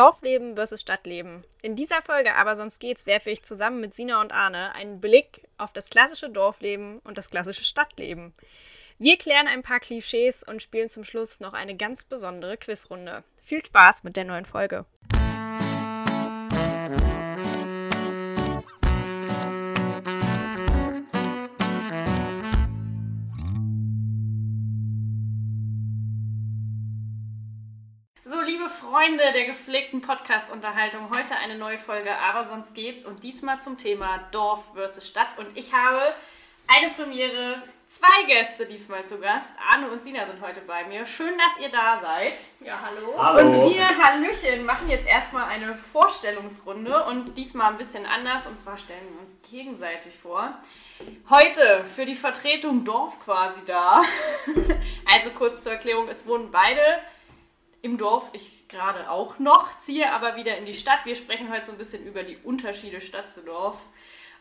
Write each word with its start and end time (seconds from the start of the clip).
Dorfleben 0.00 0.54
versus 0.54 0.80
Stadtleben. 0.80 1.42
In 1.60 1.76
dieser 1.76 2.00
Folge 2.00 2.34
aber 2.34 2.56
sonst 2.56 2.80
geht's 2.80 3.04
werfe 3.04 3.28
ich 3.28 3.42
zusammen 3.42 3.82
mit 3.82 3.94
Sina 3.94 4.22
und 4.22 4.32
Arne 4.32 4.74
einen 4.74 4.98
Blick 4.98 5.46
auf 5.58 5.74
das 5.74 5.90
klassische 5.90 6.30
Dorfleben 6.30 7.00
und 7.00 7.18
das 7.18 7.28
klassische 7.28 7.64
Stadtleben. 7.64 8.32
Wir 8.98 9.18
klären 9.18 9.46
ein 9.46 9.62
paar 9.62 9.78
Klischees 9.78 10.42
und 10.42 10.62
spielen 10.62 10.88
zum 10.88 11.04
Schluss 11.04 11.40
noch 11.40 11.52
eine 11.52 11.76
ganz 11.76 12.04
besondere 12.04 12.56
Quizrunde. 12.56 13.24
Viel 13.42 13.62
Spaß 13.62 14.02
mit 14.02 14.16
der 14.16 14.24
neuen 14.24 14.46
Folge. 14.46 14.86
Freunde 28.90 29.32
der 29.32 29.44
gepflegten 29.44 30.00
Podcast-Unterhaltung, 30.00 31.10
heute 31.16 31.36
eine 31.36 31.56
neue 31.56 31.78
Folge, 31.78 32.10
aber 32.18 32.42
sonst 32.42 32.74
geht's 32.74 33.06
und 33.06 33.22
diesmal 33.22 33.60
zum 33.60 33.78
Thema 33.78 34.18
Dorf 34.32 34.64
versus 34.74 35.06
Stadt. 35.06 35.28
Und 35.38 35.46
ich 35.54 35.72
habe 35.72 36.12
eine 36.66 36.92
Premiere, 36.94 37.62
zwei 37.86 38.24
Gäste 38.26 38.66
diesmal 38.66 39.04
zu 39.04 39.20
Gast. 39.20 39.52
Arne 39.72 39.88
und 39.92 40.02
Sina 40.02 40.26
sind 40.26 40.40
heute 40.40 40.60
bei 40.62 40.82
mir. 40.86 41.06
Schön, 41.06 41.38
dass 41.38 41.62
ihr 41.62 41.70
da 41.70 42.00
seid. 42.00 42.40
Ja, 42.66 42.80
hallo. 42.84 43.14
Hallo. 43.16 43.62
Und 43.62 43.70
wir, 43.70 43.86
Hallöchen, 43.86 44.66
machen 44.66 44.90
jetzt 44.90 45.06
erstmal 45.06 45.44
eine 45.44 45.76
Vorstellungsrunde 45.92 47.04
und 47.04 47.38
diesmal 47.38 47.70
ein 47.70 47.78
bisschen 47.78 48.06
anders. 48.06 48.48
Und 48.48 48.58
zwar 48.58 48.76
stellen 48.76 49.06
wir 49.12 49.20
uns 49.20 49.38
gegenseitig 49.48 50.16
vor. 50.16 50.52
Heute 51.28 51.84
für 51.94 52.06
die 52.06 52.16
Vertretung 52.16 52.84
Dorf 52.84 53.20
quasi 53.20 53.60
da. 53.64 54.02
Also 55.12 55.30
kurz 55.30 55.62
zur 55.62 55.72
Erklärung, 55.72 56.08
es 56.08 56.26
wohnen 56.26 56.50
beide 56.50 56.80
im 57.82 57.98
Dorf, 57.98 58.28
ich 58.32 58.68
gerade 58.68 59.10
auch 59.10 59.38
noch, 59.38 59.78
ziehe 59.78 60.12
aber 60.12 60.36
wieder 60.36 60.56
in 60.58 60.66
die 60.66 60.74
Stadt. 60.74 61.00
Wir 61.04 61.14
sprechen 61.14 61.52
heute 61.52 61.66
so 61.66 61.72
ein 61.72 61.78
bisschen 61.78 62.06
über 62.06 62.22
die 62.22 62.36
Unterschiede 62.38 63.00
Stadt 63.00 63.32
zu 63.32 63.42
Dorf. 63.42 63.78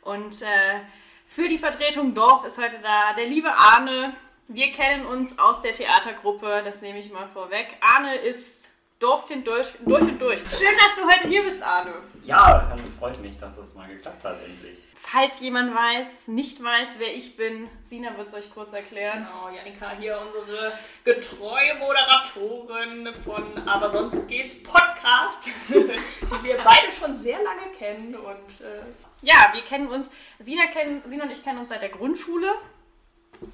Und 0.01 0.41
äh, 0.41 0.79
für 1.27 1.47
die 1.47 1.57
Vertretung 1.57 2.13
Dorf 2.13 2.45
ist 2.45 2.57
heute 2.57 2.79
da 2.81 3.13
der 3.13 3.27
liebe 3.27 3.51
Arne. 3.51 4.13
Wir 4.47 4.71
kennen 4.71 5.05
uns 5.05 5.37
aus 5.37 5.61
der 5.61 5.73
Theatergruppe, 5.73 6.61
das 6.65 6.81
nehme 6.81 6.99
ich 6.99 7.11
mal 7.11 7.27
vorweg. 7.27 7.75
Arne 7.81 8.15
ist 8.15 8.71
Dorfkind 8.99 9.47
durch, 9.47 9.67
durch 9.85 10.01
und 10.01 10.19
durch. 10.19 10.41
Schön, 10.41 10.75
dass 10.77 10.95
du 10.95 11.05
heute 11.05 11.27
hier 11.27 11.43
bist, 11.43 11.61
Arne. 11.61 11.93
Ja, 12.23 12.75
freut 12.97 13.19
mich, 13.21 13.37
dass 13.37 13.57
das 13.57 13.75
mal 13.75 13.87
geklappt 13.87 14.23
hat 14.23 14.37
endlich. 14.43 14.79
Falls 15.01 15.39
jemand 15.39 15.73
weiß, 15.73 16.27
nicht 16.27 16.63
weiß, 16.63 16.99
wer 16.99 17.15
ich 17.15 17.35
bin, 17.35 17.67
Sina 17.83 18.15
wird 18.17 18.27
es 18.27 18.33
euch 18.35 18.53
kurz 18.53 18.73
erklären. 18.73 19.25
Genau, 19.25 19.49
Janika 19.49 19.91
hier, 19.97 20.19
unsere 20.19 20.71
getreue 21.03 21.75
Moderatorin 21.79 23.13
von 23.13 23.67
Aber 23.67 23.89
sonst 23.89 24.27
geht's 24.27 24.61
Podcast, 24.61 25.49
die 25.69 26.43
wir 26.43 26.57
beide 26.63 26.91
schon 26.91 27.17
sehr 27.17 27.41
lange 27.41 27.71
kennen 27.77 28.15
und 28.15 28.61
äh, 28.61 28.81
Ja, 29.21 29.49
wir 29.53 29.61
kennen 29.61 29.87
uns, 29.87 30.11
Sina, 30.37 30.67
kennen, 30.67 31.01
Sina 31.07 31.23
und 31.23 31.31
ich 31.31 31.43
kennen 31.43 31.59
uns 31.59 31.69
seit 31.69 31.81
der 31.81 31.89
Grundschule. 31.89 32.53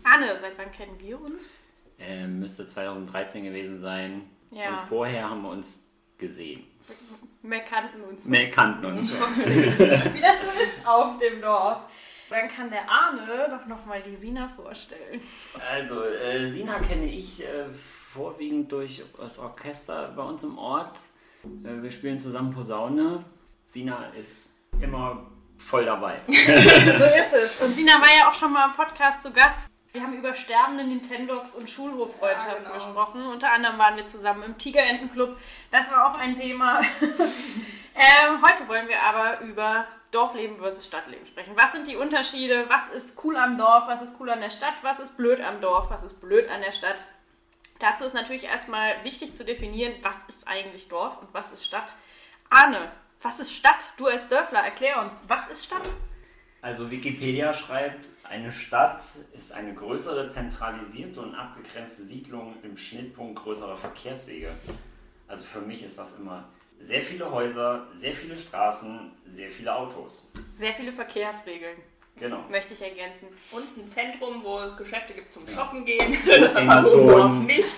Arne, 0.04 0.36
seit 0.36 0.58
wann 0.58 0.72
kennen 0.72 1.00
wir 1.00 1.22
uns? 1.22 1.58
Ähm, 2.00 2.40
müsste 2.40 2.66
2013 2.66 3.46
gewesen 3.46 3.80
sein. 3.80 4.30
Ja. 4.52 4.72
Und 4.72 4.80
vorher 4.88 5.30
haben 5.30 5.44
wir 5.44 5.50
uns 5.50 5.85
gesehen. 6.18 6.64
Wir 7.42 7.60
kannten 7.60 8.02
uns. 8.02 8.26
Mehr 8.26 8.50
kannten 8.50 8.86
uns. 8.86 9.14
Wie 9.14 10.22
das 10.22 10.42
so 10.42 10.62
ist 10.62 10.88
auf 10.88 11.18
dem 11.18 11.42
Dorf. 11.42 11.82
Dann 12.30 12.50
kann 12.50 12.70
der 12.72 12.90
Arne 12.90 13.48
doch 13.50 13.68
nochmal 13.68 14.02
die 14.02 14.16
Sina 14.16 14.48
vorstellen. 14.48 15.22
Also, 15.72 16.04
äh, 16.04 16.48
Sina 16.48 16.80
kenne 16.80 17.06
ich 17.06 17.44
äh, 17.44 17.66
vorwiegend 18.14 18.72
durch 18.72 19.04
das 19.18 19.38
Orchester 19.38 20.12
bei 20.16 20.24
uns 20.24 20.44
im 20.44 20.58
Ort. 20.58 20.98
Äh, 21.64 21.84
wir 21.84 21.92
spielen 21.92 22.20
zusammen 22.20 22.52
Posaune. 22.52 23.24
Sina 23.66 24.10
ist 24.18 24.52
immer 24.82 25.30
voll 25.58 25.86
dabei. 25.86 26.22
So 26.28 27.06
ist 27.06 27.34
es. 27.34 27.62
Und 27.62 27.76
Sina 27.76 27.94
war 27.94 28.10
ja 28.18 28.30
auch 28.30 28.34
schon 28.34 28.52
mal 28.52 28.70
im 28.70 28.76
Podcast 28.76 29.22
zu 29.22 29.32
Gast. 29.32 29.72
Wir 29.96 30.04
haben 30.04 30.18
über 30.18 30.34
sterbende 30.34 30.84
Nintendogs 30.84 31.56
und 31.56 31.70
Schulhoffreundschaften 31.70 32.66
Ja, 32.66 32.72
genau. 32.72 32.74
gesprochen. 32.74 33.28
Unter 33.28 33.54
anderem 33.54 33.78
waren 33.78 33.96
wir 33.96 34.06
zusammen 34.06 34.44
im 34.44 34.58
Tigerentenclub. 34.58 35.38
Das 35.72 35.90
war 35.90 36.12
auch 36.12 36.20
ein 36.20 36.34
Thema. 36.34 36.82
ähm, 37.02 38.44
heute 38.46 38.68
wollen 38.68 38.90
wir 38.90 39.02
aber 39.02 39.40
über 39.40 39.88
Dorfleben 40.12 40.58
versus 40.58 40.86
Stadtleben 40.86 41.26
sprechen. 41.26 41.54
Was 41.56 41.72
sind 41.72 41.88
die 41.88 41.96
Unterschiede? 41.96 42.66
Was 42.68 42.90
ist 42.90 43.24
cool 43.24 43.38
am 43.38 43.58
Dorf? 43.58 43.88
Was 43.88 44.02
ist 44.02 44.18
cool 44.20 44.30
an 44.30 44.42
der 44.42 44.50
Stadt? 44.50 44.74
Was 44.82 45.00
ist 45.00 45.16
blöd 45.16 45.40
am 45.40 45.62
Dorf? 45.62 45.90
Was 45.90 46.04
ist 46.04 46.20
blöd 46.20 46.50
an 46.50 46.60
der 46.60 46.74
Stadt? 46.74 47.02
Dazu 47.80 48.04
ist 48.04 48.14
natürlich 48.14 48.44
erstmal 48.44 49.02
wichtig 49.06 49.34
zu 49.34 49.46
definieren, 49.46 49.94
was 50.02 50.24
ist 50.28 50.46
eigentlich 50.46 50.90
Dorf 50.90 51.22
und 51.22 51.34
was 51.34 51.54
ist 51.54 51.66
Stadt. 51.66 51.96
Arne, 52.50 52.92
was 53.22 53.40
ist 53.40 53.54
Stadt? 53.54 53.94
Du 53.96 54.08
als 54.08 54.28
Dörfler, 54.28 54.60
erklär 54.60 55.02
uns, 55.02 55.24
was 55.30 55.48
ist 55.48 55.64
Stadt? 55.64 55.90
Also 56.62 56.90
Wikipedia 56.90 57.54
schreibt, 57.54 58.08
eine 58.24 58.52
Stadt 58.52 59.02
ist 59.34 59.52
eine 59.54 59.74
größere, 59.76 60.28
zentralisierte 60.30 61.22
und 61.22 61.36
abgegrenzte 61.36 62.04
Siedlung 62.04 62.56
im 62.64 62.76
Schnittpunkt 62.76 63.42
größerer 63.44 63.78
Verkehrswege. 63.78 64.52
Also 65.28 65.46
für 65.46 65.62
mich 65.62 65.84
ist 65.84 65.98
das 66.00 66.14
immer 66.18 66.48
sehr 66.80 67.02
viele 67.04 67.30
Häuser, 67.32 67.88
sehr 67.94 68.14
viele 68.16 68.38
Straßen, 68.38 69.12
sehr 69.28 69.50
viele 69.52 69.76
Autos. 69.76 70.28
Sehr 70.56 70.74
viele 70.74 70.92
Verkehrsregeln, 70.92 71.78
Genau. 72.18 72.40
möchte 72.50 72.74
ich 72.74 72.82
ergänzen. 72.82 73.28
und 73.52 73.78
ein 73.78 73.88
Zentrum, 73.88 74.44
wo 74.44 74.60
es 74.60 74.76
Geschäfte 74.76 75.14
gibt 75.14 75.32
zum 75.34 75.48
Shoppen 75.48 75.86
gehen. 75.86 76.18
Das 76.28 76.56
hat 76.56 76.66
man 76.66 76.86
so 76.88 77.02
im 77.02 77.08
Fußgängerzone. 77.08 77.30
Dorf 77.30 77.40
nicht. 77.46 77.76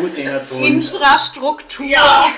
Fußgängerzonen, 0.00 0.74
Infrastruktur. 0.74 1.86
Ja. 1.86 2.28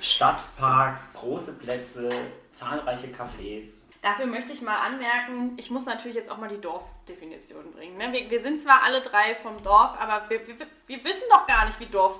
Stadtparks, 0.00 1.12
große 1.14 1.52
Plätze, 1.58 2.08
zahlreiche 2.52 3.08
Cafés. 3.08 3.84
Dafür 4.02 4.26
möchte 4.26 4.52
ich 4.52 4.62
mal 4.62 4.78
anmerken, 4.78 5.54
ich 5.58 5.70
muss 5.70 5.84
natürlich 5.84 6.16
jetzt 6.16 6.30
auch 6.30 6.38
mal 6.38 6.48
die 6.48 6.60
Dorfdefinition 6.60 7.72
bringen. 7.72 7.98
Ne? 7.98 8.12
Wir, 8.12 8.30
wir 8.30 8.40
sind 8.40 8.58
zwar 8.58 8.82
alle 8.82 9.02
drei 9.02 9.34
vom 9.36 9.62
Dorf, 9.62 9.94
aber 10.00 10.30
wir, 10.30 10.46
wir, 10.46 10.56
wir 10.86 11.04
wissen 11.04 11.26
doch 11.30 11.46
gar 11.46 11.66
nicht, 11.66 11.78
wie 11.80 11.86
Dorf 11.86 12.18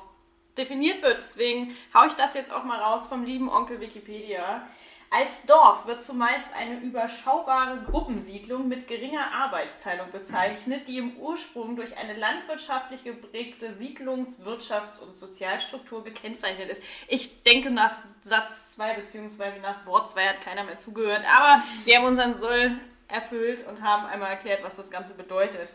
definiert 0.58 1.02
wird. 1.02 1.18
Deswegen 1.18 1.74
haue 1.94 2.08
ich 2.08 2.14
das 2.14 2.34
jetzt 2.34 2.52
auch 2.52 2.64
mal 2.64 2.78
raus 2.78 3.06
vom 3.06 3.24
lieben 3.24 3.48
Onkel 3.48 3.80
Wikipedia. 3.80 4.66
Als 5.12 5.44
Dorf 5.44 5.86
wird 5.86 6.04
zumeist 6.04 6.54
eine 6.54 6.78
überschaubare 6.78 7.82
Gruppensiedlung 7.82 8.68
mit 8.68 8.86
geringer 8.86 9.32
Arbeitsteilung 9.32 10.12
bezeichnet, 10.12 10.86
die 10.86 10.98
im 10.98 11.16
Ursprung 11.16 11.74
durch 11.74 11.96
eine 11.96 12.16
landwirtschaftlich 12.16 13.02
geprägte 13.02 13.72
Siedlungs-, 13.72 14.44
Wirtschafts- 14.44 15.00
und 15.00 15.16
Sozialstruktur 15.16 16.04
gekennzeichnet 16.04 16.70
ist. 16.70 16.80
Ich 17.08 17.42
denke, 17.42 17.72
nach 17.72 17.96
Satz 18.20 18.74
2 18.74 18.94
bzw. 18.94 19.58
nach 19.60 19.84
Wort 19.84 20.08
2 20.08 20.28
hat 20.28 20.42
keiner 20.42 20.62
mehr 20.62 20.78
zugehört, 20.78 21.24
aber 21.36 21.60
wir 21.84 21.96
haben 21.96 22.06
unseren 22.06 22.38
Soll 22.38 22.78
erfüllt 23.08 23.66
und 23.66 23.82
haben 23.82 24.06
einmal 24.06 24.30
erklärt, 24.30 24.62
was 24.62 24.76
das 24.76 24.92
Ganze 24.92 25.14
bedeutet. 25.14 25.72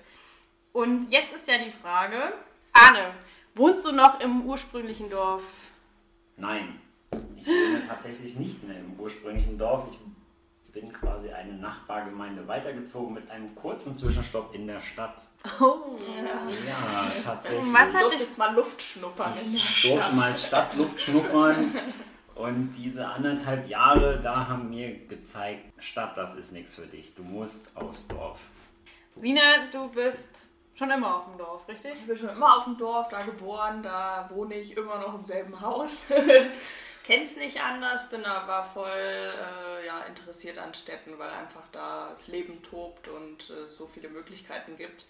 Und 0.72 1.12
jetzt 1.12 1.34
ist 1.34 1.50
ja 1.50 1.57
die 1.57 1.72
Frage, 1.72 2.31
Arne, 2.72 3.13
wohnst 3.53 3.85
du 3.85 3.91
noch 3.91 4.22
im 4.22 4.45
ursprünglichen 4.45 5.09
Dorf? 5.09 5.68
Nein, 6.38 6.79
ich 7.37 7.47
wohne 7.47 7.87
tatsächlich 7.87 8.35
nicht 8.35 8.63
mehr 8.67 8.77
im 8.77 8.99
ursprünglichen 8.99 9.57
Dorf. 9.57 9.85
Ich 9.91 10.71
bin 10.81 10.91
quasi 10.91 11.29
eine 11.31 11.53
Nachbargemeinde 11.53 12.45
weitergezogen 12.47 13.13
mit 13.13 13.29
einem 13.31 13.55
kurzen 13.55 13.95
Zwischenstopp 13.95 14.53
in 14.53 14.67
der 14.67 14.79
Stadt. 14.81 15.21
Oh. 15.61 15.97
Ja, 16.67 17.11
tatsächlich. 17.23 17.71
Was 17.73 17.89
Du 17.91 17.95
hat 17.97 18.03
durftest 18.03 18.37
mal 18.37 18.53
Luft 18.53 18.81
schnuppern 18.81 19.33
in 19.45 19.53
der 19.53 19.61
Ich 19.61 19.81
durfte 19.83 20.03
Stadt. 20.05 20.15
mal 20.15 20.37
Stadtluft 20.37 20.99
schnuppern. 20.99 21.73
Und 22.35 22.73
diese 22.77 23.07
anderthalb 23.07 23.69
Jahre, 23.69 24.19
da 24.19 24.47
haben 24.49 24.69
mir 24.69 25.07
gezeigt, 25.07 25.61
Stadt, 25.81 26.17
das 26.17 26.35
ist 26.35 26.51
nichts 26.51 26.73
für 26.73 26.85
dich. 26.85 27.15
Du 27.15 27.23
musst 27.23 27.71
aufs 27.75 28.05
Dorf. 28.07 28.39
Sina, 29.15 29.67
du 29.71 29.87
bist 29.87 30.43
schon 30.73 30.91
immer 30.91 31.15
auf 31.15 31.29
dem 31.29 31.37
Dorf, 31.37 31.65
richtig? 31.69 31.93
Ich 31.93 32.05
bin 32.05 32.13
schon 32.17 32.27
immer 32.27 32.57
auf 32.57 32.65
dem 32.65 32.77
Dorf, 32.77 33.07
da 33.07 33.21
geboren, 33.21 33.81
da 33.81 34.29
wohne 34.33 34.55
ich 34.55 34.75
immer 34.75 34.99
noch 34.99 35.15
im 35.17 35.23
selben 35.23 35.61
Haus. 35.61 36.07
Kenn's 37.05 37.35
nicht 37.35 37.61
anders, 37.61 38.09
bin 38.09 38.25
aber 38.25 38.63
voll 38.63 38.88
äh, 38.89 39.85
ja, 39.85 40.00
interessiert 40.07 40.57
an 40.57 40.74
Städten, 40.74 41.19
weil 41.19 41.30
einfach 41.30 41.62
da 41.71 42.07
das 42.09 42.27
Leben 42.27 42.63
tobt 42.63 43.07
und 43.07 43.50
äh, 43.51 43.63
es 43.63 43.77
so 43.77 43.85
viele 43.85 44.09
Möglichkeiten 44.09 44.75
gibt, 44.75 45.06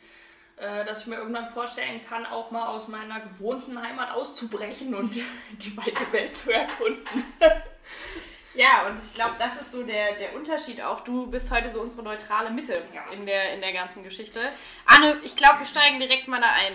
äh, 0.57 0.83
dass 0.83 1.01
ich 1.01 1.07
mir 1.07 1.15
irgendwann 1.17 1.47
vorstellen 1.47 2.01
kann, 2.05 2.25
auch 2.25 2.51
mal 2.51 2.67
aus 2.67 2.89
meiner 2.89 3.21
gewohnten 3.21 3.81
Heimat 3.81 4.11
auszubrechen 4.11 4.93
und 4.93 5.15
die 5.51 5.77
weite 5.77 6.11
Welt 6.11 6.35
zu 6.35 6.53
erkunden. 6.53 7.23
Ja, 8.57 8.87
und 8.87 8.97
ich 8.97 9.13
glaube, 9.13 9.33
das 9.37 9.57
ist 9.57 9.73
so 9.73 9.83
der, 9.83 10.15
der 10.15 10.33
Unterschied 10.33 10.81
auch. 10.81 11.01
Du 11.01 11.27
bist 11.27 11.51
heute 11.51 11.69
so 11.69 11.81
unsere 11.81 12.03
neutrale 12.03 12.49
Mitte 12.51 12.71
Ja. 12.93 13.11
in, 13.11 13.25
der, 13.25 13.53
in 13.53 13.59
der 13.59 13.73
ganzen 13.73 14.01
Geschichte. 14.01 14.39
Anne, 14.85 15.19
ich 15.23 15.35
glaube, 15.35 15.59
wir 15.59 15.65
steigen 15.65 15.99
direkt 15.99 16.29
mal 16.29 16.39
da 16.39 16.51
ein. 16.53 16.73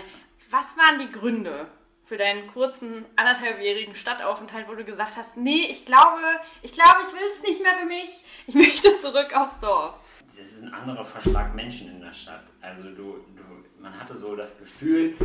Was 0.51 0.77
waren 0.77 0.99
die 0.99 1.11
Gründe 1.11 1.67
für 2.11 2.17
deinen 2.17 2.45
kurzen 2.47 3.05
anderthalbjährigen 3.15 3.95
Stadtaufenthalt, 3.95 4.67
wo 4.67 4.75
du 4.75 4.83
gesagt 4.83 5.15
hast, 5.15 5.37
nee, 5.37 5.67
ich 5.69 5.85
glaube, 5.85 6.19
ich 6.61 6.73
glaube, 6.73 6.97
ich 7.03 7.13
will 7.13 7.25
es 7.31 7.41
nicht 7.41 7.63
mehr 7.63 7.73
für 7.73 7.85
mich. 7.85 8.09
Ich 8.47 8.53
möchte 8.67 8.97
zurück 8.97 9.33
aufs 9.33 9.61
Dorf. 9.61 9.95
Das 10.37 10.51
ist 10.51 10.63
ein 10.63 10.73
anderer 10.73 11.05
Verschlag 11.05 11.55
Menschen 11.55 11.89
in 11.89 12.01
der 12.01 12.11
Stadt. 12.11 12.43
Also 12.59 12.83
du, 12.89 13.23
du, 13.33 13.81
man 13.81 13.97
hatte 13.97 14.13
so 14.13 14.35
das 14.35 14.59
Gefühl, 14.59 15.15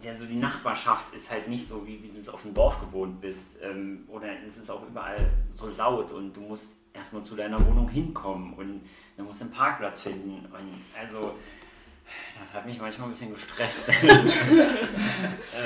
ja, 0.00 0.14
so 0.14 0.24
die 0.24 0.36
Nachbarschaft 0.36 1.12
ist 1.14 1.30
halt 1.30 1.48
nicht 1.48 1.68
so, 1.68 1.86
wie, 1.86 2.02
wie 2.02 2.08
du 2.08 2.18
es 2.18 2.30
auf 2.30 2.40
dem 2.40 2.54
Dorf 2.54 2.80
gewohnt 2.80 3.20
bist. 3.20 3.58
Ähm, 3.60 4.08
oder 4.08 4.28
es 4.46 4.56
ist 4.56 4.70
auch 4.70 4.88
überall 4.88 5.28
so 5.54 5.68
laut 5.68 6.12
und 6.12 6.34
du 6.34 6.40
musst 6.40 6.78
erstmal 6.94 7.24
zu 7.24 7.36
deiner 7.36 7.62
Wohnung 7.66 7.90
hinkommen 7.90 8.54
und 8.54 8.88
dann 9.18 9.26
musst 9.26 9.42
du 9.42 9.44
einen 9.44 9.54
Parkplatz 9.54 10.00
finden. 10.00 10.46
Und 10.46 10.98
also, 10.98 11.34
das 12.40 12.54
hat 12.54 12.64
mich 12.64 12.80
manchmal 12.80 13.08
ein 13.08 13.10
bisschen 13.10 13.34
gestresst. 13.34 13.92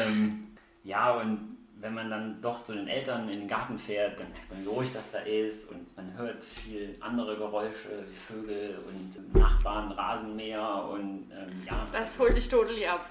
ähm, 0.04 0.42
ja, 0.86 1.10
und 1.12 1.56
wenn 1.78 1.92
man 1.92 2.08
dann 2.08 2.40
doch 2.40 2.62
zu 2.62 2.74
den 2.74 2.88
Eltern 2.88 3.28
in 3.28 3.40
den 3.40 3.48
Garten 3.48 3.78
fährt, 3.78 4.18
dann 4.18 4.30
merkt 4.32 4.50
man, 4.50 4.62
wie 4.64 4.68
ruhig 4.68 4.90
das 4.94 5.12
da 5.12 5.18
ist 5.18 5.70
und 5.70 5.94
man 5.96 6.16
hört 6.16 6.42
viel 6.42 6.96
andere 7.00 7.36
Geräusche 7.36 8.06
wie 8.08 8.14
Vögel 8.16 8.78
und 8.88 9.36
Nachbarn, 9.38 9.92
Rasenmäher 9.92 10.84
und 10.90 11.30
ähm, 11.32 11.62
ja. 11.66 11.86
Das 11.92 12.18
holt 12.18 12.36
dich 12.36 12.48
totally 12.48 12.86
ab. 12.86 13.04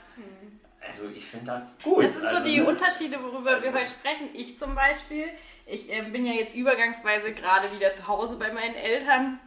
Also 0.82 1.10
ich 1.16 1.26
finde 1.26 1.46
das 1.48 1.80
gut. 1.84 2.04
Das 2.04 2.14
sind 2.14 2.26
also, 2.26 2.38
so 2.38 2.44
die 2.44 2.58
ne? 2.60 2.66
Unterschiede, 2.68 3.22
worüber 3.22 3.62
wir 3.62 3.68
Also- 3.68 3.74
heute 3.74 3.88
sprechen. 3.88 4.30
Ich 4.34 4.58
zum 4.58 4.74
Beispiel, 4.76 5.26
ich 5.68 5.92
äh, 5.92 6.02
bin 6.04 6.26
ja 6.26 6.34
jetzt 6.34 6.56
übergangsweise 6.56 7.34
gerade 7.34 7.72
wieder 7.72 7.94
zu 7.94 8.08
Hause 8.08 8.38
bei 8.38 8.52
meinen 8.52 8.76
Eltern, 8.76 9.40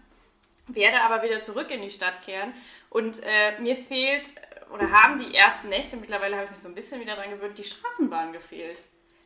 werde 0.69 1.01
aber 1.03 1.23
wieder 1.23 1.41
zurück 1.41 1.71
in 1.71 1.83
die 1.83 1.91
Stadt 1.91 2.23
kehren 2.23 2.53
und 2.91 3.21
äh, 3.25 3.59
mir 3.61 3.77
fehlt, 3.77 4.35
oder 4.73 4.91
haben 4.91 5.19
die 5.19 5.35
ersten 5.35 5.69
Nächte, 5.69 5.97
mittlerweile 5.97 6.37
habe 6.37 6.45
ich 6.47 6.51
mich 6.53 6.61
so 6.61 6.69
ein 6.69 6.75
bisschen 6.75 7.01
wieder 7.01 7.15
dran 7.17 7.31
gewöhnt, 7.31 7.57
die 7.59 7.65
Straßenbahn 7.65 8.33
gefehlt. 8.33 8.81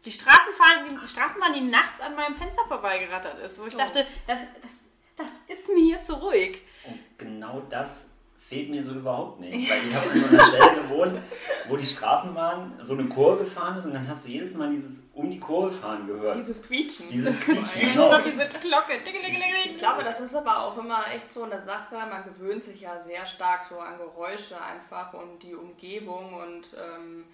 Die 0.04 0.10
Straßenbahn, 0.10 1.00
die 1.00 1.08
Straßenbahn, 1.08 1.52
die 1.52 1.60
nachts 1.60 2.00
an 2.00 2.14
meinem 2.16 2.36
Fenster 2.36 2.64
vorbeigerattert 2.66 3.38
ist, 3.40 3.58
wo 3.58 3.66
ich 3.66 3.74
Oh. 3.74 3.78
dachte, 3.78 4.06
das, 4.26 4.38
das, 4.60 4.72
das 5.16 5.30
ist 5.46 5.68
mir 5.68 5.84
hier 5.84 6.00
zu 6.00 6.14
ruhig. 6.14 6.62
Und 6.84 6.98
genau 7.18 7.60
das 7.70 8.10
fehlt 8.52 8.68
mir 8.68 8.82
so 8.82 8.92
überhaupt 8.92 9.40
nicht. 9.40 9.70
Weil 9.70 9.78
ich 9.86 9.94
habe 9.94 10.10
an 10.10 10.18
so 10.18 10.36
einer 10.36 10.44
Stelle 10.44 10.82
gewohnt, 10.82 11.20
wo 11.68 11.76
die 11.78 11.86
Straßenbahn 11.86 12.74
so 12.80 12.92
eine 12.92 13.06
Kurve 13.06 13.44
gefahren 13.44 13.78
ist 13.78 13.86
und 13.86 13.94
dann 13.94 14.06
hast 14.06 14.26
du 14.26 14.30
jedes 14.30 14.54
Mal 14.54 14.68
dieses 14.68 15.08
um 15.14 15.30
die 15.30 15.40
Kurve 15.40 15.72
fahren 15.72 16.06
gehört. 16.06 16.36
Dieses 16.36 16.62
Quietschen. 16.62 17.08
Dieses 17.08 17.40
Quietschen, 17.44 17.80
genau. 17.80 18.10
noch 18.10 18.22
diese 18.22 18.46
Glocke. 18.48 19.00
Ich 19.64 19.76
glaube, 19.78 20.04
das 20.04 20.20
ist 20.20 20.34
aber 20.34 20.64
auch 20.64 20.76
immer 20.76 21.06
echt 21.14 21.32
so 21.32 21.44
eine 21.44 21.62
Sache. 21.62 21.94
Man 21.94 22.24
gewöhnt 22.24 22.62
sich 22.62 22.82
ja 22.82 23.00
sehr 23.00 23.24
stark 23.24 23.64
so 23.64 23.78
an 23.78 23.96
Geräusche 23.96 24.62
einfach 24.62 25.14
und 25.14 25.42
die 25.42 25.54
Umgebung 25.54 26.34
und 26.34 26.76
ähm, 26.76 27.24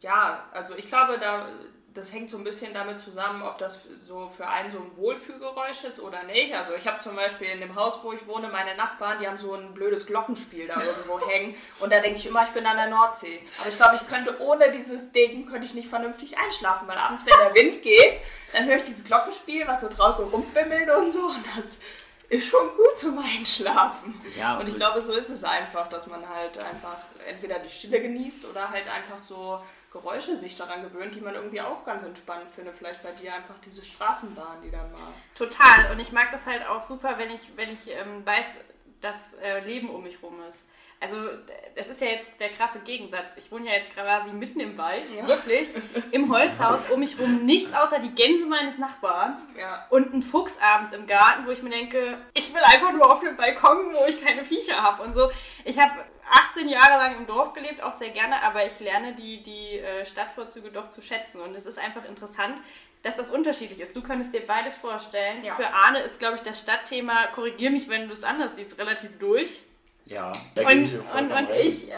ja, 0.00 0.44
also 0.52 0.74
ich 0.74 0.86
glaube, 0.86 1.18
da, 1.18 1.48
das 1.94 2.12
hängt 2.12 2.30
so 2.30 2.36
ein 2.36 2.44
bisschen 2.44 2.72
damit 2.72 3.00
zusammen, 3.00 3.42
ob 3.42 3.58
das 3.58 3.86
so 4.00 4.28
für 4.28 4.46
einen 4.46 4.70
so 4.70 4.78
ein 4.78 4.96
Wohlfühlgeräusch 4.96 5.84
ist 5.84 6.00
oder 6.00 6.22
nicht. 6.22 6.54
Also 6.54 6.72
ich 6.74 6.86
habe 6.86 7.00
zum 7.00 7.16
Beispiel 7.16 7.48
in 7.48 7.60
dem 7.60 7.74
Haus, 7.74 7.98
wo 8.02 8.12
ich 8.12 8.26
wohne, 8.28 8.48
meine 8.48 8.76
Nachbarn, 8.76 9.18
die 9.18 9.26
haben 9.26 9.38
so 9.38 9.54
ein 9.54 9.74
blödes 9.74 10.06
Glockenspiel 10.06 10.68
da 10.68 10.80
irgendwo 10.80 11.20
hängen 11.28 11.54
und 11.80 11.92
da 11.92 12.00
denke 12.00 12.18
ich 12.18 12.26
immer, 12.26 12.44
ich 12.44 12.50
bin 12.50 12.64
an 12.66 12.76
der 12.76 12.88
Nordsee. 12.88 13.40
Aber 13.58 13.68
ich 13.68 13.76
glaube, 13.76 13.96
ich 13.96 14.08
könnte 14.08 14.40
ohne 14.40 14.70
dieses 14.70 15.10
Ding, 15.10 15.46
könnte 15.46 15.66
ich 15.66 15.74
nicht 15.74 15.88
vernünftig 15.88 16.38
einschlafen, 16.38 16.86
weil 16.86 16.98
abends, 16.98 17.24
wenn 17.26 17.34
der 17.38 17.54
Wind 17.54 17.82
geht, 17.82 18.20
dann 18.52 18.66
höre 18.66 18.76
ich 18.76 18.84
dieses 18.84 19.04
Glockenspiel, 19.04 19.66
was 19.66 19.80
so 19.80 19.88
draußen 19.88 20.28
rumbimmelt 20.28 20.88
und 20.90 21.10
so 21.10 21.24
und 21.24 21.44
das 21.56 21.76
ist 22.28 22.48
schon 22.48 22.68
gut 22.76 22.96
zum 22.96 23.18
Einschlafen. 23.18 24.20
Ja, 24.38 24.58
und 24.58 24.68
ich 24.68 24.76
glaube, 24.76 25.00
so 25.00 25.12
ist 25.12 25.30
es 25.30 25.42
einfach, 25.42 25.88
dass 25.88 26.06
man 26.06 26.26
halt 26.28 26.56
einfach 26.62 26.98
entweder 27.26 27.58
die 27.58 27.68
Stille 27.68 28.00
genießt 28.00 28.44
oder 28.44 28.70
halt 28.70 28.88
einfach 28.88 29.18
so 29.18 29.60
Geräusche 29.92 30.36
sich 30.36 30.56
daran 30.56 30.82
gewöhnt, 30.82 31.14
die 31.16 31.20
man 31.20 31.34
irgendwie 31.34 31.60
auch 31.60 31.84
ganz 31.84 32.04
entspannt 32.04 32.48
findet. 32.48 32.74
Vielleicht 32.74 33.02
bei 33.02 33.10
dir 33.10 33.34
einfach 33.34 33.56
diese 33.64 33.84
Straßenbahn, 33.84 34.62
die 34.62 34.70
dann 34.70 34.90
mal. 34.92 35.12
Total. 35.34 35.90
Und 35.90 35.98
ich 35.98 36.12
mag 36.12 36.30
das 36.30 36.46
halt 36.46 36.66
auch 36.66 36.82
super, 36.82 37.18
wenn 37.18 37.30
ich, 37.30 37.40
wenn 37.56 37.72
ich 37.72 37.90
ähm, 37.90 38.24
weiß, 38.24 38.46
dass 39.00 39.34
äh, 39.42 39.60
Leben 39.60 39.90
um 39.90 40.02
mich 40.02 40.22
rum 40.22 40.40
ist. 40.48 40.64
Also 41.02 41.16
es 41.76 41.88
ist 41.88 42.02
ja 42.02 42.08
jetzt 42.08 42.26
der 42.40 42.50
krasse 42.50 42.80
Gegensatz. 42.80 43.34
Ich 43.38 43.50
wohne 43.50 43.66
ja 43.68 43.72
jetzt 43.72 43.90
quasi 43.94 44.30
mitten 44.32 44.60
im 44.60 44.76
Wald, 44.76 45.06
Ja. 45.10 45.26
wirklich, 45.26 45.70
im 46.10 46.30
Holzhaus, 46.30 46.90
um 46.90 47.00
mich 47.00 47.18
rum 47.18 47.46
nichts 47.46 47.72
außer 47.72 48.00
die 48.00 48.14
Gänse 48.14 48.44
meines 48.44 48.76
Nachbarns 48.76 49.46
Ja. 49.58 49.86
und 49.88 50.12
ein 50.12 50.20
Fuchs 50.20 50.58
abends 50.60 50.92
im 50.92 51.06
Garten, 51.06 51.46
wo 51.46 51.50
ich 51.52 51.62
mir 51.62 51.70
denke, 51.70 52.18
ich 52.34 52.52
will 52.52 52.60
einfach 52.62 52.92
nur 52.92 53.10
auf 53.10 53.20
dem 53.20 53.34
Balkon, 53.34 53.94
wo 53.94 54.04
ich 54.06 54.22
keine 54.22 54.44
Viecher 54.44 54.82
habe 54.82 55.02
und 55.02 55.14
so. 55.14 55.30
Ich 55.64 55.78
habe 55.78 55.92
18 56.30 56.68
Jahre 56.68 56.96
lang 56.98 57.16
im 57.16 57.26
Dorf 57.26 57.52
gelebt, 57.52 57.82
auch 57.82 57.92
sehr 57.92 58.10
gerne, 58.10 58.42
aber 58.42 58.64
ich 58.64 58.78
lerne 58.80 59.14
die, 59.14 59.42
die 59.42 59.78
äh, 59.78 60.06
Stadtvorzüge 60.06 60.70
doch 60.70 60.88
zu 60.88 61.02
schätzen. 61.02 61.40
Und 61.40 61.56
es 61.56 61.66
ist 61.66 61.78
einfach 61.78 62.04
interessant, 62.04 62.60
dass 63.02 63.16
das 63.16 63.30
unterschiedlich 63.30 63.80
ist. 63.80 63.96
Du 63.96 64.02
könntest 64.02 64.32
dir 64.32 64.46
beides 64.46 64.76
vorstellen. 64.76 65.42
Ja. 65.42 65.54
Für 65.54 65.68
Arne 65.68 66.00
ist, 66.00 66.18
glaube 66.18 66.36
ich, 66.36 66.42
das 66.42 66.60
Stadtthema, 66.60 67.26
korrigier 67.28 67.70
mich, 67.70 67.88
wenn 67.88 68.06
du 68.06 68.12
es 68.12 68.24
anders 68.24 68.56
siehst, 68.56 68.78
relativ 68.78 69.18
durch. 69.18 69.62
Ja, 70.06 70.32
da 70.54 70.62
Und, 70.62 70.82
ich 70.82 70.90
dir 70.90 71.04
und, 71.16 71.30
und 71.30 71.50
ich 71.50 71.88
äh, 71.88 71.94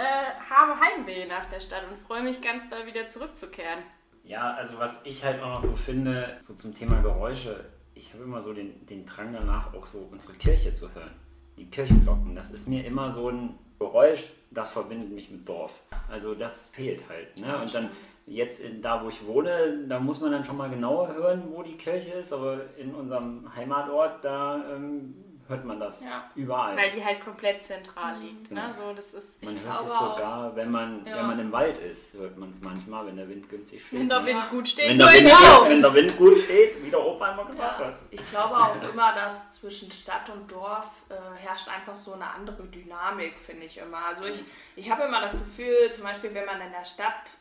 habe 0.51 0.79
Heimweh 0.79 1.27
nach 1.27 1.47
der 1.47 1.61
Stadt 1.61 1.83
und 1.91 1.99
freue 1.99 2.23
mich 2.23 2.41
ganz 2.41 2.69
doll 2.69 2.87
wieder 2.87 3.07
zurückzukehren. 3.07 3.81
Ja, 4.25 4.53
also 4.53 4.79
was 4.79 5.03
ich 5.05 5.25
halt 5.25 5.43
auch 5.43 5.49
noch 5.49 5.61
so 5.61 5.75
finde, 5.75 6.37
so 6.39 6.55
zum 6.55 6.75
Thema 6.75 7.01
Geräusche, 7.01 7.65
ich 7.95 8.13
habe 8.13 8.25
immer 8.25 8.41
so 8.41 8.53
den, 8.53 8.85
den 8.87 9.07
Drang 9.07 9.33
danach, 9.33 9.75
auch 9.75 9.87
so 9.87 10.09
unsere 10.11 10.35
Kirche 10.35 10.75
zu 10.75 10.95
hören. 10.95 11.13
Die 11.57 11.69
Kirchenglocken, 11.69 12.35
das 12.35 12.51
ist 12.51 12.69
mir 12.69 12.85
immer 12.85 13.11
so 13.11 13.29
ein 13.31 13.59
Geräusch, 13.83 14.27
das 14.51 14.73
verbindet 14.73 15.11
mich 15.11 15.31
mit 15.31 15.49
Dorf. 15.49 15.73
Also 16.11 16.35
das 16.35 16.71
fehlt 16.75 17.09
halt. 17.09 17.41
Ne? 17.41 17.61
Und 17.61 17.75
dann 17.75 17.91
jetzt 18.27 18.61
in, 18.61 18.81
da, 18.81 19.03
wo 19.05 19.09
ich 19.09 19.27
wohne, 19.27 19.87
da 19.89 19.99
muss 19.99 20.21
man 20.21 20.33
dann 20.33 20.45
schon 20.45 20.57
mal 20.57 20.71
genauer 20.71 21.15
hören, 21.15 21.45
wo 21.51 21.63
die 21.63 21.77
Kirche 21.77 22.13
ist, 22.13 22.33
aber 22.33 22.61
in 22.77 22.95
unserem 22.95 23.55
Heimatort, 23.55 24.25
da 24.25 24.63
ähm, 24.75 25.15
hört 25.53 25.65
man 25.65 25.79
das 25.79 26.05
Ja. 26.07 26.25
überall. 26.35 26.77
Weil 26.77 26.91
die 26.91 27.05
halt 27.05 27.21
komplett 27.23 27.65
zentral 27.65 28.19
liegt. 28.19 28.51
Ne? 28.51 28.61
Genau. 28.75 28.89
So, 28.89 28.95
das 28.95 29.15
ist, 29.15 29.43
man 29.43 29.55
Ich 29.55 29.63
hört 29.63 29.87
es 29.87 29.99
sogar, 29.99 30.57
wenn 30.57 30.71
man, 30.71 31.07
Ja. 31.07 31.19
wenn 31.19 31.27
man 31.27 31.39
im 31.39 31.53
Wald 31.53 31.79
ist, 31.79 32.15
hört 32.15 32.37
man 32.39 32.51
es 32.51 32.61
manchmal, 32.61 33.07
wenn 33.07 33.17
der 33.17 33.29
Wind 33.29 33.49
günstig 33.49 33.85
steht. 33.87 34.01
wenn 34.01 34.09
der 34.09 34.21
ne? 34.21 34.27
Wind 34.27 34.51
gut 34.51 34.69
steht, 34.69 34.89
Wenn 34.91 34.99
der, 34.99 35.09
Wind, 35.09 35.25
genau. 35.27 35.65
wenn 35.69 35.83
der 35.83 35.95
Wind 35.95 36.17
gut 36.19 36.39
steht, 36.39 36.83
wie 36.83 36.91
der 36.91 37.01
Opa 37.05 37.31
einmal 37.31 37.47
gesagt 37.47 37.81
Ja, 37.81 37.87
hat. 37.87 37.95
ich 38.11 38.31
glaube 38.31 38.57
auch 38.57 38.77
immer, 38.93 39.15
dass 39.15 39.53
zwischen 39.53 39.91
Stadt 39.91 40.29
und 40.31 40.51
Dorf 40.51 41.03
äh, 41.09 41.15
herrscht 41.39 41.69
einfach 41.69 41.97
so 41.97 42.15
eine 42.15 42.29
andere 42.29 42.63
Dynamik, 42.65 43.39
finde 43.39 43.67
ich 43.67 43.79
immer. 43.79 43.99
Also 44.07 44.25
ich, 44.25 44.45
ich 44.77 44.91
habe 44.91 45.05
immer 45.05 45.21
das 45.21 45.33
Gefühl, 45.33 45.93
zum 45.93 46.05
Beispiel, 46.05 46.33
wenn 46.35 46.47
man 46.47 46.61
in 46.61 46.73
der 46.73 46.85
Stadt 46.85 47.39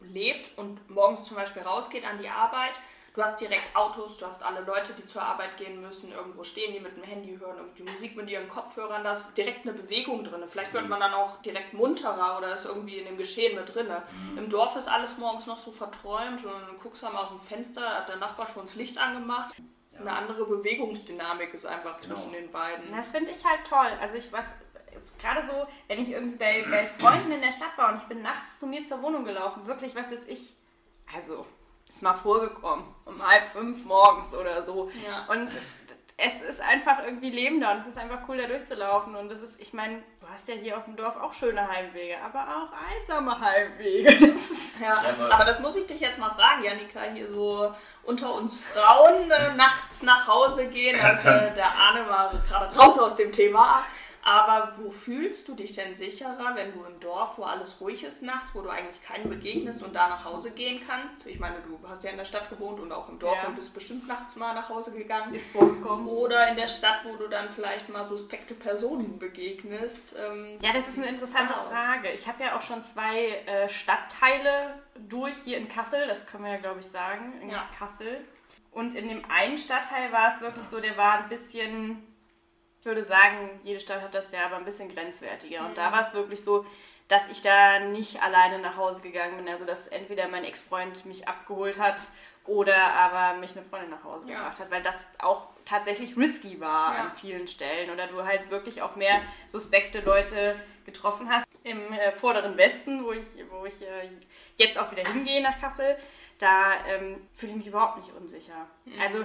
lebt 0.00 0.52
und 0.56 0.88
morgens 0.88 1.24
zum 1.24 1.36
Beispiel 1.36 1.62
rausgeht 1.62 2.06
an 2.06 2.18
die 2.18 2.28
Arbeit, 2.28 2.80
du 3.14 3.22
hast 3.22 3.40
direkt 3.40 3.74
Autos, 3.74 4.16
du 4.18 4.26
hast 4.26 4.42
alle 4.42 4.60
Leute, 4.60 4.92
die 4.92 5.06
zur 5.06 5.22
Arbeit 5.22 5.56
gehen 5.56 5.80
müssen, 5.80 6.12
irgendwo 6.12 6.44
stehen 6.44 6.72
die 6.72 6.80
mit 6.80 6.96
dem 6.96 7.02
Handy, 7.02 7.36
hören 7.38 7.56
irgendwie 7.58 7.82
Musik 7.82 8.16
mit 8.16 8.30
ihren 8.30 8.48
Kopfhörern, 8.48 9.02
da 9.04 9.12
ist 9.12 9.34
direkt 9.36 9.66
eine 9.66 9.76
Bewegung 9.76 10.24
drin. 10.24 10.42
Vielleicht 10.46 10.72
wird 10.72 10.88
man 10.88 11.00
dann 11.00 11.14
auch 11.14 11.40
direkt 11.42 11.72
munterer 11.74 12.38
oder 12.38 12.54
ist 12.54 12.66
irgendwie 12.66 12.98
in 12.98 13.06
dem 13.06 13.16
Geschehen 13.16 13.56
mit 13.56 13.74
drin. 13.74 13.88
Im 14.36 14.48
Dorf 14.48 14.76
ist 14.76 14.88
alles 14.88 15.18
morgens 15.18 15.46
noch 15.46 15.58
so 15.58 15.72
verträumt 15.72 16.44
und 16.44 16.52
dann 16.52 16.78
guckst 16.82 17.02
du 17.02 17.06
mal 17.06 17.22
aus 17.22 17.30
dem 17.30 17.40
Fenster, 17.40 17.82
hat 17.86 18.08
der 18.08 18.16
Nachbar 18.16 18.46
schon 18.48 18.64
das 18.66 18.74
Licht 18.76 18.98
angemacht. 18.98 19.54
Eine 19.98 20.12
andere 20.12 20.46
Bewegungsdynamik 20.46 21.52
ist 21.52 21.66
einfach 21.66 22.00
Genau. 22.00 22.14
zwischen 22.14 22.32
den 22.32 22.50
beiden. 22.50 22.90
Das 22.94 23.10
finde 23.10 23.32
ich 23.32 23.44
halt 23.44 23.66
toll. 23.68 23.90
Also 24.00 24.14
ich 24.16 24.32
was 24.32 24.46
gerade 25.18 25.46
so, 25.46 25.66
wenn 25.88 26.00
ich 26.00 26.10
irgendwie 26.10 26.36
bei, 26.36 26.64
bei 26.68 26.86
Freunden 26.86 27.32
in 27.32 27.40
der 27.40 27.52
Stadt 27.52 27.76
war 27.76 27.90
und 27.90 27.96
ich 27.98 28.04
bin 28.04 28.22
nachts 28.22 28.58
zu 28.58 28.66
mir 28.66 28.84
zur 28.84 29.02
Wohnung 29.02 29.24
gelaufen, 29.24 29.66
wirklich, 29.66 29.94
was 29.94 30.12
ist 30.12 30.28
ich, 30.28 30.54
also 31.14 31.46
ist 31.94 32.02
mal 32.02 32.14
vorgekommen, 32.14 32.84
um 33.04 33.26
halb 33.26 33.48
fünf 33.48 33.84
morgens 33.84 34.32
oder 34.32 34.62
so. 34.62 34.90
Ja. 35.04 35.32
Und 35.34 35.50
es 36.22 36.40
ist 36.42 36.60
einfach 36.60 37.02
irgendwie 37.04 37.30
Leben 37.30 37.60
da 37.60 37.72
und 37.72 37.78
es 37.78 37.86
ist 37.86 37.96
einfach 37.98 38.20
cool, 38.28 38.36
da 38.36 38.46
durchzulaufen. 38.46 39.16
Und 39.16 39.28
das 39.30 39.40
ist, 39.40 39.58
ich 39.60 39.72
meine, 39.72 40.02
du 40.20 40.26
hast 40.30 40.46
ja 40.48 40.54
hier 40.54 40.76
auf 40.76 40.84
dem 40.84 40.94
Dorf 40.94 41.16
auch 41.16 41.32
schöne 41.34 41.66
Heimwege, 41.66 42.16
aber 42.22 42.40
auch 42.42 42.68
einsame 43.00 43.40
Heimwege. 43.40 44.14
Das 44.28 44.50
ist 44.50 44.80
Ja, 44.80 45.02
Ja, 45.02 45.30
aber- 45.34 45.44
das 45.44 45.60
muss 45.60 45.76
ich 45.76 45.86
dich 45.86 45.98
jetzt 46.00 46.18
mal 46.18 46.30
fragen, 46.30 46.62
Janika, 46.62 47.00
hier 47.12 47.32
so 47.32 47.74
unter 48.04 48.34
uns 48.34 48.58
Frauen 48.64 49.30
äh, 49.30 49.54
nachts 49.56 50.02
nach 50.02 50.28
Hause 50.28 50.66
gehen. 50.68 50.96
Äh, 50.98 51.54
der 51.54 51.66
Arne 51.78 52.02
mal 52.02 52.40
gerade 52.46 52.76
raus 52.78 52.98
aus 52.98 53.16
dem 53.16 53.32
Thema. 53.32 53.84
Aber 54.22 54.72
wo 54.76 54.90
fühlst 54.90 55.48
du 55.48 55.54
dich 55.54 55.72
denn 55.72 55.96
sicherer, 55.96 56.52
wenn 56.54 56.72
du 56.72 56.84
im 56.84 57.00
Dorf, 57.00 57.38
wo 57.38 57.44
alles 57.44 57.80
ruhig 57.80 58.04
ist 58.04 58.22
nachts, 58.22 58.54
wo 58.54 58.60
du 58.60 58.68
eigentlich 58.68 59.02
keinen 59.02 59.28
begegnest 59.30 59.82
und 59.82 59.96
da 59.96 60.08
nach 60.08 60.24
Hause 60.26 60.52
gehen 60.52 60.80
kannst? 60.86 61.26
Ich 61.26 61.38
meine, 61.40 61.56
du 61.62 61.78
hast 61.88 62.04
ja 62.04 62.10
in 62.10 62.18
der 62.18 62.26
Stadt 62.26 62.50
gewohnt 62.50 62.80
und 62.80 62.92
auch 62.92 63.08
im 63.08 63.18
Dorf 63.18 63.38
Ja. 63.42 63.48
und 63.48 63.56
bist 63.56 63.72
bestimmt 63.72 64.06
nachts 64.06 64.36
mal 64.36 64.54
nach 64.54 64.68
Hause 64.68 64.92
gegangen. 64.92 65.34
ist 65.34 65.52
vorgekommen. 65.52 66.06
Oder 66.06 66.48
in 66.48 66.56
der 66.56 66.68
Stadt, 66.68 67.00
wo 67.04 67.16
du 67.16 67.28
dann 67.28 67.48
vielleicht 67.48 67.88
mal 67.88 68.06
suspekte 68.06 68.54
Personen 68.54 69.18
begegnest. 69.18 70.14
Ähm, 70.18 70.58
Ja, 70.60 70.72
das 70.72 70.88
ist 70.88 70.98
eine 70.98 71.08
interessante 71.08 71.54
Wow. 71.54 71.70
Frage. 71.70 72.10
Ich 72.10 72.28
habe 72.28 72.42
ja 72.44 72.56
auch 72.56 72.62
schon 72.62 72.82
zwei 72.82 73.26
äh, 73.46 73.68
Stadtteile 73.68 74.82
durch 75.08 75.36
hier 75.44 75.56
in 75.58 75.68
Kassel, 75.68 76.06
das 76.06 76.26
können 76.26 76.44
wir 76.44 76.52
ja 76.52 76.58
glaube 76.58 76.80
ich 76.80 76.86
sagen, 76.86 77.40
in 77.42 77.50
Ja. 77.50 77.64
Kassel. 77.76 78.24
Und 78.72 78.94
in 78.94 79.08
dem 79.08 79.22
einen 79.30 79.58
Stadtteil 79.58 80.12
war 80.12 80.32
es 80.32 80.40
wirklich 80.40 80.66
so, 80.66 80.78
der 80.80 80.96
war 80.96 81.14
ein 81.24 81.28
bisschen, 81.28 82.06
ich 82.80 82.86
würde 82.86 83.04
sagen, 83.04 83.60
jede 83.62 83.78
Stadt 83.80 84.00
hat 84.02 84.14
das 84.14 84.32
ja, 84.32 84.46
aber 84.46 84.56
ein 84.56 84.64
bisschen 84.64 84.92
grenzwertiger. 84.92 85.66
Und 85.66 85.76
da 85.76 85.92
war 85.92 86.00
es 86.00 86.14
wirklich 86.14 86.42
so, 86.42 86.64
dass 87.08 87.28
ich 87.28 87.42
da 87.42 87.80
nicht 87.80 88.22
alleine 88.22 88.58
nach 88.58 88.76
Hause 88.76 89.02
gegangen 89.02 89.36
bin. 89.36 89.48
Also 89.48 89.64
dass 89.64 89.88
entweder 89.88 90.28
mein 90.28 90.44
Ex-Freund 90.44 91.04
mich 91.04 91.28
abgeholt 91.28 91.78
hat 91.78 92.08
oder 92.46 92.76
aber 92.94 93.38
mich 93.38 93.54
eine 93.56 93.64
Freundin 93.66 93.90
nach 93.90 94.04
Hause 94.04 94.28
Ja. 94.30 94.38
gebracht 94.38 94.60
hat, 94.60 94.70
weil 94.70 94.82
das 94.82 95.06
auch 95.18 95.48
tatsächlich 95.64 96.16
risky 96.16 96.58
war 96.60 96.94
Ja. 96.94 97.00
an 97.02 97.12
vielen 97.16 97.46
Stellen 97.48 97.90
oder 97.90 98.06
du 98.06 98.24
halt 98.24 98.48
wirklich 98.50 98.80
auch 98.80 98.96
mehr 98.96 99.20
suspekte 99.48 100.00
Leute 100.00 100.56
getroffen 100.86 101.28
hast. 101.30 101.46
im 101.62 101.92
äh, 101.92 102.10
vorderen 102.10 102.56
Westen, 102.56 103.04
wo 103.04 103.12
ich, 103.12 103.26
wo 103.50 103.66
ich 103.66 103.82
äh, 103.82 104.08
jetzt 104.56 104.78
auch 104.78 104.90
wieder 104.90 105.02
hingehe 105.12 105.42
nach 105.42 105.60
Kassel, 105.60 105.94
da 106.38 106.72
ähm, 106.88 107.20
fühle 107.34 107.52
ich 107.52 107.58
mich 107.58 107.66
überhaupt 107.66 107.98
nicht 107.98 108.16
unsicher. 108.16 108.66
Mhm. 108.86 108.98
Also 108.98 109.18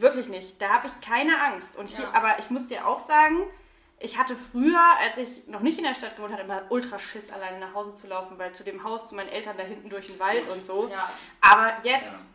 wirklich 0.00 0.28
nicht. 0.28 0.60
Da 0.60 0.70
habe 0.70 0.86
ich 0.86 1.00
keine 1.00 1.40
Angst. 1.42 1.76
Und 1.76 1.88
hier, 1.88 2.04
ja. 2.04 2.12
aber 2.12 2.38
ich 2.38 2.50
muss 2.50 2.66
dir 2.66 2.86
auch 2.86 2.98
sagen, 2.98 3.44
ich 3.98 4.18
hatte 4.18 4.36
früher, 4.36 4.82
als 4.98 5.16
ich 5.16 5.46
noch 5.46 5.60
nicht 5.60 5.78
in 5.78 5.84
der 5.84 5.94
Stadt 5.94 6.16
gewohnt 6.16 6.32
habe, 6.32 6.42
immer 6.42 6.62
ultra 6.68 6.98
Schiss, 6.98 7.30
alleine 7.30 7.58
nach 7.58 7.74
Hause 7.74 7.94
zu 7.94 8.06
laufen, 8.06 8.38
weil 8.38 8.52
zu 8.52 8.62
dem 8.62 8.84
Haus, 8.84 9.08
zu 9.08 9.14
meinen 9.14 9.30
Eltern 9.30 9.56
da 9.56 9.62
hinten 9.62 9.88
durch 9.88 10.08
den 10.08 10.18
Wald 10.18 10.50
und 10.52 10.64
so. 10.64 10.88
Ja. 10.88 11.10
Aber 11.40 11.74
jetzt 11.82 12.20
ja. 12.20 12.26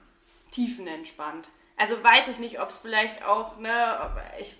tiefenentspannt. 0.52 1.50
Also 1.78 2.04
weiß 2.04 2.28
ich 2.30 2.40
nicht, 2.40 2.60
ob 2.60 2.70
es 2.70 2.78
vielleicht 2.78 3.24
auch, 3.24 3.58
ne, 3.58 4.12
ich, 4.40 4.58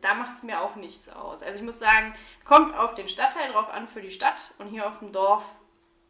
da 0.00 0.14
macht 0.14 0.34
es 0.34 0.42
mir 0.42 0.60
auch 0.60 0.76
nichts 0.76 1.10
aus. 1.10 1.42
Also 1.42 1.58
ich 1.58 1.64
muss 1.64 1.78
sagen, 1.78 2.14
kommt 2.44 2.76
auf 2.76 2.94
den 2.94 3.08
Stadtteil 3.08 3.52
drauf 3.52 3.68
an 3.68 3.86
für 3.86 4.00
die 4.00 4.10
Stadt 4.10 4.54
und 4.58 4.68
hier 4.68 4.88
auf 4.88 4.98
dem 5.00 5.12
Dorf 5.12 5.44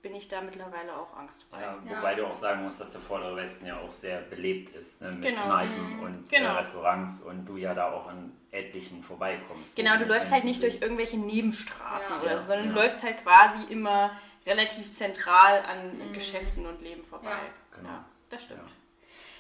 bin 0.03 0.15
ich 0.15 0.29
da 0.29 0.41
mittlerweile 0.41 0.97
auch 0.97 1.15
angstfrei. 1.17 1.61
Ja, 1.61 1.79
wobei 1.85 2.13
ja. 2.13 2.17
du 2.17 2.27
auch 2.27 2.35
sagen 2.35 2.63
musst, 2.63 2.81
dass 2.81 2.93
der 2.93 3.01
Vordere 3.01 3.37
Westen 3.37 3.67
ja 3.67 3.79
auch 3.79 3.93
sehr 3.93 4.21
belebt 4.21 4.75
ist, 4.75 5.03
ne? 5.03 5.11
mit 5.11 5.23
genau. 5.23 5.43
Kneipen 5.43 5.97
mhm. 5.97 6.01
und 6.01 6.33
äh, 6.33 6.39
genau. 6.39 6.57
Restaurants 6.57 7.23
und 7.23 7.47
du 7.47 7.57
ja 7.57 7.75
da 7.75 7.93
auch 7.93 8.09
an 8.09 8.33
etlichen 8.51 9.03
vorbeikommst. 9.03 9.77
Genau, 9.77 9.97
du 9.97 10.07
läufst 10.07 10.33
halt 10.33 10.45
nicht 10.45 10.63
durch 10.63 10.81
irgendwelche 10.81 11.19
Nebenstraßen 11.19 12.17
ja. 12.17 12.23
oder 12.23 12.39
so, 12.39 12.49
sondern 12.49 12.71
du 12.71 12.75
läufst 12.75 13.03
halt 13.03 13.23
quasi 13.23 13.65
immer 13.71 14.13
relativ 14.47 14.91
zentral 14.91 15.63
an 15.63 15.99
mhm. 15.99 16.13
Geschäften 16.13 16.67
und 16.67 16.81
Leben 16.81 17.05
vorbei. 17.05 17.39
Genau. 17.77 17.91
das 18.31 18.45
stimmt. 18.45 18.63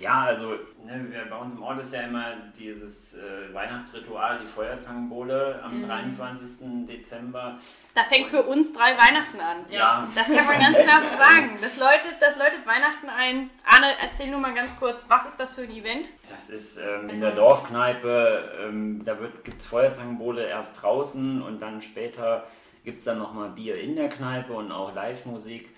Ja, 0.01 0.23
also 0.23 0.55
ne, 0.85 1.27
bei 1.29 1.37
uns 1.37 1.55
im 1.55 1.63
Ort 1.63 1.79
ist 1.79 1.93
ja 1.93 2.03
immer 2.03 2.35
dieses 2.59 3.15
äh, 3.15 3.53
Weihnachtsritual, 3.53 4.39
die 4.41 4.47
Feuerzangenbowle 4.47 5.61
am 5.63 5.79
mhm. 5.79 5.87
23. 5.87 6.87
Dezember. 6.87 7.59
Da 7.95 8.05
fängt 8.05 8.31
für 8.31 8.43
uns 8.43 8.73
drei 8.73 8.97
Weihnachten 8.97 9.41
an. 9.41 9.59
Ja. 9.69 10.09
Das 10.15 10.29
kann 10.29 10.47
man 10.47 10.59
ganz 10.59 10.79
klar 10.79 11.03
so 11.03 11.17
sagen. 11.17 11.51
Das 11.53 11.79
läutet, 11.81 12.17
das 12.21 12.39
läutet 12.39 12.67
Weihnachten 12.67 13.09
ein. 13.11 13.51
Arne, 13.65 13.95
erzähl 14.01 14.31
nur 14.31 14.41
mal 14.41 14.55
ganz 14.55 14.79
kurz, 14.79 15.05
was 15.09 15.27
ist 15.27 15.39
das 15.39 15.55
für 15.55 15.63
ein 15.63 15.71
Event? 15.71 16.09
Das 16.31 16.49
ist 16.49 16.79
ähm, 16.79 17.11
in 17.11 17.21
der 17.21 17.33
Dorfkneipe, 17.33 18.53
ähm, 18.65 19.05
da 19.05 19.15
gibt 19.15 19.59
es 19.59 19.67
Feuerzangenbowle 19.67 20.47
erst 20.47 20.83
draußen 20.83 21.43
und 21.43 21.61
dann 21.61 21.83
später 21.83 22.47
gibt 22.85 23.01
es 23.01 23.05
dann 23.05 23.19
nochmal 23.19 23.51
Bier 23.51 23.79
in 23.79 23.97
der 23.97 24.09
Kneipe 24.09 24.55
und 24.55 24.73
auch 24.73 24.95
Live-Musik. 24.95 25.69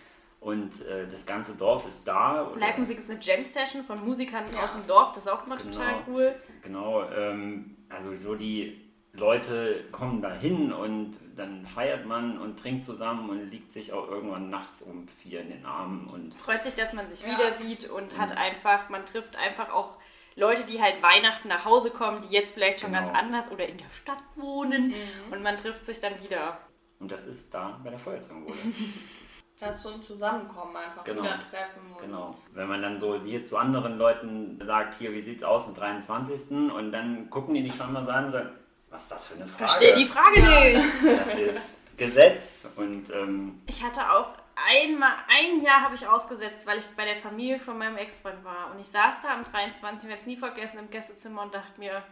Und 0.42 0.84
äh, 0.86 1.06
das 1.06 1.24
ganze 1.24 1.56
Dorf 1.56 1.86
ist 1.86 2.08
da. 2.08 2.50
Live-Musik 2.56 2.98
ist 2.98 3.08
eine 3.08 3.20
Jam-Session 3.20 3.84
von 3.84 4.04
Musikern 4.04 4.44
ja. 4.52 4.64
aus 4.64 4.72
dem 4.72 4.84
Dorf, 4.88 5.12
das 5.12 5.24
ist 5.24 5.30
auch 5.30 5.46
immer 5.46 5.56
genau, 5.56 5.70
total 5.70 5.94
cool. 6.08 6.34
Genau, 6.62 7.08
ähm, 7.10 7.76
also 7.88 8.16
so 8.18 8.34
die 8.34 8.82
Leute 9.12 9.84
kommen 9.92 10.20
da 10.20 10.32
hin 10.32 10.72
und 10.72 11.12
dann 11.36 11.64
feiert 11.64 12.06
man 12.06 12.38
und 12.38 12.58
trinkt 12.58 12.84
zusammen 12.84 13.30
und 13.30 13.50
liegt 13.50 13.72
sich 13.72 13.92
auch 13.92 14.08
irgendwann 14.08 14.50
nachts 14.50 14.82
um 14.82 15.06
vier 15.06 15.42
in 15.42 15.50
den 15.50 15.64
Armen 15.64 16.08
und 16.08 16.34
freut 16.34 16.64
sich, 16.64 16.74
dass 16.74 16.92
man 16.92 17.08
sich 17.08 17.22
ja. 17.22 17.28
wieder 17.28 17.58
sieht 17.58 17.88
und, 17.88 18.14
und, 18.14 18.18
hat 18.18 18.36
einfach, 18.36 18.88
man 18.88 19.06
trifft 19.06 19.36
einfach 19.36 19.70
auch 19.70 19.98
Leute, 20.34 20.64
die 20.64 20.82
halt 20.82 21.00
Weihnachten 21.04 21.46
nach 21.46 21.64
Hause 21.64 21.90
kommen, 21.90 22.20
die 22.22 22.34
jetzt 22.34 22.54
vielleicht 22.54 22.80
schon 22.80 22.90
genau. 22.90 23.02
ganz 23.04 23.16
anders 23.16 23.52
oder 23.52 23.68
in 23.68 23.78
der 23.78 23.90
Stadt 23.90 24.24
wohnen 24.34 24.88
mhm. 24.88 25.32
und 25.32 25.42
man 25.42 25.56
trifft 25.56 25.86
sich 25.86 26.00
dann 26.00 26.20
wieder. 26.20 26.58
Und 26.98 27.12
das 27.12 27.26
ist 27.26 27.54
da 27.54 27.80
bei 27.84 27.90
der 27.90 27.98
Feuerzangenbowle. 28.00 28.56
Das 29.62 29.76
ist 29.76 29.82
so 29.82 29.90
ein 29.90 30.02
Zusammenkommen, 30.02 30.76
einfach 30.76 31.04
genau. 31.04 31.22
wieder 31.22 31.38
treffen. 31.38 31.80
Genau. 32.00 32.34
Wenn 32.52 32.68
man 32.68 32.82
dann 32.82 32.98
so 32.98 33.20
hier 33.22 33.44
zu 33.44 33.56
anderen 33.56 33.96
Leuten 33.96 34.58
sagt, 34.60 34.94
hier, 34.94 35.12
wie 35.12 35.20
sieht's 35.20 35.44
aus 35.44 35.68
mit 35.68 35.78
23. 35.78 36.72
und 36.72 36.90
dann 36.90 37.30
gucken 37.30 37.54
die 37.54 37.62
dich 37.62 37.74
schon 37.74 37.92
mal 37.92 38.02
so 38.02 38.10
an 38.10 38.24
und 38.24 38.30
sagen, 38.32 38.50
was 38.90 39.04
ist 39.04 39.12
das 39.12 39.26
für 39.26 39.34
eine 39.34 39.46
Frage? 39.46 39.70
Verstehe 39.70 39.94
die 39.94 40.04
Frage 40.04 40.40
ja. 40.40 40.64
nicht. 40.64 41.02
Das 41.18 41.34
ist 41.36 41.96
gesetzt 41.96 42.70
und... 42.74 43.10
Ähm, 43.10 43.62
ich 43.66 43.84
hatte 43.84 44.00
auch 44.10 44.34
einmal, 44.56 45.12
ein 45.28 45.62
Jahr 45.62 45.82
habe 45.82 45.94
ich 45.94 46.08
ausgesetzt, 46.08 46.66
weil 46.66 46.78
ich 46.78 46.86
bei 46.96 47.04
der 47.04 47.16
Familie 47.16 47.60
von 47.60 47.78
meinem 47.78 47.96
Ex-Freund 47.96 48.44
war 48.44 48.72
und 48.72 48.80
ich 48.80 48.88
saß 48.88 49.20
da 49.20 49.32
am 49.32 49.44
23. 49.44 50.02
Ich 50.02 50.08
werde 50.08 50.20
es 50.20 50.26
nie 50.26 50.36
vergessen 50.36 50.78
im 50.78 50.90
Gästezimmer 50.90 51.42
und 51.42 51.54
dachte 51.54 51.78
mir, 51.78 52.02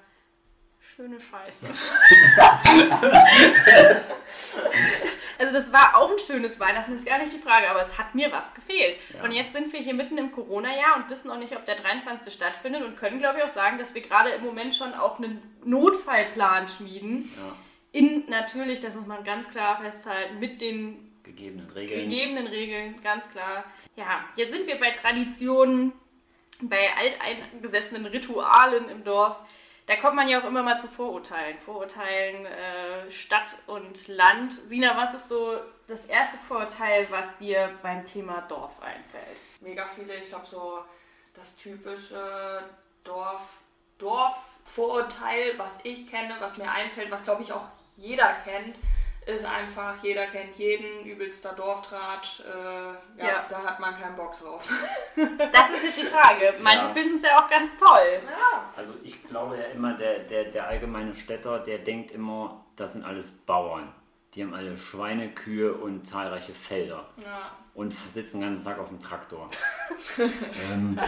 schöne 0.81 1.21
Scheiße. 1.21 1.67
also 5.39 5.53
das 5.53 5.73
war 5.73 5.99
auch 5.99 6.11
ein 6.11 6.19
schönes 6.19 6.59
Weihnachten, 6.59 6.95
ist 6.95 7.07
gar 7.07 7.19
nicht 7.19 7.33
die 7.33 7.39
Frage, 7.39 7.71
aber 7.71 7.83
es 7.83 7.97
hat 7.99 8.15
mir 8.15 8.33
was 8.33 8.55
gefehlt. 8.55 8.97
Ja. 9.15 9.23
Und 9.25 9.33
jetzt 9.33 9.53
sind 9.53 9.73
wir 9.73 9.81
hier 9.81 9.95
mitten 9.95 10.19
im 10.19 10.33
Corona-Jahr 10.33 10.97
und 10.97 11.09
wissen 11.11 11.31
auch 11.31 11.39
nicht, 11.39 11.57
ob 11.57 11.65
der 11.65 11.77
23. 11.77 12.33
stattfindet 12.33 12.83
und 12.83 12.97
können, 12.97 13.19
glaube 13.19 13.39
ich, 13.39 13.45
auch 13.45 13.49
sagen, 13.49 13.79
dass 13.79 13.95
wir 13.95 14.03
gerade 14.03 14.31
im 14.31 14.45
Moment 14.45 14.75
schon 14.75 14.95
auch 14.95 15.19
einen 15.19 15.41
Notfallplan 15.65 16.69
schmieden. 16.69 17.33
Ja. 17.37 17.57
In 17.93 18.25
natürlich, 18.29 18.81
das 18.81 18.95
muss 18.95 19.07
man 19.07 19.25
ganz 19.25 19.51
klar 19.51 19.81
festhalten, 19.81 20.39
mit 20.39 20.61
den 20.61 21.11
gegebenen 21.23 21.71
Regeln. 21.71 22.09
Gegebenen 22.09 22.47
Regeln, 22.47 23.03
ganz 23.03 23.31
klar. 23.31 23.65
Ja, 23.97 24.25
jetzt 24.37 24.53
sind 24.53 24.67
wir 24.67 24.79
bei 24.79 24.91
Traditionen, 24.91 25.93
bei 26.63 26.91
alteingesessenen 26.97 28.07
Ritualen 28.07 28.89
im 28.89 29.05
Dorf 29.05 29.39
da 29.90 29.97
kommt 29.97 30.14
man 30.14 30.28
ja 30.28 30.40
auch 30.40 30.47
immer 30.47 30.62
mal 30.62 30.78
zu 30.78 30.87
Vorurteilen. 30.87 31.59
Vorurteilen 31.59 32.47
äh, 32.47 33.11
Stadt 33.11 33.56
und 33.66 34.06
Land. 34.06 34.52
Sina, 34.52 34.97
was 34.97 35.14
ist 35.14 35.28
so 35.28 35.59
das 35.88 36.04
erste 36.04 36.38
Vorurteil, 36.38 37.11
was 37.11 37.38
dir 37.38 37.76
beim 37.82 38.04
Thema 38.04 38.42
Dorf 38.42 38.80
einfällt? 38.80 39.40
Mega 39.61 39.85
viele. 39.92 40.14
Ich 40.14 40.28
glaube, 40.28 40.47
so 40.47 40.78
das 41.35 41.56
typische 41.56 42.62
Dorf, 43.02 43.62
Dorf-Vorurteil, 43.99 45.59
was 45.59 45.80
ich 45.82 46.09
kenne, 46.09 46.37
was 46.38 46.56
mir 46.56 46.70
einfällt, 46.70 47.11
was 47.11 47.25
glaube 47.25 47.42
ich 47.42 47.52
auch 47.52 47.66
jeder 47.97 48.32
kennt, 48.44 48.78
ist 49.27 49.45
einfach, 49.45 50.03
jeder 50.03 50.27
kennt 50.27 50.57
jeden, 50.57 51.05
übelster 51.05 51.53
Dorftratsch. 51.53 52.41
Äh, 52.41 53.23
ja, 53.23 53.27
ja, 53.27 53.47
da 53.49 53.62
hat 53.62 53.79
man 53.79 53.97
keinen 53.99 54.17
Bock 54.17 54.39
drauf. 54.39 54.67
das 55.17 55.71
ist 55.71 55.83
jetzt 55.83 56.03
die 56.03 56.07
Frage. 56.07 56.55
Manche 56.62 56.85
ja. 56.85 56.93
finden 56.93 57.17
es 57.17 57.23
ja 57.23 57.37
auch 57.37 57.49
ganz 57.49 57.77
toll. 57.77 58.23
Ja. 58.25 58.71
Also 58.77 58.95
ich 59.03 59.23
glaube 59.29 59.59
ja 59.59 59.65
immer, 59.65 59.95
der, 59.95 60.21
der, 60.21 60.45
der 60.45 60.67
allgemeine 60.67 61.15
Städter, 61.15 61.59
der 61.59 61.79
denkt 61.79 62.11
immer, 62.11 62.65
das 62.77 62.95
sind 62.95 63.05
alles 63.05 63.31
Bauern. 63.31 63.93
Die 64.35 64.43
haben 64.43 64.55
alle 64.55 64.77
Schweine, 64.77 65.31
Kühe 65.35 65.75
und 65.75 66.07
zahlreiche 66.07 66.55
Felder. 66.55 67.09
Ja. 67.23 67.50
Und 67.75 67.95
sitzen 68.09 68.41
den 68.41 68.49
ganzen 68.49 68.65
Tag 68.65 68.79
auf 68.79 68.89
dem 68.89 69.00
Traktor. 69.00 69.49
ähm, 70.19 70.99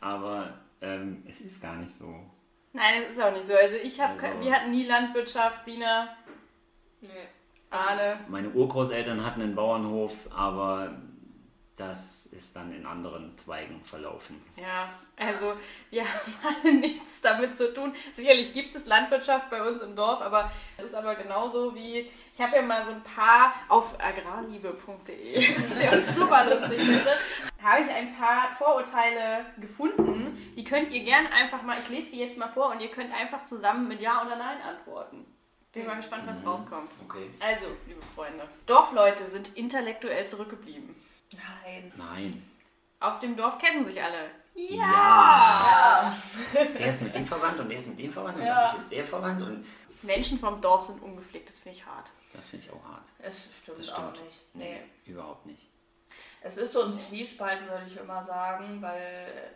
aber 0.00 0.52
ähm, 0.80 1.22
es 1.26 1.40
ist 1.40 1.62
gar 1.62 1.76
nicht 1.76 1.92
so. 1.92 2.14
Nein, 2.74 3.02
es 3.06 3.16
ist 3.16 3.22
auch 3.22 3.32
nicht 3.32 3.46
so. 3.46 3.54
Also 3.54 3.76
ich 3.76 4.00
habe, 4.00 4.14
also, 4.14 4.40
wir 4.40 4.52
hatten 4.52 4.70
nie 4.70 4.86
Landwirtschaft, 4.86 5.64
Sina 5.64 6.16
Nee. 7.02 7.28
Also 7.70 8.20
meine 8.28 8.50
Urgroßeltern 8.50 9.24
hatten 9.24 9.42
einen 9.42 9.54
Bauernhof, 9.54 10.14
aber 10.30 10.94
das 11.76 12.26
ist 12.26 12.54
dann 12.54 12.70
in 12.70 12.84
anderen 12.84 13.36
Zweigen 13.36 13.82
verlaufen. 13.82 14.40
Ja, 14.56 14.88
also 15.16 15.54
wir 15.90 16.02
haben 16.04 16.60
alle 16.62 16.74
nichts 16.74 17.22
damit 17.22 17.56
zu 17.56 17.72
tun. 17.72 17.94
Sicherlich 18.12 18.52
gibt 18.52 18.74
es 18.74 18.86
Landwirtschaft 18.86 19.48
bei 19.48 19.66
uns 19.66 19.80
im 19.80 19.96
Dorf, 19.96 20.20
aber 20.20 20.52
es 20.76 20.84
ist 20.84 20.94
aber 20.94 21.14
genauso 21.14 21.74
wie, 21.74 22.10
ich 22.34 22.40
habe 22.40 22.56
ja 22.56 22.62
mal 22.62 22.84
so 22.84 22.92
ein 22.92 23.02
paar 23.02 23.54
auf 23.68 23.94
agrarliebe.de, 23.98 25.54
das 25.56 25.70
ist 25.70 25.82
ja 25.82 25.96
super 25.96 26.44
lustig, 26.44 26.78
habe 27.62 27.82
ich 27.82 27.88
ein 27.88 28.14
paar 28.16 28.52
Vorurteile 28.52 29.46
gefunden. 29.58 30.52
Die 30.56 30.64
könnt 30.64 30.92
ihr 30.92 31.04
gerne 31.04 31.32
einfach 31.32 31.62
mal, 31.62 31.78
ich 31.78 31.88
lese 31.88 32.10
die 32.10 32.18
jetzt 32.18 32.36
mal 32.36 32.48
vor 32.48 32.70
und 32.70 32.80
ihr 32.80 32.90
könnt 32.90 33.14
einfach 33.14 33.44
zusammen 33.44 33.88
mit 33.88 34.00
Ja 34.00 34.20
oder 34.26 34.36
Nein 34.36 34.60
antworten. 34.60 35.24
Bin 35.72 35.86
mal 35.86 35.96
gespannt, 35.96 36.24
was 36.26 36.40
mhm. 36.40 36.48
rauskommt. 36.48 36.90
Okay. 37.04 37.30
Also, 37.40 37.66
liebe 37.86 38.02
Freunde, 38.14 38.46
Dorfleute 38.66 39.26
sind 39.26 39.56
intellektuell 39.56 40.26
zurückgeblieben. 40.26 40.94
Nein. 41.64 41.92
Nein. 41.96 42.50
Auf 43.00 43.20
dem 43.20 43.36
Dorf 43.36 43.58
kennen 43.58 43.82
sich 43.82 44.00
alle. 44.02 44.30
Ja. 44.54 44.76
ja. 44.76 46.16
Der 46.78 46.86
ist 46.86 47.02
mit 47.02 47.14
dem 47.14 47.26
verwandt 47.26 47.58
und 47.58 47.70
der 47.70 47.78
ist 47.78 47.88
mit 47.88 47.98
dem 47.98 48.12
verwandt 48.12 48.36
und 48.38 48.44
ja. 48.44 48.70
ist 48.72 48.92
der 48.92 49.04
verwandt 49.04 49.40
und. 49.42 49.66
Menschen 50.02 50.38
vom 50.38 50.60
Dorf 50.60 50.82
sind 50.82 51.00
ungepflegt, 51.00 51.48
das 51.48 51.60
finde 51.60 51.78
ich 51.78 51.86
hart. 51.86 52.10
Das 52.34 52.48
finde 52.48 52.66
ich 52.66 52.72
auch 52.72 52.84
hart. 52.84 53.04
Es 53.18 53.48
stimmt, 53.56 53.78
das 53.78 53.88
stimmt. 53.88 54.18
auch 54.18 54.24
nicht. 54.24 54.42
Nee. 54.54 54.80
nee. 55.04 55.10
Überhaupt 55.10 55.46
nicht. 55.46 55.70
Es 56.42 56.56
ist 56.56 56.72
so 56.72 56.82
ein 56.82 56.94
Zwiespalt, 56.94 57.62
würde 57.68 57.84
ich 57.86 57.96
immer 57.96 58.22
sagen, 58.24 58.82
weil. 58.82 59.50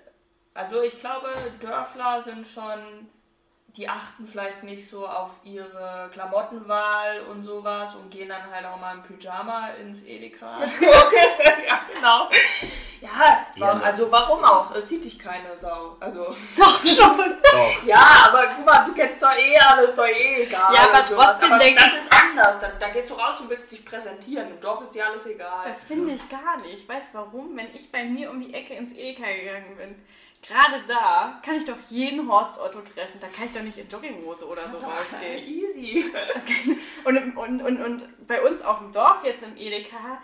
Also 0.54 0.80
ich 0.80 0.98
glaube, 0.98 1.28
Dörfler 1.60 2.22
sind 2.22 2.46
schon 2.46 3.10
die 3.76 3.88
achten 3.88 4.26
vielleicht 4.26 4.62
nicht 4.62 4.86
so 4.86 5.06
auf 5.06 5.38
ihre 5.44 6.08
Klamottenwahl 6.12 7.20
und 7.30 7.44
sowas 7.44 7.94
und 7.94 8.10
gehen 8.10 8.28
dann 8.28 8.50
halt 8.50 8.64
auch 8.64 8.80
mal 8.80 8.94
im 8.94 9.02
Pyjama 9.02 9.68
ins 9.82 10.02
Edeka. 10.02 10.60
ja, 11.66 11.80
genau. 11.94 12.28
Ja, 13.14 13.46
warum, 13.56 13.82
also 13.82 14.10
warum 14.10 14.44
auch? 14.44 14.70
Es 14.74 14.88
sieht 14.88 15.04
dich 15.04 15.18
keine 15.18 15.56
Sau. 15.56 15.96
Also 16.00 16.24
doch 16.58 16.84
schon. 16.84 17.34
Doch. 17.42 17.84
Ja, 17.84 18.26
aber 18.28 18.46
guck 18.54 18.64
mal, 18.66 18.84
du 18.84 18.92
kennst 18.94 19.22
doch 19.22 19.32
eh 19.32 19.56
alles, 19.58 19.94
doch 19.94 20.06
eh 20.06 20.42
egal. 20.42 20.74
Ja, 20.74 20.80
aber 20.92 21.04
trotzdem 21.06 21.52
aber 21.52 21.62
denke 21.64 21.82
ich... 21.86 21.96
ist 21.98 22.12
anders. 22.12 22.58
Da, 22.58 22.68
da, 22.78 22.88
gehst 22.88 23.08
du 23.10 23.14
raus 23.14 23.40
und 23.40 23.50
willst 23.50 23.70
dich 23.72 23.84
präsentieren. 23.84 24.50
Im 24.50 24.60
Dorf 24.60 24.82
ist 24.82 24.92
dir 24.94 25.06
alles 25.06 25.26
egal. 25.26 25.64
Das 25.66 25.84
finde 25.84 26.12
ich 26.12 26.28
gar 26.28 26.56
nicht. 26.58 26.88
Weißt 26.88 27.14
du 27.14 27.18
warum? 27.18 27.56
Wenn 27.56 27.74
ich 27.74 27.90
bei 27.92 28.04
mir 28.04 28.30
um 28.30 28.40
die 28.40 28.52
Ecke 28.52 28.74
ins 28.74 28.92
Edeka 28.92 29.26
gegangen 29.26 29.76
bin, 29.76 29.94
gerade 30.46 30.82
da 30.86 31.40
kann 31.44 31.54
ich 31.56 31.64
doch 31.64 31.76
jeden 31.88 32.28
Horst 32.30 32.58
Otto 32.60 32.80
treffen. 32.80 33.18
Da 33.20 33.28
kann 33.28 33.46
ich 33.46 33.52
doch 33.52 33.62
nicht 33.62 33.78
in 33.78 33.88
Jogginghose 33.88 34.46
oder 34.46 34.68
so 34.68 34.78
rausgehen. 34.78 35.44
Easy. 35.46 36.12
Das 36.34 36.44
kann 36.44 36.54
ich- 36.76 37.06
Und, 37.06 37.36
und, 37.36 37.62
und, 37.62 37.80
und 37.84 38.26
bei 38.26 38.42
uns 38.42 38.62
auf 38.62 38.78
dem 38.78 38.92
Dorf 38.92 39.24
jetzt 39.24 39.42
im 39.42 39.56
Edeka, 39.56 40.18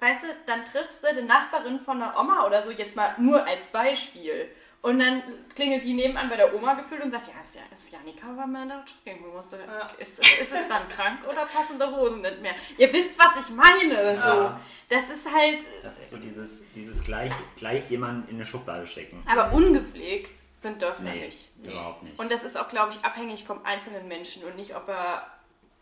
weißt 0.00 0.24
du, 0.24 0.26
dann 0.46 0.64
triffst 0.64 1.02
du 1.04 1.14
die 1.14 1.22
Nachbarin 1.22 1.80
von 1.80 1.98
der 1.98 2.18
Oma 2.18 2.46
oder 2.46 2.60
so, 2.62 2.70
jetzt 2.70 2.96
mal 2.96 3.14
nur 3.18 3.44
als 3.46 3.66
Beispiel. 3.68 4.48
Und 4.80 5.00
dann 5.00 5.22
klingelt 5.56 5.82
die 5.82 5.92
nebenan 5.92 6.28
bei 6.28 6.36
der 6.36 6.54
Oma 6.54 6.74
gefühlt 6.74 7.02
und 7.02 7.10
sagt, 7.10 7.26
ja, 7.26 7.40
ist, 7.40 7.56
ja, 7.56 7.62
ist 7.72 7.90
Janika 7.92 8.28
war 8.36 8.46
mal 8.46 8.62
in 8.62 8.68
der 8.68 8.84
Jogginghose. 9.04 9.58
Ja. 9.66 9.88
Ist, 9.98 10.20
ist 10.20 10.54
es 10.54 10.68
dann 10.68 10.88
krank 10.88 11.18
oder 11.28 11.46
passende 11.46 11.90
Hosen 11.96 12.20
nicht 12.20 12.40
mehr? 12.40 12.54
Ihr 12.76 12.92
wisst, 12.92 13.18
was 13.18 13.36
ich 13.44 13.52
meine. 13.54 13.94
So. 14.16 14.28
Ja. 14.28 14.60
Das 14.88 15.10
ist 15.10 15.28
halt, 15.34 15.58
Das 15.82 15.98
ist 15.98 16.10
so 16.10 16.18
dieses, 16.18 16.62
dieses 16.74 17.02
gleich, 17.02 17.32
gleich 17.56 17.90
jemanden 17.90 18.28
in 18.28 18.36
eine 18.36 18.44
Schublade 18.46 18.86
stecken. 18.86 19.20
aber 19.28 19.52
ungepflegt 19.52 20.30
sind 20.56 20.80
Dörfler 20.80 21.10
Nee, 21.10 21.24
nicht. 21.26 21.50
überhaupt 21.64 22.04
nicht. 22.04 22.16
Und 22.18 22.30
das 22.30 22.44
ist 22.44 22.56
auch, 22.56 22.68
glaube 22.68 22.92
ich, 22.92 23.04
abhängig 23.04 23.44
vom 23.44 23.64
einzelnen 23.64 24.06
Menschen 24.06 24.44
und 24.44 24.54
nicht, 24.54 24.76
ob 24.76 24.88
er 24.88 25.26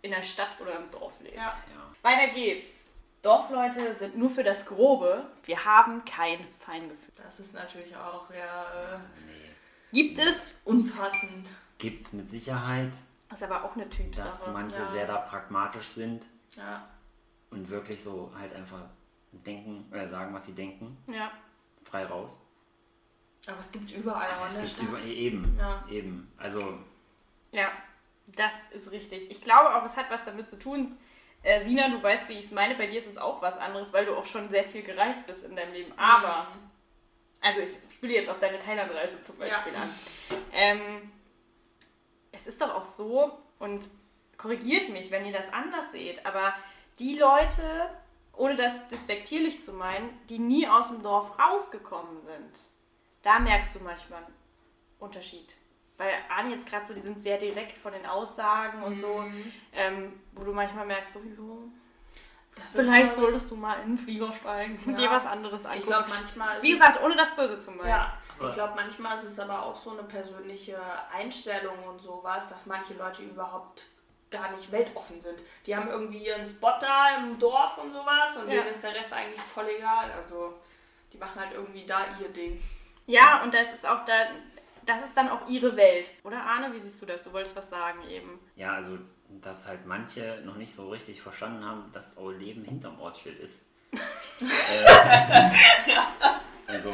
in 0.01 0.11
der 0.11 0.23
Stadt 0.23 0.49
oder 0.61 0.75
im 0.75 0.91
Dorf 0.91 1.13
lebt. 1.21 1.37
Ja. 1.37 1.43
ja. 1.75 1.93
Weiter 2.03 2.33
geht's. 2.33 2.86
Dorfleute 3.23 3.95
sind 3.97 4.17
nur 4.17 4.31
für 4.31 4.45
das 4.45 4.67
Grobe. 4.67 5.25
Wir 5.45 5.65
haben 5.65 6.05
kein 6.05 6.39
Feingefühl. 6.59 7.13
Das 7.17 7.41
ist 7.41 7.55
natürlich 7.55 7.97
auch 7.97 8.29
sehr 8.29 9.01
Nee. 9.27 9.51
Gibt 9.93 10.19
es, 10.19 10.53
äh, 10.53 10.55
unpassend. 10.65 11.49
Gibt's 11.79 12.13
mit 12.13 12.31
Sicherheit, 12.31 12.93
ist 13.33 13.43
aber 13.43 13.65
auch 13.65 13.75
eine 13.75 13.87
dass 13.87 13.97
Typsache. 13.97 14.51
manche 14.53 14.79
ja. 14.79 14.87
sehr 14.87 15.07
da 15.07 15.17
pragmatisch 15.19 15.89
sind 15.89 16.27
Ja. 16.57 16.87
und 17.51 17.69
wirklich 17.69 18.03
so 18.03 18.33
halt 18.39 18.55
einfach 18.55 18.83
denken, 19.33 19.91
äh, 19.93 20.07
sagen, 20.07 20.33
was 20.35 20.47
sie 20.47 20.55
denken, 20.55 20.97
Ja. 21.07 21.31
frei 21.83 22.05
raus. 22.07 22.41
Aber 23.49 23.59
es 23.61 23.71
gibt 23.71 23.91
überall 23.93 24.29
in 24.41 24.47
Es 24.47 24.55
der 24.55 24.63
gibt's 24.65 24.79
Stadt. 24.81 24.89
über, 24.91 25.03
eben, 25.05 25.57
Ja. 25.59 25.85
eben. 25.91 26.33
Also 26.37 26.79
ja, 27.53 27.69
das 28.27 28.55
ist 28.73 28.91
richtig. 28.91 29.31
Ich 29.31 29.41
glaube 29.43 29.75
auch, 29.75 29.85
es 29.85 29.97
hat 29.97 30.11
was 30.11 30.25
damit 30.25 30.49
zu 30.49 30.59
tun. 30.59 30.97
Äh, 31.47 31.65
Sina, 31.65 31.89
du 31.89 32.03
weißt, 32.03 32.29
wie 32.29 32.33
ich 32.33 32.47
es 32.47 32.51
meine. 32.51 32.75
Bei 32.75 32.89
dir 32.89 32.99
ist 32.99 33.07
es 33.07 33.19
auch 33.19 33.41
was 33.41 33.57
anderes, 33.57 33.93
weil 33.93 34.05
du 34.05 34.17
auch 34.17 34.25
schon 34.25 34.49
sehr 34.49 34.65
viel 34.65 34.83
gereist 34.83 35.29
bist 35.29 35.45
in 35.45 35.55
deinem 35.55 35.73
Leben. 35.73 35.93
Aber, 35.97 36.49
also 37.41 37.61
ich 37.61 37.71
spiele 37.95 38.15
jetzt 38.15 38.29
auf 38.29 38.41
deine 38.41 38.59
Thailandreise 38.59 39.21
zum 39.21 39.39
Beispiel 39.39 39.73
Ja. 39.73 39.83
an. 39.83 39.91
Ähm, 40.53 41.13
es 42.33 42.49
ist 42.49 42.61
doch 42.61 42.75
auch 42.75 42.85
so, 42.85 43.31
und 43.61 43.89
korrigiert 44.37 44.89
mich, 44.89 45.13
wenn 45.13 45.25
ihr 45.25 45.33
das 45.33 45.53
anders 45.53 45.93
seht, 45.93 46.27
aber 46.27 46.53
die 46.99 47.17
Leute, 47.17 47.91
ohne 48.33 48.57
das 48.57 48.89
despektierlich 48.89 49.63
zu 49.63 49.73
meinen, 49.73 50.19
die 50.29 50.41
nie 50.41 50.67
aus 50.67 50.89
dem 50.89 51.05
Dorf 51.05 51.39
rausgekommen 51.39 52.23
sind, 52.27 52.59
da 53.23 53.39
merkst 53.39 53.73
du 53.77 53.81
manchmal 53.81 54.25
einen 54.25 54.35
Unterschied. 54.99 55.55
Weil 55.99 56.13
Arne 56.29 56.51
jetzt 56.51 56.69
gerade 56.69 56.87
so, 56.87 56.93
die 56.95 57.01
sind 57.01 57.19
sehr 57.19 57.39
direkt 57.39 57.79
von 57.79 57.93
den 57.93 58.05
Aussagen 58.05 58.83
und 58.83 58.97
so, 59.01 59.25
ähm, 59.73 60.21
wo 60.33 60.45
du 60.45 60.53
manchmal 60.53 60.85
merkst, 60.87 61.15
so, 61.15 61.21
ist, 61.21 62.75
vielleicht 62.75 63.11
ich- 63.13 63.17
solltest 63.17 63.51
du 63.51 63.57
mal 63.57 63.81
in 63.83 63.97
den 63.97 63.99
Flieger 63.99 64.33
steigen 64.33 64.79
und 64.87 64.93
Ja. 64.93 64.99
dir 64.99 65.11
was 65.11 65.27
anderes 65.27 65.65
angucken. 65.65 65.81
Ich 65.83 65.87
glaube, 65.87 66.09
manchmal. 66.09 66.57
ist 66.57 66.63
Wie 66.63 66.73
es- 66.73 66.79
gesagt, 66.79 67.03
ohne 67.03 67.17
das 67.17 67.35
Böse 67.35 67.59
zu 67.59 67.71
meinen. 67.73 67.89
Ja, 67.89 68.13
ich 68.41 68.55
glaube, 68.55 68.75
manchmal 68.77 69.15
ist 69.17 69.25
es 69.25 69.39
aber 69.39 69.63
auch 69.65 69.77
so 69.77 69.91
eine 69.93 70.03
persönliche 70.05 70.79
Einstellung 71.15 71.83
und 71.85 72.01
sowas, 72.01 72.49
dass 72.49 72.67
manche 72.67 72.95
Leute 72.95 73.23
überhaupt 73.23 73.87
gar 74.31 74.51
nicht 74.51 74.71
weltoffen 74.73 75.21
sind. 75.21 75.41
Die 75.67 75.75
haben 75.77 75.89
irgendwie 75.89 76.27
ihren 76.27 76.47
Spot 76.47 76.73
da 76.81 77.17
im 77.19 77.39
Dorf 77.39 77.79
und 77.79 77.93
sowas 77.93 78.37
und 78.37 78.49
Ja. 78.51 78.57
denen 78.63 78.73
ist 78.75 78.83
der 78.83 78.95
Rest 78.95 79.13
eigentlich 79.13 79.41
voll 79.41 79.67
egal. 79.79 80.11
Also 80.13 80.55
die 81.13 81.19
machen 81.19 81.41
halt 81.41 81.53
irgendwie 81.55 81.87
da 81.87 82.05
ihr 82.21 82.29
Ding. 82.31 82.63
Ja, 83.07 83.43
und 83.45 83.55
das 83.55 83.73
ist 83.73 83.87
auch 83.87 84.05
dann, 84.05 84.27
das 84.87 85.03
ist 85.03 85.17
dann 85.17 85.29
auch 85.29 85.47
ihre 85.49 85.77
Welt. 85.77 86.11
Oder 86.25 86.43
Arne, 86.43 86.73
wie 86.73 86.79
siehst 86.79 87.03
du 87.03 87.07
das? 87.07 87.23
Du 87.25 87.33
wolltest 87.33 87.57
was 87.57 87.69
sagen 87.69 88.09
eben. 88.09 88.39
Ja, 88.55 88.73
also, 88.73 88.99
dass 89.43 89.67
halt 89.67 89.85
manche 89.87 90.41
noch 90.45 90.57
nicht 90.57 90.73
so 90.73 90.89
richtig 90.89 91.21
verstanden 91.21 91.65
haben, 91.65 91.91
dass 91.93 92.17
auch 92.17 92.31
Leben 92.31 92.65
hinterm 92.65 92.99
Ortsschild 93.01 93.39
ist. 93.41 93.67
äh, 93.93 93.97
also, 96.67 96.93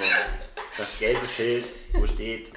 das 0.76 0.99
gelbe 0.99 1.26
Schild, 1.26 1.66
wo 1.92 2.06
steht, 2.06 2.52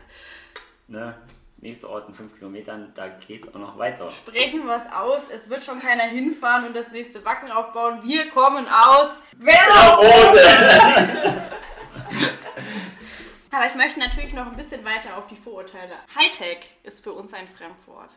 ne, 0.87 1.15
nächster 1.57 1.89
Ort 1.89 2.07
in 2.09 2.13
fünf 2.13 2.35
Kilometern, 2.37 2.91
da 2.95 3.07
geht's 3.07 3.47
auch 3.53 3.59
noch 3.59 3.77
weiter. 3.77 4.11
Sprechen 4.11 4.65
wir 4.65 4.75
es 4.75 4.85
aus, 4.91 5.23
es 5.31 5.49
wird 5.49 5.63
schon 5.63 5.79
keiner 5.79 6.03
hinfahren 6.03 6.65
und 6.65 6.75
das 6.75 6.91
nächste 6.91 7.25
Wacken 7.25 7.51
aufbauen. 7.51 8.01
Wir 8.03 8.29
kommen 8.29 8.67
aus 8.67 9.19
Werder! 9.37 10.01
Aber 13.55 13.67
ich 13.67 13.75
möchte 13.75 13.99
natürlich 13.99 14.33
noch 14.33 14.47
ein 14.47 14.55
bisschen 14.55 14.83
weiter 14.83 15.17
auf 15.17 15.27
die 15.27 15.35
Vorurteile. 15.35 15.93
Hightech 16.15 16.57
ist 16.83 17.03
für 17.03 17.13
uns 17.13 17.33
ein 17.33 17.47
Fremdwort. 17.47 18.11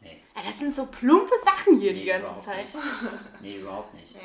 Nee, 0.00 0.20
Ja, 0.34 0.42
das 0.44 0.58
sind 0.58 0.74
so 0.74 0.86
plumpe 0.86 1.32
Sachen 1.42 1.80
hier 1.80 1.94
die 1.94 2.00
Nee, 2.00 2.06
ganze 2.06 2.26
überhaupt 2.26 2.42
Zeit. 2.44 2.64
nicht. 2.66 2.78
nee, 3.40 3.56
überhaupt 3.58 3.94
nicht. 3.94 4.14
Nee. 4.14 4.20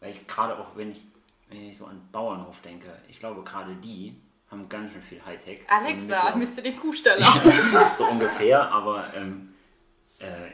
Weil 0.00 0.10
ich 0.10 0.26
gerade 0.26 0.58
auch, 0.58 0.76
wenn 0.76 0.90
ich, 0.90 1.06
wenn 1.48 1.68
ich 1.68 1.78
so 1.78 1.86
an 1.86 2.06
Bauernhof 2.12 2.60
denke, 2.60 2.88
ich 3.08 3.18
glaube, 3.20 3.42
gerade 3.42 3.74
die 3.76 4.14
haben 4.50 4.68
ganz 4.68 4.92
schön 4.92 5.02
viel 5.02 5.24
Hightech. 5.24 5.60
Alexa, 5.70 6.34
misst 6.36 6.58
du 6.58 6.62
den 6.62 6.76
Kuhstall 6.76 7.22
aus? 7.22 7.96
so 7.98 8.04
ungefähr, 8.06 8.70
aber 8.70 9.14
ähm, 9.14 9.54
äh, 9.62 9.63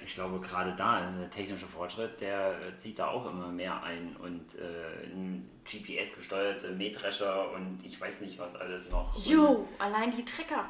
ich 0.03 0.15
glaube 0.15 0.41
gerade 0.41 0.75
da, 0.77 1.01
der 1.19 1.31
technische 1.31 1.67
Fortschritt, 1.67 2.21
der 2.21 2.51
äh, 2.53 2.77
zieht 2.77 2.99
da 2.99 3.09
auch 3.09 3.27
immer 3.31 3.49
mehr 3.49 3.83
ein 3.83 4.17
und 4.23 4.55
äh, 4.57 5.41
GPS-gesteuerte 5.65 6.71
Mähdrescher 6.71 7.51
und 7.53 7.81
ich 7.85 8.01
weiß 8.01 8.23
nicht 8.23 8.39
was 8.39 8.57
alles 8.57 8.91
noch. 8.91 9.15
Und, 9.15 9.27
Jo, 9.27 9.69
allein 9.79 10.11
die 10.11 10.25
Trecker. 10.25 10.69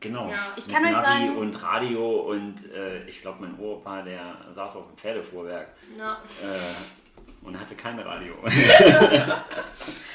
genau. 0.00 0.30
Ja. 0.30 0.52
Ich 0.56 0.68
kann 0.68 0.84
euch 0.84 0.92
Navi 0.92 1.04
sagen- 1.04 1.36
und 1.36 1.62
Radio 1.62 2.20
und 2.30 2.72
äh, 2.72 3.04
ich 3.04 3.20
glaube 3.20 3.42
mein 3.42 3.58
Opa, 3.58 4.02
der 4.02 4.36
saß 4.52 4.76
auf 4.76 4.86
dem 4.88 4.96
Pferdefuhrwerk 4.96 5.68
Ja. 5.98 6.14
äh, 6.42 7.46
und 7.46 7.58
hatte 7.58 7.74
kein 7.74 7.98
Radio. 7.98 8.34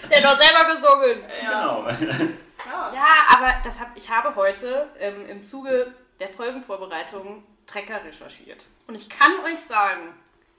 Der 0.09 0.23
hat 0.23 0.23
doch 0.23 0.39
selber 0.39 0.65
gesungen. 0.65 1.23
Ja. 1.43 1.49
genau. 1.49 1.87
ja. 1.89 2.93
Ja, 2.93 3.07
aber 3.35 3.53
das 3.63 3.79
hab, 3.79 3.95
ich 3.97 4.09
habe 4.09 4.35
heute 4.35 4.87
ähm, 4.99 5.25
im 5.29 5.43
Zuge 5.43 5.93
der 6.19 6.29
Folgenvorbereitung 6.29 7.43
Trecker 7.67 8.03
recherchiert. 8.03 8.65
Und 8.87 8.95
ich 8.95 9.07
kann 9.09 9.39
euch 9.45 9.59
sagen, 9.59 10.13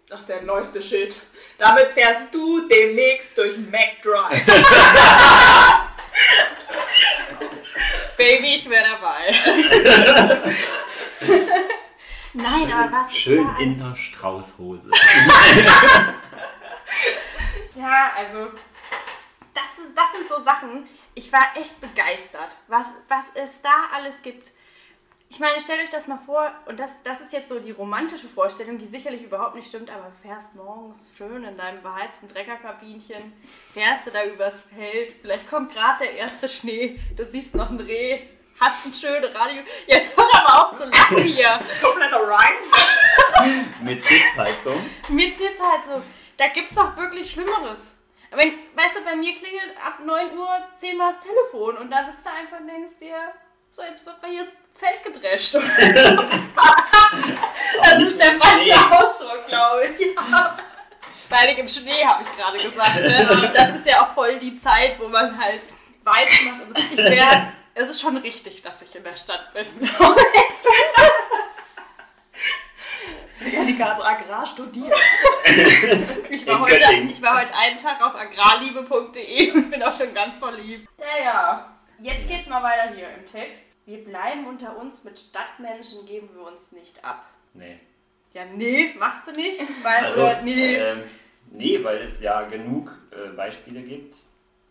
Das 0.09 0.21
ist 0.21 0.29
der 0.29 0.43
neueste 0.43 0.81
Shit. 0.83 1.23
Damit 1.59 1.89
fährst 1.89 2.33
du 2.35 2.69
demnächst 2.69 3.37
durch 3.37 3.57
McDrive. 3.59 4.45
Baby, 8.17 8.57
ich 8.57 8.69
wäre 8.69 8.85
dabei. 8.85 9.35
Nein, 12.35 12.73
aber 12.73 12.93
was 12.93 13.15
Schön 13.17 13.47
ist 13.49 13.55
da? 13.59 13.63
in 13.63 13.79
der 13.79 13.97
Straußhose. 13.97 14.91
Ja, 17.75 18.13
also 18.17 18.51
das, 19.55 19.79
ist, 19.79 19.91
das 19.95 20.13
sind 20.13 20.27
so 20.27 20.43
Sachen. 20.43 20.89
Ich 21.15 21.33
war 21.33 21.53
echt 21.55 21.81
begeistert, 21.81 22.57
was, 22.67 22.93
was 23.07 23.27
es 23.35 23.63
da 23.63 23.71
alles 23.95 24.21
gibt. 24.21 24.51
Ich 25.31 25.41
meine, 25.41 25.61
stellt 25.61 25.83
euch 25.83 25.91
das 25.91 26.07
mal 26.07 26.19
vor, 26.25 26.51
und 26.67 26.81
das, 26.81 27.03
das 27.03 27.21
ist 27.21 27.35
jetzt 27.35 27.51
so 27.51 27.59
die 27.61 27.71
romantische 27.71 28.29
Vorstellung, 28.29 28.79
die 28.79 28.87
sicherlich 28.87 29.23
überhaupt 29.23 29.57
nicht 29.57 29.69
stimmt, 29.69 29.91
aber 29.91 30.11
fährst 30.23 30.55
morgens 30.55 31.13
schön 31.15 31.45
in 31.45 31.57
deinem 31.59 31.83
beheizten 31.83 32.29
Treckerkabinchen, 32.29 33.35
fährst 33.71 34.07
du 34.07 34.11
da 34.11 34.25
übers 34.25 34.63
Feld, 34.63 35.15
vielleicht 35.21 35.49
kommt 35.51 35.73
gerade 35.73 36.05
der 36.05 36.13
erste 36.15 36.49
Schnee, 36.49 36.99
du 37.15 37.25
siehst 37.25 37.55
noch 37.55 37.69
ein 37.69 37.79
Reh, 37.79 38.23
hast 38.59 38.87
ein 38.87 38.93
schönes 38.93 39.35
Radio. 39.35 39.63
Jetzt 39.87 40.17
hört 40.17 40.35
aber 40.35 40.65
auf 40.65 40.77
zu 40.77 40.85
lachen 40.87 41.23
hier. 41.23 41.61
Kompletter 41.83 42.21
Rhyme. 42.21 43.67
Mit 43.83 44.05
Sitzheizung. 44.05 44.75
Halt 44.75 45.85
so. 45.85 46.03
Da 46.37 46.49
gibt's 46.49 46.75
doch 46.75 46.97
wirklich 46.97 47.31
Schlimmeres. 47.31 47.95
Wenn, 48.31 48.59
weißt 48.75 48.97
du, 48.97 49.05
bei 49.05 49.17
mir 49.17 49.35
klingelt 49.35 49.75
ab 49.85 50.01
9 50.05 50.37
Uhr 50.37 50.49
zehnmal 50.75 51.13
das 51.13 51.25
Telefon 51.25 51.79
und 51.79 51.91
da 51.91 52.05
sitzt 52.05 52.27
du 52.27 52.31
einfach 52.31 52.61
und 52.61 52.67
denkst 52.67 52.97
dir, 53.01 53.33
so, 53.71 53.83
jetzt 53.83 54.05
wird 54.05 54.21
bei 54.21 54.29
hier 54.29 54.43
das 54.43 54.53
Feld 54.79 55.03
gedrescht. 55.03 55.55
das 57.83 57.99
ist 57.99 58.17
der 58.21 58.39
falsche 58.39 58.75
Ausdruck, 58.75 59.47
glaube 59.49 59.87
ich. 59.99 60.15
Ja. 60.15 60.57
Steinig 61.27 61.59
im 61.59 61.67
Schnee, 61.67 62.05
habe 62.05 62.23
ich 62.23 62.29
gerade 62.37 62.59
gesagt. 62.63 62.95
Ne? 62.95 63.51
Das 63.57 63.75
ist 63.75 63.85
ja 63.87 64.03
auch 64.03 64.15
voll 64.15 64.39
die 64.39 64.57
Zeit, 64.57 65.01
wo 65.01 65.09
man 65.09 65.37
halt 65.37 65.63
Weiz 66.05 66.33
macht. 66.45 66.77
Also 66.77 66.93
ich 66.93 66.99
wär, 67.11 67.53
es 67.75 67.89
ist 67.89 68.01
schon 68.01 68.19
richtig, 68.19 68.63
dass 68.63 68.81
ich 68.83 68.95
in 68.95 69.03
der 69.03 69.17
Stadt 69.17 69.53
bin. 69.53 69.67
Janika 73.53 73.85
hat 73.85 74.05
Agrar 74.05 74.47
studiert. 74.47 74.95
Ich 76.31 76.47
war, 76.47 76.61
heute, 76.61 76.95
ich 77.09 77.21
war 77.21 77.41
heute 77.41 77.53
einen 77.55 77.77
Tag 77.77 78.01
auf 78.01 78.15
agrarliebe.de 78.15 79.51
und 79.53 79.71
bin 79.71 79.83
auch 79.83 79.95
schon 79.95 80.15
ganz 80.15 80.39
verliebt. 80.39 80.89
Ja, 80.99 81.25
ja. 81.25 81.78
Jetzt 82.01 82.29
geht's 82.29 82.47
mal 82.47 82.63
weiter 82.63 82.95
hier 82.95 83.09
im 83.11 83.25
Text. 83.25 83.77
Wir 83.85 84.05
bleiben 84.05 84.47
unter 84.47 84.77
uns, 84.79 85.03
mit 85.05 85.19
Stadtmenschen 85.19 86.07
geben 86.07 86.29
wir 86.35 86.43
uns 86.47 86.71
nicht 86.73 87.05
ab. 87.05 87.25
Nee. 87.55 87.79
Ja, 88.35 88.45
nee, 88.45 88.95
machst 88.99 89.27
du 89.27 89.33
nicht? 89.33 89.61
Weil, 89.83 90.05
Also, 90.05 90.23
oder, 90.23 90.43
nee. 90.43 90.77
ähm, 90.77 91.03
nee, 91.51 91.83
weil 91.83 91.99
es 91.99 92.21
ja 92.21 92.43
genug 92.43 92.97
äh, 93.11 93.31
Beispiele 93.31 93.83
gibt, 93.83 94.15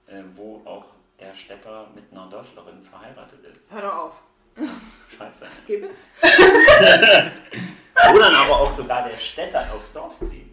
äh, 0.07 0.21
wo 0.35 0.61
auch 0.65 0.85
der 1.19 1.33
Städter 1.33 1.89
mit 1.95 2.05
einer 2.11 2.29
Dörflerin 2.29 2.81
verheiratet 2.81 3.43
ist. 3.45 3.69
Hör 3.71 3.81
doch 3.81 3.95
auf. 3.95 4.21
Scheiße. 5.17 5.65
Gibt's? 5.67 6.01
Wo 8.09 8.17
dann 8.19 8.35
aber 8.35 8.59
auch 8.59 8.71
sogar 8.71 9.07
der 9.07 9.15
Städter 9.15 9.65
aufs 9.73 9.93
Dorf 9.93 10.19
zieht. 10.19 10.46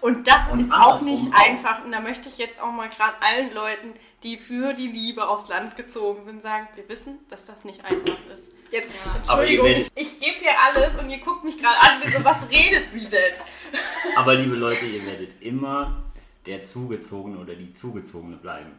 Und 0.00 0.26
das 0.26 0.50
Und 0.50 0.60
ist 0.60 0.72
auch 0.72 1.00
nicht 1.02 1.32
auch. 1.32 1.38
einfach. 1.46 1.84
Und 1.84 1.92
da 1.92 2.00
möchte 2.00 2.28
ich 2.28 2.38
jetzt 2.38 2.60
auch 2.60 2.72
mal 2.72 2.88
gerade 2.88 3.14
allen 3.20 3.52
Leuten, 3.54 3.94
die 4.22 4.36
für 4.38 4.74
die 4.74 4.88
Liebe 4.88 5.26
aufs 5.28 5.48
Land 5.48 5.76
gezogen 5.76 6.24
sind, 6.24 6.42
sagen, 6.42 6.68
wir 6.74 6.88
wissen, 6.88 7.18
dass 7.28 7.44
das 7.46 7.64
nicht 7.64 7.84
einfach 7.84 8.18
ist. 8.32 8.48
Jetzt, 8.70 8.90
Ja. 9.04 9.14
Entschuldigung, 9.16 9.66
Aber 9.66 9.74
ihr 9.74 9.76
ich, 9.76 9.90
ich 9.94 10.18
gebe 10.20 10.38
hier 10.40 10.54
alles 10.64 10.98
und 10.98 11.10
ihr 11.10 11.18
guckt 11.18 11.44
mich 11.44 11.58
gerade 11.58 11.74
an, 11.80 12.10
so, 12.10 12.24
was 12.24 12.50
redet 12.50 12.90
sie 12.90 13.06
denn? 13.06 13.34
Aber 14.16 14.34
liebe 14.34 14.54
Leute, 14.56 14.86
ihr 14.86 15.04
werdet 15.04 15.40
immer 15.42 16.02
der 16.46 16.62
Zugezogene 16.64 17.38
oder 17.38 17.54
die 17.54 17.72
Zugezogene 17.72 18.36
bleiben. 18.36 18.72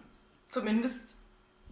Zumindest 0.50 1.16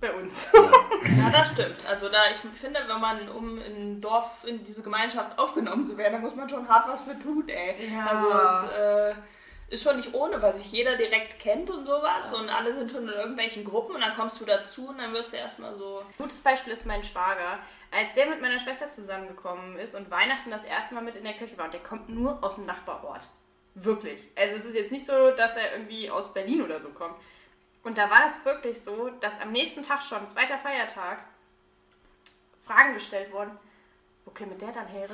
bei 0.01 0.11
uns. 0.13 0.51
Ja. 0.53 0.71
Ja, 1.17 1.29
das 1.31 1.51
stimmt. 1.51 1.85
Also 1.89 2.09
da 2.09 2.19
ich 2.29 2.37
finde, 2.37 2.79
wenn 2.87 2.99
man 3.01 3.27
um 3.29 3.57
in 3.57 3.97
ein 3.97 4.01
Dorf 4.01 4.43
in 4.45 4.63
diese 4.63 4.83
Gemeinschaft 4.83 5.37
aufgenommen 5.39 5.85
zu 5.85 5.97
werden, 5.97 6.13
da 6.13 6.19
muss 6.19 6.35
man 6.35 6.47
schon 6.47 6.67
hart 6.67 6.87
was 6.87 7.01
für 7.01 7.17
tun, 7.17 7.49
ey. 7.49 7.75
Ja. 7.91 8.05
Also 8.05 8.67
es 8.67 8.71
äh, 8.71 9.13
ist 9.73 9.83
schon 9.83 9.97
nicht 9.97 10.13
ohne, 10.13 10.41
weil 10.41 10.53
sich 10.53 10.71
jeder 10.71 10.95
direkt 10.95 11.39
kennt 11.39 11.69
und 11.69 11.87
sowas 11.87 12.33
und 12.33 12.49
alle 12.49 12.75
sind 12.75 12.91
schon 12.91 13.03
in 13.07 13.13
irgendwelchen 13.15 13.63
Gruppen 13.63 13.95
und 13.95 14.01
dann 14.01 14.15
kommst 14.15 14.39
du 14.39 14.45
dazu 14.45 14.89
und 14.89 14.99
dann 14.99 15.13
wirst 15.13 15.33
du 15.33 15.37
erstmal 15.37 15.75
so. 15.75 16.03
Gutes 16.17 16.41
Beispiel 16.41 16.71
ist 16.73 16.85
mein 16.85 17.03
Schwager. 17.03 17.59
Als 17.89 18.13
der 18.13 18.27
mit 18.27 18.41
meiner 18.41 18.59
Schwester 18.59 18.87
zusammengekommen 18.89 19.77
ist 19.77 19.95
und 19.95 20.11
Weihnachten 20.11 20.51
das 20.51 20.63
erste 20.63 20.93
Mal 20.93 21.01
mit 21.03 21.15
in 21.15 21.23
der 21.23 21.33
Kirche 21.33 21.57
war, 21.57 21.65
und 21.65 21.73
der 21.73 21.81
kommt 21.81 22.09
nur 22.09 22.43
aus 22.43 22.55
dem 22.55 22.65
Nachbarort. 22.65 23.27
Wirklich. 23.75 24.27
Also 24.35 24.55
es 24.55 24.65
ist 24.65 24.75
jetzt 24.75 24.91
nicht 24.91 25.05
so, 25.05 25.31
dass 25.31 25.57
er 25.57 25.73
irgendwie 25.73 26.09
aus 26.09 26.33
Berlin 26.33 26.61
oder 26.61 26.79
so 26.79 26.89
kommt. 26.89 27.15
Und 27.83 27.97
da 27.97 28.09
war 28.09 28.19
das 28.21 28.43
wirklich 28.45 28.81
so, 28.83 29.09
dass 29.19 29.39
am 29.39 29.51
nächsten 29.51 29.81
Tag 29.83 30.03
schon, 30.03 30.27
zweiter 30.29 30.57
Feiertag, 30.59 31.23
Fragen 32.65 32.93
gestellt 32.93 33.33
wurden. 33.33 33.57
Wo 34.25 34.31
käme 34.31 34.55
der 34.55 34.71
dann 34.71 34.87
her? 34.87 35.09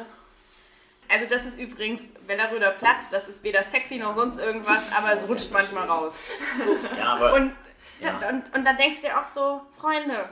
Also 1.10 1.26
das 1.26 1.46
ist 1.46 1.58
übrigens 1.60 2.12
Welleröder 2.26 2.72
Platt. 2.72 2.98
Das 3.12 3.30
ist 3.30 3.44
weder 3.44 3.64
sexy 3.64 3.96
noch 3.98 4.14
sonst 4.14 4.38
irgendwas, 4.38 4.92
aber 4.94 5.14
es 5.14 5.28
rutscht 5.30 5.54
manchmal 5.54 5.88
raus. 5.88 6.32
ja, 6.98 7.14
aber 7.14 7.34
Und, 7.34 7.56
Ja. 8.02 8.18
und, 8.30 8.54
und 8.54 8.66
dann 8.66 8.76
denkst 8.76 9.02
du 9.02 9.08
dir 9.08 9.20
auch 9.20 9.24
so, 9.24 9.62
Freunde, 9.78 10.30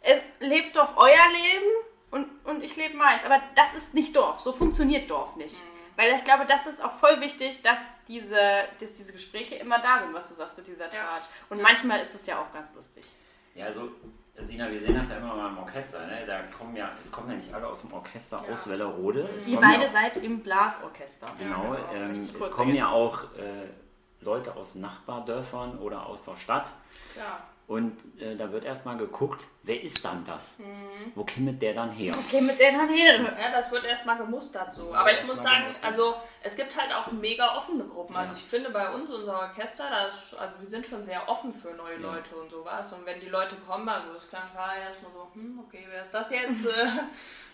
es 0.00 0.20
lebt 0.40 0.74
doch 0.76 0.96
euer 0.96 1.28
Leben 1.32 1.66
und, 2.10 2.26
und 2.44 2.64
ich 2.64 2.74
lebe 2.76 2.96
meins. 2.96 3.24
Aber 3.24 3.40
das 3.54 3.74
ist 3.74 3.94
nicht 3.94 4.16
Dorf. 4.16 4.40
So 4.40 4.52
funktioniert 4.52 5.08
Dorf 5.08 5.36
nicht. 5.36 5.54
Weil 6.00 6.14
ich 6.14 6.24
glaube, 6.24 6.46
das 6.46 6.66
ist 6.66 6.82
auch 6.82 6.92
voll 6.94 7.20
wichtig, 7.20 7.60
dass 7.60 7.80
diese, 8.08 8.38
dass 8.80 8.94
diese 8.94 9.12
Gespräche 9.12 9.56
immer 9.56 9.78
da 9.80 9.98
sind, 9.98 10.14
was 10.14 10.30
du 10.30 10.34
sagst, 10.34 10.56
so 10.56 10.62
dieser 10.62 10.84
Ja. 10.86 10.90
Tratsch. 10.90 11.26
Und 11.50 11.60
manchmal 11.60 12.00
ist 12.00 12.14
es 12.14 12.24
ja 12.24 12.40
auch 12.40 12.50
ganz 12.54 12.72
lustig. 12.74 13.04
Ja, 13.54 13.66
also, 13.66 13.90
Sina, 14.36 14.70
wir 14.70 14.80
sehen 14.80 14.94
das 14.94 15.10
ja 15.10 15.18
immer 15.18 15.34
mal 15.34 15.48
im 15.50 15.58
Orchester, 15.58 16.06
ne? 16.06 16.24
Da 16.26 16.40
kommen 16.56 16.74
ja, 16.74 16.90
es 16.98 17.12
kommen 17.12 17.28
ja 17.30 17.36
nicht 17.36 17.52
alle 17.52 17.66
aus 17.66 17.82
dem 17.82 17.92
Orchester 17.92 18.42
Ja. 18.46 18.52
aus 18.52 18.66
Wellerode. 18.70 19.28
Es 19.36 19.46
Ihr 19.46 19.56
kommen 19.56 19.70
ja 19.72 19.76
beide 19.78 19.90
auch- 19.90 19.92
seid 19.92 20.16
im 20.16 20.40
Blasorchester. 20.42 21.26
Genau, 21.38 21.74
Ja, 21.74 21.92
ähm, 21.92 22.10
Richtig 22.12 22.34
es 22.40 22.50
kommen 22.50 22.74
ja 22.74 22.86
ergänzt. 22.90 23.24
auch 23.28 23.36
äh, 23.38 23.66
Leute 24.20 24.54
aus 24.56 24.74
Nachbardörfern 24.74 25.78
oder 25.78 26.06
aus 26.06 26.24
der 26.24 26.36
Stadt. 26.36 26.72
Ja. 27.16 27.40
Und 27.66 27.96
äh, 28.20 28.34
da 28.34 28.50
wird 28.50 28.64
erstmal 28.64 28.96
geguckt, 28.96 29.46
wer 29.62 29.80
ist 29.80 30.04
dann 30.04 30.24
das? 30.24 30.58
Mhm. 30.58 31.12
Wo 31.14 31.24
kommt 31.24 31.62
der 31.62 31.72
dann 31.72 31.92
her? 31.92 32.12
Okay, 32.26 32.40
mit 32.40 32.58
der 32.58 32.72
dann 32.72 32.88
her. 32.88 33.20
Ja, 33.40 33.52
das 33.52 33.70
wird 33.70 33.84
erstmal 33.84 34.16
gemustert 34.16 34.74
so. 34.74 34.92
Aber 34.92 35.08
ich 35.12 35.18
erstmal 35.18 35.36
muss 35.36 35.44
sagen, 35.44 35.60
gemustert. 35.62 35.84
also 35.86 36.14
es 36.42 36.56
gibt 36.56 36.76
halt 36.76 36.92
auch 36.92 37.12
mega 37.12 37.56
offene 37.56 37.84
Gruppen. 37.84 38.16
Also 38.16 38.32
Ja. 38.32 38.36
ich 38.38 38.44
finde 38.44 38.70
bei 38.70 38.90
uns, 38.92 39.08
unser 39.08 39.38
Orchester, 39.38 39.84
das, 39.88 40.34
also 40.34 40.60
wir 40.60 40.68
sind 40.68 40.84
schon 40.84 41.04
sehr 41.04 41.28
offen 41.28 41.52
für 41.54 41.70
neue 41.74 41.98
Leute 41.98 42.34
und 42.34 42.50
sowas. 42.50 42.92
Und 42.92 43.06
wenn 43.06 43.20
die 43.20 43.28
Leute 43.28 43.54
kommen, 43.64 43.88
also 43.88 44.08
es 44.16 44.28
klang 44.28 44.50
klar 44.50 44.72
erstmal 44.84 45.12
so, 45.12 45.28
hm, 45.34 45.60
okay, 45.64 45.86
wer 45.88 46.02
ist 46.02 46.12
das 46.12 46.30
jetzt? 46.30 46.66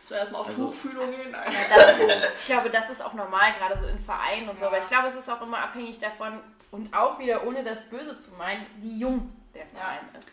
Äh, 0.08 0.10
wir 0.10 0.18
erstmal 0.18 0.40
auf 0.42 0.46
Also- 0.46 0.66
Tuchfühlung 0.66 1.10
gehen. 1.10 1.32
Das 1.34 1.98
ist, 2.00 2.08
ich 2.48 2.54
glaube, 2.54 2.70
das 2.70 2.90
ist 2.90 3.04
auch 3.04 3.12
normal, 3.14 3.52
gerade 3.58 3.76
so 3.76 3.86
in 3.86 3.98
Vereinen 3.98 4.48
und 4.48 4.56
so. 4.56 4.64
Ja. 4.66 4.68
Aber 4.70 4.78
ich 4.78 4.86
glaube, 4.86 5.08
es 5.08 5.16
ist 5.16 5.28
auch 5.28 5.42
immer 5.42 5.58
abhängig 5.58 5.98
davon 5.98 6.40
und 6.76 6.92
auch 6.94 7.18
wieder, 7.18 7.46
ohne 7.46 7.64
das 7.64 7.88
Böse 7.88 8.18
zu 8.18 8.34
meinen, 8.34 8.66
wie 8.80 8.98
jung 8.98 9.32
der 9.54 9.66
Verein 9.66 10.04
ist. 10.18 10.28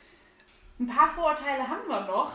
Ein 0.77 0.87
paar 0.87 1.09
Vorurteile 1.15 1.67
haben 1.67 1.87
wir 1.87 2.01
noch. 2.01 2.33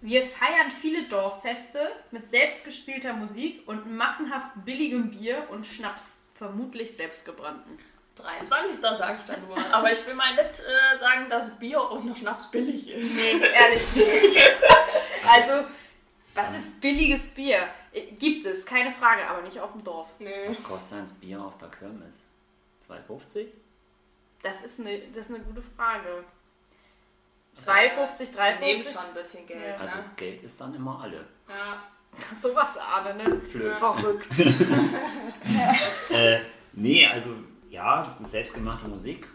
Wir 0.00 0.24
feiern 0.24 0.70
viele 0.70 1.04
Dorffeste 1.04 1.92
mit 2.10 2.28
selbstgespielter 2.28 3.12
Musik 3.12 3.62
und 3.68 3.94
massenhaft 3.94 4.50
billigem 4.64 5.10
Bier 5.10 5.46
und 5.50 5.66
Schnaps, 5.66 6.22
vermutlich 6.34 6.96
selbstgebrannten. 6.96 7.78
23. 8.16 8.80
sage 8.80 9.18
ich 9.20 9.26
dann 9.26 9.46
nur. 9.46 9.56
Aber 9.72 9.92
ich 9.92 10.04
will 10.06 10.14
mal 10.14 10.34
nicht 10.34 10.60
äh, 10.60 10.98
sagen, 10.98 11.28
dass 11.28 11.50
Bier 11.58 11.90
und 11.90 12.18
Schnaps 12.18 12.50
billig 12.50 12.88
ist. 12.88 13.20
Nee, 13.20 13.46
ehrlich 13.46 13.96
nicht. 13.96 14.50
Also, 15.24 15.68
was 16.34 16.52
ist 16.52 16.80
billiges 16.80 17.28
Bier? 17.28 17.68
Äh, 17.92 18.12
Gibt 18.18 18.44
es, 18.44 18.66
keine 18.66 18.90
Frage, 18.90 19.24
aber 19.28 19.42
nicht 19.42 19.60
auf 19.60 19.72
dem 19.72 19.84
Dorf. 19.84 20.08
Nee. 20.18 20.48
Was 20.48 20.64
kostet 20.64 20.98
ein 20.98 21.20
Bier 21.20 21.40
auf 21.40 21.56
der 21.58 21.68
Kirmes? 21.68 22.26
2,50? 23.08 23.46
Das 24.42 24.62
ist 24.62 24.80
eine, 24.80 24.98
das 25.08 25.28
ist 25.28 25.34
eine 25.34 25.44
gute 25.44 25.62
Frage. 25.62 26.24
Das 27.54 27.68
2,50, 27.68 28.28
Daneben 28.34 28.82
3,50? 28.82 28.92
schon 28.92 29.04
ein 29.06 29.14
bisschen 29.14 29.46
Geld. 29.46 29.60
Ja. 29.68 29.76
Also 29.76 29.96
ne? 29.96 30.02
das 30.02 30.16
Geld 30.16 30.42
ist 30.42 30.60
dann 30.60 30.74
immer 30.74 31.00
alle. 31.02 31.24
ja. 31.48 31.82
Sowas 32.34 32.76
ahne, 32.76 33.14
ne? 33.14 33.40
Flöh. 33.50 33.74
Verrückt. 33.76 34.28
Äh, 36.10 36.40
nee, 36.74 37.06
also 37.06 37.34
ja, 37.70 38.16
selbstgemachte 38.26 38.88
Musik. 38.88 39.26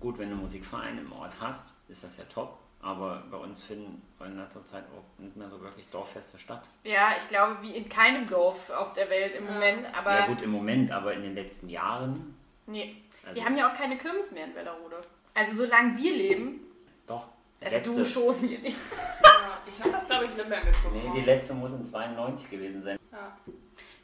Gut, 0.00 0.18
wenn 0.18 0.28
du 0.30 0.34
einen 0.34 0.42
Musikverein 0.42 0.98
im 0.98 1.12
Ort 1.12 1.32
hast, 1.40 1.74
ist 1.88 2.02
das 2.04 2.16
ja 2.16 2.24
top. 2.24 2.58
Aber 2.80 3.22
bei 3.30 3.36
uns 3.36 3.64
finden 3.64 4.00
in 4.20 4.38
letzter 4.38 4.64
Zeit 4.64 4.84
auch 4.84 5.22
nicht 5.22 5.36
mehr 5.36 5.48
so 5.48 5.60
wirklich 5.60 5.88
Dorffeste 5.90 6.38
statt. 6.38 6.62
Ja, 6.84 7.14
ich 7.16 7.28
glaube, 7.28 7.58
wie 7.60 7.76
in 7.76 7.88
keinem 7.88 8.28
Dorf 8.28 8.70
auf 8.70 8.92
der 8.92 9.10
Welt 9.10 9.34
im 9.34 9.44
Ja. 9.46 9.52
Moment. 9.52 9.86
Aber 9.94 10.18
ja 10.18 10.26
gut, 10.26 10.40
im 10.42 10.50
Moment, 10.50 10.90
aber 10.90 11.12
in 11.12 11.22
den 11.22 11.34
letzten 11.34 11.68
Jahren, 11.68 12.34
nee, 12.66 13.02
Also- 13.24 13.36
wir 13.40 13.44
haben 13.44 13.56
ja 13.56 13.70
auch 13.70 13.76
keine 13.76 13.96
Kirmes 13.96 14.32
mehr 14.32 14.44
in 14.44 14.54
Wellerode. 14.54 15.00
Also 15.34 15.54
solange 15.56 15.96
wir 15.98 16.12
leben, 16.14 16.60
doch. 17.06 17.28
also 17.60 17.76
letzte, 17.76 17.96
du 17.96 18.04
schon, 18.06 18.40
wir 18.42 18.58
nicht. 18.58 18.76
ja. 19.24 19.58
Ich 19.66 19.78
habe 19.80 19.90
das, 19.90 20.06
glaube 20.06 20.24
ich, 20.26 20.34
nicht 20.34 20.48
mehr 20.48 20.64
mitbekommen. 20.64 21.02
Nee, 21.12 21.20
die 21.20 21.26
letzte 21.26 21.52
muss 21.54 21.72
in 21.72 21.84
92 21.84 22.50
gewesen 22.50 22.80
sein. 22.82 22.98
ja. 23.12 23.36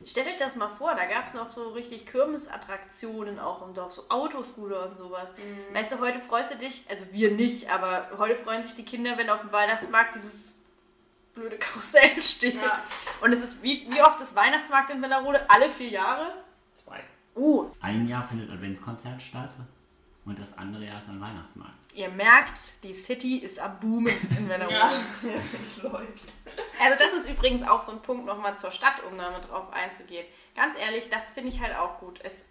Stellt 0.05 0.27
euch 0.27 0.37
das 0.37 0.57
mal 0.57 0.69
vor, 0.69 0.97
da 0.97 1.05
gab 1.05 1.27
es 1.27 1.35
noch 1.35 1.49
so 1.53 1.69
richtig 1.71 2.07
Kirmesattraktionen 2.07 3.39
auch 3.39 3.65
im 3.67 3.73
Dorf, 3.73 3.93
so 3.93 4.03
Autoscooter 4.09 4.89
und 4.91 4.99
sowas. 4.99 5.33
Mhm. 5.37 5.75
Weißt 5.75 5.93
du, 5.93 6.01
heute 6.01 6.19
freust 6.19 6.53
du 6.55 6.59
dich, 6.59 6.83
also 6.89 7.05
wir 7.13 7.31
nicht, 7.31 7.71
aber 7.71 8.11
heute 8.19 8.35
freuen 8.35 8.65
sich 8.65 8.75
die 8.75 8.85
Kinder, 8.85 9.17
wenn 9.17 9.31
auf 9.31 9.41
dem 9.43 9.53
Weihnachtsmarkt 9.53 10.17
dieses 10.17 10.55
blöde 11.35 11.57
Karussell 11.57 12.21
steht. 12.21 12.57
Ja. 12.57 12.83
Und 13.21 13.33
es 13.33 13.43
ist, 13.43 13.63
wie, 13.63 13.87
wie 13.91 14.03
oft 14.03 14.21
ist 14.21 14.35
Weihnachtsmarkt 14.35 14.91
in 14.91 15.01
Wellerode? 15.01 15.49
Alle 15.49 15.71
vier 15.71 15.89
Jahre? 15.91 16.35
Oh, 17.35 17.67
Ein 17.81 18.07
Jahr 18.09 18.25
findet 18.25 18.51
Adventskonzert 18.51 19.21
statt 19.23 19.51
und 20.25 20.39
das 20.39 20.57
andere 20.59 20.85
Jahr 20.85 20.99
ist 20.99 21.09
ein 21.09 21.21
Weihnachtsmarkt. 21.21 21.73
ihr 21.95 22.09
merkt, 22.11 22.83
die 22.85 22.95
City 22.95 23.39
ist 23.39 23.59
am 23.59 23.79
Boomen 23.81 24.15
in 24.39 24.49
Wellerode. 24.49 24.77
Ja, 25.23 25.31
es 25.61 25.83
läuft. 25.83 26.35
Also 26.81 26.99
das 26.99 27.13
ist 27.15 27.31
übrigens 27.31 27.63
auch 27.63 27.81
so 27.81 27.93
ein 27.93 28.03
Punkt, 28.03 28.27
nochmal 28.27 28.57
zur 28.59 28.71
Stadt, 28.71 29.03
um 29.11 29.17
damit 29.17 29.49
drauf 29.49 29.73
einzugehen. 29.73 30.27
Ganz 30.55 30.77
ehrlich, 30.77 31.09
das 31.11 31.31
finde 31.31 31.49
ich 31.51 31.61
halt 31.61 31.75
auch 31.77 31.99
gut. 32.01 32.21
Es, 32.23 32.43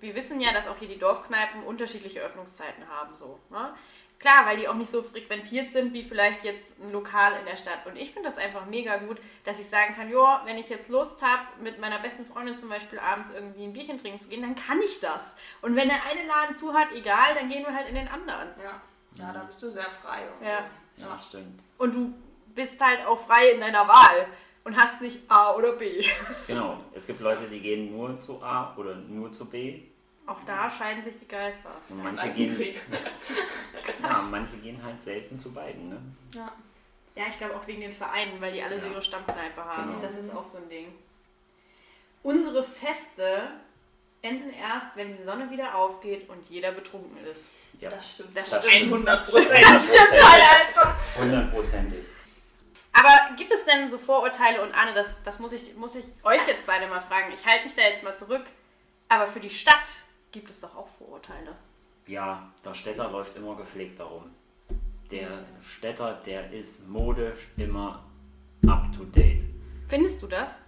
wir 0.00 0.14
wissen 0.14 0.40
ja, 0.40 0.52
dass 0.52 0.68
auch 0.68 0.76
hier 0.78 0.88
die 0.88 0.98
Dorfkneipen 0.98 1.62
unterschiedliche 1.64 2.20
Öffnungszeiten 2.20 2.86
haben. 2.88 3.16
So, 3.16 3.40
ne? 3.50 3.74
Klar, 4.18 4.46
weil 4.46 4.56
die 4.56 4.66
auch 4.66 4.74
nicht 4.74 4.90
so 4.90 5.02
frequentiert 5.02 5.70
sind 5.70 5.92
wie 5.92 6.02
vielleicht 6.02 6.42
jetzt 6.42 6.80
ein 6.80 6.90
Lokal 6.90 7.38
in 7.38 7.46
der 7.46 7.56
Stadt. 7.56 7.86
Und 7.86 7.96
ich 7.96 8.10
finde 8.12 8.28
das 8.28 8.36
einfach 8.36 8.66
mega 8.66 8.96
gut, 8.96 9.18
dass 9.44 9.60
ich 9.60 9.66
sagen 9.68 9.94
kann, 9.94 10.10
ja, 10.10 10.42
wenn 10.44 10.58
ich 10.58 10.68
jetzt 10.68 10.88
Lust 10.88 11.22
habe, 11.22 11.42
mit 11.62 11.78
meiner 11.78 12.00
besten 12.00 12.24
Freundin 12.24 12.56
zum 12.56 12.68
Beispiel 12.68 12.98
abends 12.98 13.30
irgendwie 13.30 13.62
ein 13.62 13.72
Bierchen 13.72 14.00
trinken 14.00 14.18
zu 14.18 14.28
gehen, 14.28 14.42
dann 14.42 14.56
kann 14.56 14.80
ich 14.82 14.98
das. 15.00 15.36
Und 15.62 15.76
wenn 15.76 15.88
der 15.88 16.04
eine 16.04 16.26
Laden 16.26 16.54
zu 16.56 16.74
hat, 16.74 16.88
egal, 16.92 17.34
dann 17.34 17.48
gehen 17.48 17.64
wir 17.64 17.72
halt 17.72 17.88
in 17.88 17.94
den 17.94 18.08
anderen. 18.08 18.48
Ja. 18.60 18.80
ja, 19.18 19.32
da 19.32 19.44
bist 19.44 19.62
du 19.62 19.70
sehr 19.70 19.84
frei. 19.84 20.22
Und 20.40 20.46
Ja. 20.46 20.64
Ja, 20.96 21.16
stimmt. 21.16 21.62
Und 21.78 21.94
du 21.94 22.12
bist 22.56 22.80
halt 22.80 23.06
auch 23.06 23.24
frei 23.24 23.50
in 23.50 23.60
deiner 23.60 23.86
Wahl 23.86 24.26
und 24.64 24.76
hast 24.76 25.00
nicht 25.00 25.30
A 25.30 25.54
oder 25.54 25.72
B. 25.72 26.04
Genau. 26.48 26.78
Es 26.92 27.06
gibt 27.06 27.20
Leute, 27.20 27.46
die 27.46 27.60
gehen 27.60 27.96
nur 27.96 28.18
zu 28.18 28.42
A 28.42 28.74
oder 28.76 28.96
nur 28.96 29.32
zu 29.32 29.44
B. 29.44 29.82
Auch 30.26 30.40
da 30.44 30.68
scheiden 30.68 31.02
sich 31.02 31.18
die 31.18 31.28
Geister. 31.28 31.70
Und 31.88 32.02
manche 32.02 32.30
gehen. 32.30 32.52
ja, 34.02 34.22
manche 34.30 34.56
gehen 34.58 34.82
halt 34.82 35.02
selten 35.02 35.38
zu 35.38 35.52
beiden. 35.52 35.88
Ne? 35.90 36.00
Ja. 36.34 36.52
Ja, 37.14 37.24
ich 37.28 37.36
glaube 37.38 37.56
auch 37.56 37.66
wegen 37.66 37.80
den 37.80 37.92
Vereinen, 37.92 38.40
weil 38.40 38.52
die 38.52 38.62
alle 38.62 38.78
so 38.78 38.86
Ja. 38.86 38.92
ihre 38.92 39.02
Stammkneipe 39.02 39.64
haben. 39.64 39.88
Genau. 39.90 40.02
Das 40.02 40.14
ist 40.16 40.32
auch 40.34 40.44
so 40.44 40.58
ein 40.58 40.68
Ding. 40.68 40.94
Unsere 42.22 42.62
Feste 42.62 43.50
enden 44.22 44.52
erst, 44.52 44.96
wenn 44.96 45.16
die 45.16 45.22
Sonne 45.22 45.50
wieder 45.50 45.74
aufgeht 45.74 46.28
und 46.28 46.48
jeder 46.50 46.72
betrunken 46.72 47.16
ist. 47.26 47.50
Ja, 47.80 47.88
Das 47.90 48.12
stimmt. 48.12 48.36
Das 48.36 48.50
Das 48.50 48.64
stimmt. 48.66 48.86
stimmt. 48.88 49.08
100 49.08 49.30
Prozent. 49.30 49.64
Das 49.64 49.88
stimmt 49.94 50.24
halt 50.24 50.42
einfach. 50.68 51.18
hundertprozentig. 51.20 52.04
Aber 52.92 53.36
gibt 53.36 53.52
es 53.52 53.64
denn 53.64 53.88
so 53.88 53.96
Vorurteile 53.98 54.60
und 54.62 54.72
Anne, 54.74 54.92
das, 54.92 55.22
das 55.22 55.38
muss, 55.38 55.52
ich, 55.52 55.74
muss 55.76 55.94
ich 55.94 56.04
euch 56.24 56.44
jetzt 56.48 56.66
beide 56.66 56.88
mal 56.88 57.00
fragen. 57.00 57.32
Ich 57.32 57.44
halte 57.46 57.64
mich 57.64 57.74
da 57.76 57.82
jetzt 57.82 58.02
mal 58.02 58.16
zurück. 58.16 58.44
Aber 59.08 59.26
für 59.28 59.40
die 59.40 59.50
Stadt 59.50 59.88
gibt 60.32 60.50
es 60.50 60.60
doch 60.60 60.74
auch 60.76 60.88
Vorurteile. 60.98 61.56
Ja, 62.08 62.50
der 62.64 62.74
Städter 62.74 63.10
läuft 63.10 63.36
immer 63.36 63.54
gepflegt 63.54 64.00
darum. 64.00 64.30
Der 65.10 65.44
Städter, 65.60 66.14
der 66.24 66.50
ist 66.52 66.88
modisch 66.88 67.48
immer 67.56 68.02
up 68.66 68.90
to 68.96 69.04
date. 69.04 69.44
Findest 69.88 70.22
du 70.22 70.26
das? 70.26 70.58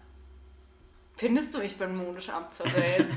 Findest 1.17 1.55
du, 1.55 1.61
ich 1.61 1.77
bin 1.77 1.97
modisch 1.97 2.29
up 2.29 2.53
to 2.53 2.65
date? 2.65 3.07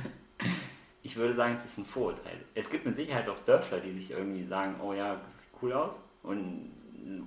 Ich 1.06 1.18
würde 1.18 1.34
sagen, 1.34 1.52
es 1.52 1.66
ist 1.66 1.78
ein 1.78 1.86
Vorurteil. 1.86 2.46
Es 2.56 2.70
gibt 2.70 2.86
mit 2.86 2.96
Sicherheit 2.96 3.28
auch 3.28 3.38
Dörfler, 3.40 3.82
die 3.82 3.92
sich 3.92 4.12
irgendwie 4.12 4.46
sagen, 4.46 4.80
oh 4.80 4.94
ja, 4.94 5.18
das 5.30 5.42
sieht 5.42 5.50
cool 5.62 5.74
aus 5.74 6.02
und 6.24 6.72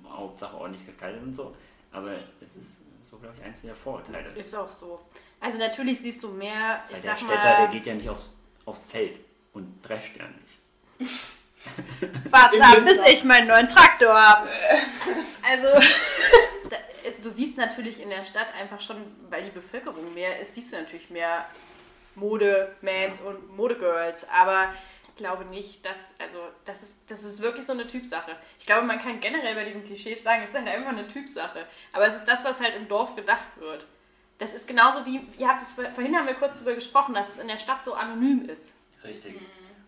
Hauptsache 0.09 0.57
ordentlich 0.57 0.83
gekleidet 0.83 1.21
und 1.21 1.35
so. 1.35 1.55
Aber 1.91 2.15
es 2.41 2.55
ist 2.55 2.81
so, 3.03 3.19
glaube 3.19 3.35
ich, 3.37 3.43
eins 3.43 3.61
der 3.61 3.75
Vorurteile. 3.75 4.29
Ist 4.31 4.55
auch 4.55 4.71
so. 4.71 4.99
Also 5.39 5.59
natürlich 5.59 5.99
siehst 5.99 6.23
du 6.23 6.29
mehr, 6.29 6.83
ich 6.89 6.95
Weil 6.95 7.01
der 7.03 7.15
sag 7.15 7.17
Städter, 7.19 7.35
mal, 7.35 7.57
der 7.57 7.67
geht 7.67 7.85
ja 7.85 7.93
nicht 7.93 8.09
aufs, 8.09 8.41
aufs 8.65 8.85
Feld 8.85 9.21
und 9.53 9.79
drescht 9.83 10.17
ja 10.17 10.27
nicht. 10.27 10.59
Warte 12.29 12.61
ab, 12.63 12.85
bis 12.85 13.01
ich 13.07 13.23
meinen 13.23 13.47
neuen 13.47 13.67
Traktor 13.67 14.13
habe. 14.13 14.49
Also, 15.47 15.67
da- 16.69 16.77
du 17.21 17.29
siehst 17.29 17.57
natürlich 17.57 18.01
in 18.01 18.09
der 18.09 18.23
Stadt 18.23 18.53
einfach 18.59 18.81
schon, 18.81 18.97
weil 19.29 19.43
die 19.43 19.51
Bevölkerung 19.51 20.13
mehr 20.13 20.39
ist, 20.39 20.55
siehst 20.55 20.71
du 20.73 20.77
natürlich 20.77 21.09
mehr 21.09 21.45
Mode-Mans 22.15 23.21
und 23.21 23.55
Mode-Girls. 23.55 24.27
Aber 24.29 24.73
ich 25.07 25.15
glaube 25.15 25.45
nicht, 25.45 25.85
dass, 25.85 25.97
also, 26.19 26.37
das 26.65 26.83
ist, 26.83 26.95
das 27.07 27.23
ist 27.23 27.41
wirklich 27.41 27.65
so 27.65 27.73
eine 27.73 27.87
Typsache. 27.87 28.35
Ich 28.59 28.65
glaube, 28.65 28.85
man 28.85 28.99
kann 28.99 29.19
generell 29.19 29.55
bei 29.55 29.65
diesen 29.65 29.83
Klischees 29.83 30.23
sagen, 30.23 30.41
es 30.43 30.49
ist 30.49 30.55
halt 30.55 30.67
einfach 30.67 30.91
eine 30.91 31.07
Typsache. 31.07 31.65
Aber 31.93 32.07
es 32.07 32.15
ist 32.15 32.25
das, 32.25 32.43
was 32.43 32.59
halt 32.59 32.75
im 32.75 32.87
Dorf 32.87 33.15
gedacht 33.15 33.47
wird. 33.57 33.85
Das 34.39 34.53
ist 34.53 34.67
genauso 34.67 35.03
wie, 35.05 35.21
ihr 35.39 35.47
habt 35.47 35.63
es 35.63 35.73
vorhin 35.73 36.15
haben 36.15 36.27
wir 36.27 36.35
kurz 36.35 36.57
darüber 36.59 36.75
gesprochen, 36.75 37.15
dass 37.15 37.29
es 37.29 37.37
in 37.37 37.47
der 37.47 37.57
Stadt 37.57 37.83
so 37.83 37.93
anonym 37.95 38.47
ist. 38.47 38.73
Richtig. 39.03 39.35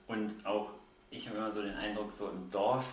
Und 0.07 0.43
auch, 0.43 0.71
ich 1.09 1.27
habe 1.27 1.37
immer 1.37 1.51
so 1.51 1.61
den 1.61 1.75
Eindruck, 1.75 2.11
so 2.11 2.29
im 2.29 2.49
Dorf, 2.51 2.85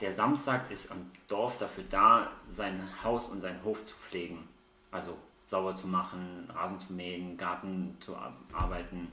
der 0.00 0.12
Samstag 0.12 0.70
ist 0.70 0.90
am 0.90 1.10
Dorf 1.28 1.56
dafür 1.58 1.84
da, 1.88 2.30
sein 2.48 2.88
Haus 3.02 3.28
und 3.28 3.40
seinen 3.40 3.62
Hof 3.64 3.84
zu 3.84 3.94
pflegen. 3.94 4.48
Also 4.90 5.16
sauber 5.46 5.76
zu 5.76 5.86
machen, 5.86 6.50
Rasen 6.54 6.80
zu 6.80 6.92
mähen, 6.92 7.36
Garten 7.36 7.96
zu 8.00 8.16
ar- 8.16 8.36
arbeiten 8.52 9.10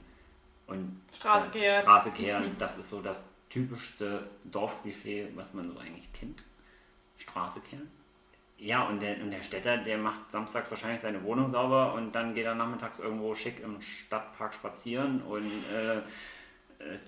und 0.66 1.00
Straße 1.14 1.50
kehren. 1.50 1.82
Straße 1.82 2.12
kehren. 2.12 2.56
Das 2.58 2.78
ist 2.78 2.88
so 2.90 3.00
das 3.02 3.30
typischste 3.48 4.28
Dorfklischee, 4.44 5.28
was 5.34 5.54
man 5.54 5.70
so 5.72 5.78
eigentlich 5.78 6.12
kennt. 6.12 6.44
Straße 7.18 7.60
kehren. 7.60 7.90
Ja, 8.58 8.86
und 8.86 9.00
der, 9.00 9.20
und 9.20 9.30
der 9.30 9.42
Städter, 9.42 9.76
der 9.78 9.98
macht 9.98 10.30
samstags 10.30 10.70
wahrscheinlich 10.70 11.00
seine 11.00 11.22
Wohnung 11.24 11.48
sauber 11.48 11.94
und 11.94 12.12
dann 12.12 12.34
geht 12.34 12.46
er 12.46 12.54
nachmittags 12.54 13.00
irgendwo 13.00 13.34
schick 13.34 13.60
im 13.60 13.80
Stadtpark 13.82 14.54
spazieren 14.54 15.20
und 15.22 15.44
äh, 15.44 16.00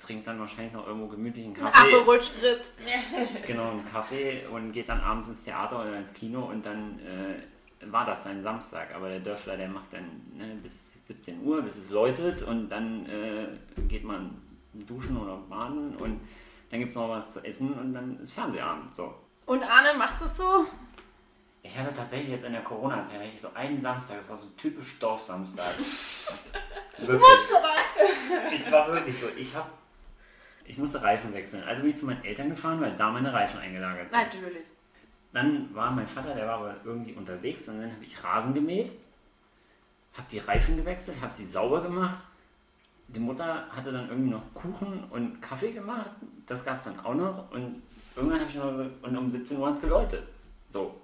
trinkt 0.00 0.26
dann 0.26 0.38
wahrscheinlich 0.38 0.72
noch 0.72 0.86
irgendwo 0.86 1.08
gemütlichen 1.08 1.54
Ein 1.56 1.72
Kaffee. 1.72 1.94
Aperol 1.94 2.22
Spritz. 2.22 2.72
Genau, 3.46 3.70
einen 3.70 3.90
Kaffee 3.90 4.46
und 4.46 4.72
geht 4.72 4.88
dann 4.88 5.00
abends 5.00 5.28
ins 5.28 5.44
Theater 5.44 5.80
oder 5.82 5.96
ins 5.96 6.12
Kino 6.12 6.44
und 6.44 6.64
dann 6.64 6.98
äh, 7.00 7.92
war 7.92 8.06
das 8.06 8.24
sein 8.24 8.42
Samstag. 8.42 8.94
Aber 8.94 9.08
der 9.08 9.20
Dörfler, 9.20 9.56
der 9.56 9.68
macht 9.68 9.92
dann 9.92 10.22
ne, 10.34 10.56
bis 10.62 10.94
17 11.04 11.42
Uhr, 11.42 11.62
bis 11.62 11.76
es 11.76 11.90
läutet 11.90 12.42
und 12.42 12.68
dann 12.68 13.06
äh, 13.06 13.48
geht 13.88 14.04
man 14.04 14.40
duschen 14.86 15.16
oder 15.16 15.36
baden 15.36 15.96
und 15.96 16.20
dann 16.70 16.80
gibt 16.80 16.90
es 16.90 16.96
noch 16.96 17.08
was 17.08 17.30
zu 17.30 17.44
essen 17.44 17.72
und 17.74 17.94
dann 17.94 18.18
ist 18.20 18.32
Fernsehabend. 18.32 18.94
So. 18.94 19.14
Und 19.46 19.62
Arne, 19.62 19.96
machst 19.96 20.20
du 20.20 20.24
es 20.24 20.36
so? 20.36 20.66
Ich 21.62 21.78
hatte 21.78 21.94
tatsächlich 21.94 22.30
jetzt 22.30 22.44
in 22.44 22.52
der 22.52 22.62
Corona-Zeit 22.62 23.38
so 23.38 23.48
einen 23.54 23.80
Samstag, 23.80 24.18
das 24.18 24.28
war 24.28 24.36
so 24.36 24.48
typisch 24.56 24.98
Dorfsamstag. 24.98 25.74
Wirklich. 26.98 27.20
Es 28.52 28.70
war 28.72 28.92
wirklich 28.92 29.18
so. 29.18 29.26
Ich 29.36 29.54
habe, 29.54 29.70
ich 30.64 30.78
musste 30.78 31.02
Reifen 31.02 31.32
wechseln. 31.34 31.64
Also 31.64 31.82
bin 31.82 31.90
ich 31.90 31.96
zu 31.96 32.06
meinen 32.06 32.24
Eltern 32.24 32.50
gefahren, 32.50 32.80
weil 32.80 32.94
da 32.96 33.10
meine 33.10 33.32
Reifen 33.32 33.58
eingelagert 33.60 34.10
sind. 34.10 34.20
Natürlich. 34.20 34.64
Dann 35.32 35.74
war 35.74 35.90
mein 35.90 36.06
Vater, 36.06 36.34
der 36.34 36.46
war 36.46 36.58
aber 36.58 36.76
irgendwie 36.84 37.12
unterwegs 37.12 37.68
und 37.68 37.80
dann 37.80 37.92
habe 37.92 38.04
ich 38.04 38.22
Rasen 38.22 38.54
gemäht, 38.54 38.92
habe 40.12 40.28
die 40.30 40.38
Reifen 40.38 40.76
gewechselt, 40.76 41.20
habe 41.20 41.34
sie 41.34 41.44
sauber 41.44 41.82
gemacht. 41.82 42.24
Die 43.08 43.20
Mutter 43.20 43.66
hatte 43.68 43.92
dann 43.92 44.08
irgendwie 44.08 44.30
noch 44.30 44.54
Kuchen 44.54 45.04
und 45.10 45.42
Kaffee 45.42 45.72
gemacht. 45.72 46.10
Das 46.46 46.64
gab 46.64 46.76
es 46.76 46.84
dann 46.84 47.00
auch 47.00 47.14
noch. 47.14 47.50
Und 47.50 47.82
irgendwann 48.14 48.40
habe 48.40 48.48
ich 48.48 48.56
nur 48.56 48.74
so, 48.74 48.88
und 49.02 49.16
um 49.16 49.28
17 49.28 49.58
Uhr 49.58 49.66
hat 49.66 49.74
es 49.74 49.80
geläutet. 49.80 50.22
So. 50.70 50.94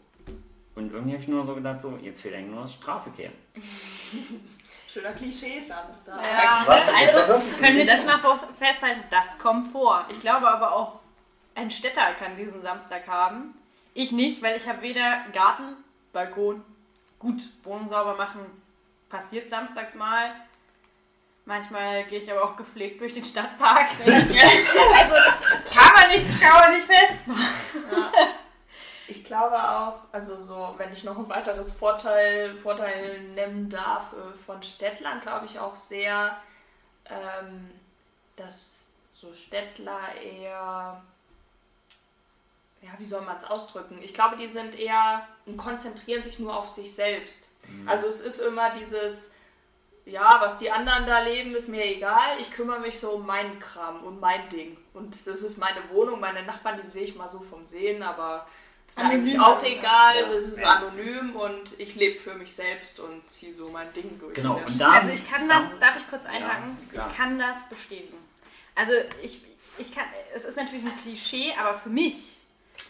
Und 0.77 0.93
irgendwie 0.93 1.13
habe 1.13 1.23
ich 1.23 1.29
nur 1.29 1.45
so 1.45 1.57
gedacht, 1.57 1.81
so, 1.81 1.99
jetzt 2.01 2.23
fehlt 2.23 2.37
eigentlich 2.37 2.53
nur 2.53 2.63
das 2.63 2.75
Straße 2.75 3.11
kehren. 3.11 3.35
Schöner 4.93 5.13
Klischee-Samstag. 5.13 6.19
Ja, 6.25 6.67
also 6.99 7.33
so 7.33 7.63
können 7.63 7.77
wir 7.77 7.87
das 7.87 8.05
mal 8.05 8.19
festhalten, 8.59 9.05
das 9.09 9.39
kommt 9.39 9.71
vor. 9.71 10.05
Ich 10.11 10.19
glaube 10.19 10.49
aber 10.49 10.73
auch, 10.73 10.99
ein 11.55 11.71
Städter 11.71 12.13
kann 12.15 12.37
diesen 12.37 12.61
Samstag 12.61 13.07
haben. 13.07 13.55
Ich 13.95 14.11
nicht, 14.11 14.43
weil 14.43 14.57
ich 14.57 14.67
habe 14.69 14.83
weder 14.83 15.25
Garten, 15.33 15.77
Balkon, 16.13 16.65
gut, 17.21 17.41
Wohnung 17.63 17.87
sauber 17.87 18.17
machen, 18.17 18.41
passiert 19.09 19.49
samstags 19.49 19.95
mal. 19.95 20.33
Manchmal 21.45 22.05
gehe 22.05 22.19
ich 22.19 22.31
aber 22.31 22.43
auch 22.43 22.57
gepflegt 22.57 23.01
durch 23.01 23.13
den 23.13 23.25
Stadtpark. 23.25 23.91
also 24.01 25.15
kann 25.73 25.93
man 25.95 26.11
nicht, 26.11 26.41
kann 26.41 26.55
man 26.55 26.75
nicht 26.75 26.87
festmachen. 26.87 28.40
Ich 29.11 29.25
glaube 29.25 29.57
auch, 29.57 30.05
also 30.13 30.41
so, 30.41 30.75
wenn 30.79 30.93
ich 30.93 31.03
noch 31.03 31.19
ein 31.19 31.29
weiteres 31.29 31.73
Vorteil, 31.73 32.55
Vorteil 32.55 33.21
nennen 33.35 33.69
darf 33.69 34.13
äh, 34.13 34.33
von 34.33 34.63
Städtlern, 34.63 35.21
glaube 35.21 35.47
ich 35.47 35.59
auch 35.59 35.75
sehr, 35.75 36.41
ähm, 37.07 37.71
dass 38.37 38.93
so 39.13 39.35
Städtler 39.35 39.99
eher, 40.23 41.03
ja, 42.83 42.91
wie 42.99 43.05
soll 43.05 43.23
man 43.23 43.37
es 43.37 43.45
ausdrücken? 43.45 43.99
Ich 44.01 44.15
glaube, 44.15 44.37
die 44.37 44.49
sind 44.49 44.79
eher 44.79 45.27
und 45.45 45.57
konzentrieren 45.57 46.23
sich 46.23 46.39
nur 46.39 46.57
auf 46.57 46.69
sich 46.69 46.95
selbst. 46.95 47.51
Also 47.87 48.07
es 48.07 48.21
ist 48.21 48.39
immer 48.39 48.71
dieses, 48.71 49.35
ja, 50.07 50.39
was 50.41 50.59
die 50.59 50.71
anderen 50.71 51.05
da 51.07 51.19
leben, 51.21 51.55
ist 51.55 51.69
mir 51.69 51.85
egal. 51.85 52.41
Ich 52.41 52.51
kümmere 52.51 52.79
mich 52.79 52.99
so 52.99 53.11
um 53.11 53.27
meinen 53.27 53.59
Kram 53.59 54.03
und 54.05 54.21
mein 54.21 54.49
Ding. 54.49 54.77
Und 54.95 55.15
das 55.27 55.43
ist 55.43 55.59
meine 55.59 55.91
Wohnung, 55.91 56.21
meine 56.21 56.43
Nachbarn, 56.45 56.81
die 56.83 56.89
sehe 56.89 57.03
ich 57.03 57.17
mal 57.17 57.29
so 57.29 57.41
vom 57.41 57.67
Sehen, 57.67 58.03
aber 58.03 58.47
ist 58.91 58.99
mir 58.99 59.05
Anonym 59.05 59.21
eigentlich 59.21 59.41
auch 59.41 59.55
also. 59.55 59.67
egal. 59.67 60.17
Ja. 60.21 60.27
Es 60.29 60.47
ist 60.49 60.61
Ja. 60.61 60.69
anonym 60.77 61.37
und 61.37 61.79
ich 61.81 61.95
lebe 61.95 62.19
für 62.19 62.35
mich 62.35 62.53
selbst 62.53 63.01
und 63.01 63.29
ziehe 63.29 63.53
so 63.53 63.69
mein 63.71 63.93
Ding 63.93 64.19
durch. 64.19 64.35
Genau, 64.35 64.57
und 64.57 64.71
Stadt. 64.71 64.81
da- 64.81 64.93
Also 64.93 65.11
ich 65.13 65.31
kann 65.31 65.49
das, 65.49 65.65
darf 65.79 65.97
ich 65.97 66.09
kurz 66.09 66.25
Ja, 66.25 66.31
einhaken? 66.31 66.77
klar. 66.93 67.09
ich 67.11 67.17
kann 67.17 67.39
das 67.39 67.69
bestätigen. 67.69 68.19
Also 68.75 68.93
ich, 69.23 69.43
ich 69.79 69.95
kann, 69.95 70.05
es 70.35 70.45
ist 70.45 70.57
natürlich 70.57 70.85
ein 70.85 70.99
Klischee, 71.03 71.55
aber 71.59 71.75
für 71.75 71.89
mich 71.89 72.37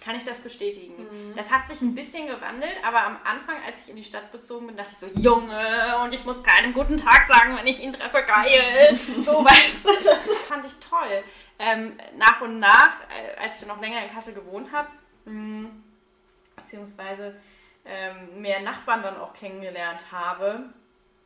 kann 0.05 0.15
ich 0.17 0.25
das 0.25 0.41
bestätigen. 0.41 0.95
Das 1.37 1.51
hat 1.53 1.67
sich 1.69 1.81
ein 1.83 1.95
bisschen 1.95 2.27
gewandelt, 2.29 2.77
aber 2.85 3.03
am 3.03 3.19
Anfang, 3.25 3.57
als 3.67 3.83
ich 3.83 3.91
in 3.91 3.97
die 3.97 4.05
Stadt 4.05 4.31
bezogen 4.33 4.69
bin, 4.69 4.77
dachte 4.77 4.93
ich 4.93 4.99
so, 4.99 5.07
Junge, 5.21 5.99
und 6.03 6.15
ich 6.15 6.25
muss 6.25 6.43
keinen 6.43 6.73
guten 6.73 6.97
Tag 6.97 7.25
sagen, 7.27 7.57
wenn 7.57 7.67
ich 7.67 7.81
ihn 7.81 7.93
treffe, 7.93 8.23
geil. 8.23 8.97
so, 9.21 9.45
weißt 9.45 9.85
du, 9.85 9.91
das 10.05 10.27
ist, 10.27 10.47
fand 10.47 10.65
ich 10.65 10.75
toll. 10.77 11.23
Ähm, 11.59 11.99
nach 12.17 12.41
und 12.41 12.59
nach, 12.61 13.01
äh, 13.11 13.37
als 13.41 13.57
ich 13.61 13.67
dann 13.67 13.77
noch 13.77 13.83
länger 13.83 14.03
in 14.03 14.11
Kassel 14.15 14.33
gewohnt 14.33 14.73
habe, 14.73 14.89
mh, 15.27 15.69
beziehungsweise 16.71 17.35
ähm, 17.85 18.41
mehr 18.41 18.61
Nachbarn 18.61 19.03
dann 19.03 19.19
auch 19.19 19.33
kennengelernt 19.33 20.13
habe, 20.13 20.65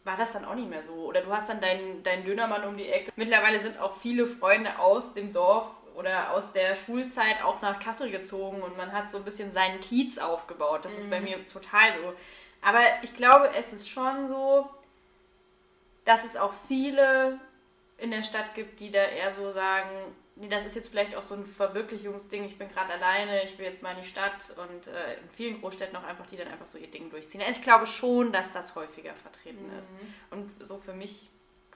war 0.04 0.16
das 0.16 0.32
dann 0.32 0.44
auch 0.44 0.54
nicht 0.54 0.68
mehr 0.68 0.82
so. 0.82 0.94
Oder 0.94 1.20
du 1.20 1.30
hast 1.30 1.48
dann 1.48 1.60
deinen, 1.60 2.02
deinen 2.02 2.24
Dönermann 2.24 2.64
um 2.64 2.76
die 2.76 2.88
Ecke. 2.88 3.12
Mittlerweile 3.16 3.58
sind 3.58 3.78
auch 3.78 3.96
viele 3.96 4.26
Freunde 4.26 4.78
aus 4.78 5.14
dem 5.14 5.32
Dorf 5.32 5.66
oder 5.94 6.32
aus 6.32 6.52
der 6.52 6.74
Schulzeit 6.74 7.42
auch 7.42 7.60
nach 7.62 7.78
Kassel 7.78 8.10
gezogen 8.10 8.62
und 8.62 8.76
man 8.76 8.92
hat 8.92 9.08
so 9.10 9.18
ein 9.18 9.24
bisschen 9.24 9.50
seinen 9.50 9.80
Kiez 9.80 10.18
aufgebaut. 10.18 10.84
Das 10.84 10.96
ist 10.96 11.08
bei 11.10 11.20
mir 11.20 11.46
total 11.48 11.92
so. 11.92 12.14
Aber 12.62 12.80
ich 13.02 13.14
glaube, 13.14 13.50
es 13.56 13.72
ist 13.72 13.90
schon 13.90 14.26
so, 14.26 14.68
dass 16.04 16.24
es 16.24 16.36
auch 16.36 16.52
viele 16.66 17.38
in 17.98 18.10
der 18.10 18.22
Stadt 18.22 18.54
gibt, 18.54 18.80
die 18.80 18.90
da 18.90 19.02
eher 19.04 19.30
so 19.30 19.50
sagen, 19.52 19.88
nee, 20.36 20.48
das 20.48 20.64
ist 20.64 20.74
jetzt 20.74 20.88
vielleicht 20.88 21.14
auch 21.14 21.22
so 21.22 21.34
ein 21.34 21.46
Verwirklichungsding, 21.46 22.44
ich 22.44 22.58
bin 22.58 22.68
gerade 22.68 22.92
alleine, 22.92 23.44
ich 23.44 23.58
will 23.58 23.66
jetzt 23.66 23.82
mal 23.82 23.92
in 23.92 24.02
die 24.02 24.06
Stadt 24.06 24.54
und 24.56 24.88
äh, 24.88 25.14
in 25.14 25.28
vielen 25.36 25.60
Großstädten 25.60 25.96
auch 25.96 26.04
einfach, 26.04 26.26
die 26.26 26.36
dann 26.36 26.48
einfach 26.48 26.66
so 26.66 26.78
ihr 26.78 26.90
Ding 26.90 27.10
durchziehen. 27.10 27.40
Also 27.40 27.58
ich 27.58 27.62
glaube 27.62 27.86
schon, 27.86 28.32
dass 28.32 28.52
das 28.52 28.74
häufiger 28.74 29.14
vertreten 29.14 29.70
ist. 29.78 29.92
Und 30.30 30.50
so 30.60 30.78
für 30.78 30.94
mich 30.94 31.28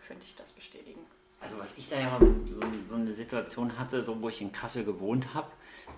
könnte 0.06 0.24
ich 0.26 0.34
das 0.34 0.52
bestätigen. 0.52 1.00
Also 1.40 1.58
was 1.58 1.78
ich 1.78 1.88
da 1.88 2.00
ja 2.00 2.10
mal 2.10 2.18
so, 2.18 2.34
so, 2.50 2.62
so 2.86 2.94
eine 2.96 3.12
Situation 3.12 3.78
hatte, 3.78 4.02
so 4.02 4.20
wo 4.20 4.28
ich 4.28 4.40
in 4.40 4.50
Kassel 4.50 4.84
gewohnt 4.84 5.34
habe, 5.34 5.46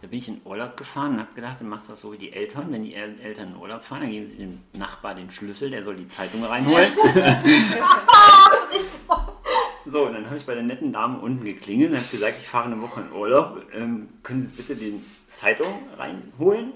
da 0.02 0.06
bin 0.06 0.18
ich 0.18 0.28
in 0.28 0.40
Urlaub 0.44 0.76
gefahren 0.76 1.14
und 1.14 1.20
habe 1.20 1.34
gedacht, 1.34 1.60
du 1.60 1.64
machst 1.64 1.90
das 1.90 2.00
so 2.00 2.12
wie 2.12 2.18
die 2.18 2.32
Eltern. 2.32 2.70
Wenn 2.70 2.82
die 2.82 2.94
El 2.94 3.18
Eltern 3.20 3.54
in 3.54 3.56
Urlaub 3.56 3.82
fahren, 3.82 4.02
dann 4.02 4.10
geben 4.10 4.26
sie 4.26 4.36
dem 4.36 4.62
Nachbar 4.72 5.14
den 5.14 5.30
Schlüssel, 5.30 5.70
der 5.70 5.82
soll 5.82 5.96
die 5.96 6.08
Zeitung 6.08 6.44
reinholen. 6.44 6.92
so, 9.86 10.06
und 10.06 10.14
dann 10.14 10.26
habe 10.26 10.36
ich 10.36 10.46
bei 10.46 10.54
der 10.54 10.62
netten 10.62 10.92
Dame 10.92 11.18
unten 11.18 11.44
geklingelt 11.44 11.90
und 11.90 11.96
habe 11.96 12.08
gesagt, 12.08 12.36
ich 12.40 12.46
fahre 12.46 12.66
eine 12.66 12.80
Woche 12.80 13.00
in 13.00 13.12
Urlaub. 13.12 13.62
Ähm, 13.72 14.08
können 14.22 14.40
Sie 14.40 14.48
bitte 14.48 14.74
die 14.76 15.02
Zeitung 15.32 15.88
reinholen? 15.96 16.72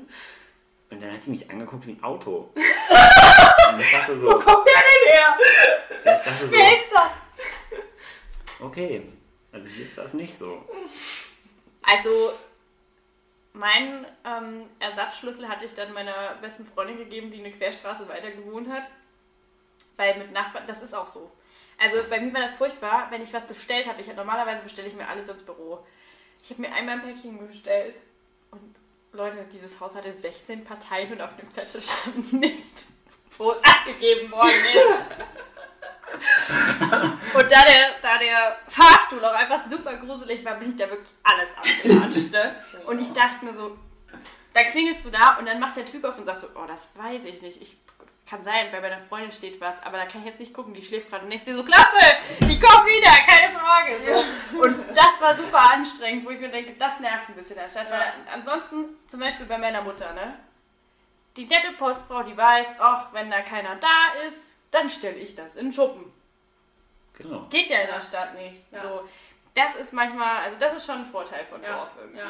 Und 0.90 1.02
dann 1.02 1.12
hat 1.12 1.24
die 1.26 1.30
mich 1.30 1.50
angeguckt 1.50 1.86
wie 1.86 1.92
ein 1.92 2.02
Auto. 2.04 2.50
Und 2.54 3.80
ich 3.80 3.92
dachte 3.92 4.16
so, 4.16 4.30
Kommt 4.30 4.66
der 4.66 4.74
denn 4.74 5.12
her? 5.12 5.38
ich 5.90 6.04
dachte 6.04 6.30
so 6.30 6.52
Wer 6.52 6.74
ist 6.74 6.92
das? 6.92 7.10
okay, 8.60 9.02
also 9.52 9.66
hier 9.66 9.84
ist 9.84 9.98
das 9.98 10.14
nicht 10.14 10.36
so. 10.36 10.64
Also, 11.82 12.32
meinen 13.52 14.06
ähm, 14.24 14.66
Ersatzschlüssel 14.78 15.48
hatte 15.48 15.64
ich 15.64 15.74
dann 15.74 15.92
meiner 15.92 16.36
besten 16.40 16.66
Freundin 16.66 16.98
gegeben, 16.98 17.30
die 17.30 17.40
eine 17.40 17.50
Querstraße 17.50 18.08
weiter 18.08 18.30
gewohnt 18.30 18.68
hat. 18.70 18.88
Weil 19.96 20.18
mit 20.18 20.32
Nachbarn, 20.32 20.66
das 20.66 20.82
ist 20.82 20.94
auch 20.94 21.06
so. 21.06 21.30
Also 21.78 21.98
bei 22.08 22.20
mir 22.20 22.32
war 22.32 22.40
das 22.40 22.54
furchtbar, 22.54 23.08
wenn 23.10 23.22
ich 23.22 23.32
was 23.32 23.46
bestellt 23.46 23.88
habe. 23.88 24.00
Ich 24.00 24.06
normalerweise 24.14 24.62
bestelle 24.62 24.88
ich 24.88 24.94
mir 24.94 25.08
alles 25.08 25.28
ins 25.28 25.42
Büro. 25.42 25.84
Ich 26.42 26.50
habe 26.50 26.62
mir 26.62 26.72
einmal 26.72 26.96
ein 26.96 27.02
Päckchen 27.02 27.46
bestellt 27.46 27.96
und 28.50 28.76
Leute, 29.12 29.44
dieses 29.52 29.80
Haus 29.80 29.94
hatte 29.94 30.12
16 30.12 30.64
Parteien 30.64 31.12
und 31.12 31.20
auf 31.20 31.36
dem 31.36 31.50
Zettel 31.52 31.80
stand 31.80 32.32
nicht, 32.34 32.84
wo 33.38 33.52
es 33.52 33.58
abgegeben 33.64 34.30
worden 34.30 34.50
ist. 34.50 35.34
Und 37.34 37.50
da 37.50 37.64
der, 37.64 37.98
da 38.00 38.18
der 38.18 38.56
Fahrstuhl 38.68 39.24
auch 39.24 39.32
einfach 39.32 39.58
super 39.58 39.96
gruselig 39.96 40.44
war, 40.44 40.54
bin 40.54 40.70
ich 40.70 40.76
da 40.76 40.88
wirklich 40.88 41.10
alles 41.24 41.48
abgelatscht. 41.56 42.32
Ne? 42.32 42.54
Und 42.86 43.00
ich 43.00 43.12
dachte 43.12 43.44
mir 43.44 43.52
so, 43.52 43.76
da 44.52 44.62
klingelst 44.62 45.04
du 45.04 45.10
da 45.10 45.36
und 45.38 45.46
dann 45.46 45.58
macht 45.58 45.76
der 45.76 45.84
Typ 45.84 46.04
auf 46.04 46.16
und 46.16 46.26
sagt 46.26 46.40
so, 46.40 46.46
oh, 46.54 46.64
das 46.68 46.96
weiß 46.96 47.24
ich 47.24 47.42
nicht. 47.42 47.60
Ich 47.60 47.76
kann 48.28 48.42
sein, 48.42 48.70
bei 48.72 48.80
meiner 48.80 48.98
Freundin 48.98 49.32
steht 49.32 49.60
was, 49.60 49.82
aber 49.82 49.98
da 49.98 50.06
kann 50.06 50.22
ich 50.22 50.26
jetzt 50.26 50.40
nicht 50.40 50.54
gucken, 50.54 50.72
die 50.72 50.82
schläft 50.82 51.10
gerade. 51.10 51.24
Und 51.26 51.32
ich 51.32 51.44
sehe 51.44 51.54
so, 51.54 51.64
klasse, 51.64 52.16
die 52.40 52.58
kommt 52.58 52.86
wieder, 52.86 53.10
keine 53.26 53.58
Frage. 53.58 54.00
So. 54.04 54.60
Und 54.60 54.96
das 54.96 55.20
war 55.20 55.34
super 55.34 55.72
anstrengend, 55.72 56.24
wo 56.24 56.30
ich 56.30 56.40
mir 56.40 56.48
denke, 56.48 56.72
das 56.72 57.00
nervt 57.00 57.28
ein 57.28 57.34
bisschen 57.34 57.58
anstatt. 57.58 57.90
Weil 57.90 58.12
ansonsten, 58.32 58.96
zum 59.06 59.20
Beispiel 59.20 59.46
bei 59.46 59.58
meiner 59.58 59.82
Mutter, 59.82 60.12
ne? 60.14 60.38
Die 61.36 61.46
nette 61.46 61.72
Postfrau, 61.72 62.22
die 62.22 62.36
weiß, 62.36 62.76
ach, 62.78 63.12
wenn 63.12 63.30
da 63.30 63.42
keiner 63.42 63.76
da 63.76 64.22
ist, 64.26 64.56
dann 64.70 64.88
stelle 64.88 65.16
ich 65.16 65.34
das 65.34 65.56
in 65.56 65.66
den 65.66 65.72
Schuppen. 65.72 66.12
Genau. 67.18 67.46
Geht 67.50 67.68
ja 67.68 67.80
in 67.80 67.88
der 67.88 68.00
Stadt 68.00 68.34
nicht. 68.34 68.62
Ja. 68.70 68.80
So, 68.80 69.08
das 69.54 69.76
ist 69.76 69.92
manchmal, 69.92 70.42
also 70.44 70.56
das 70.58 70.74
ist 70.74 70.86
schon 70.86 70.98
ein 70.98 71.06
Vorteil 71.06 71.44
von 71.46 71.62
Ja, 71.62 71.76
Dorf 71.76 71.90
irgendwie. 71.98 72.20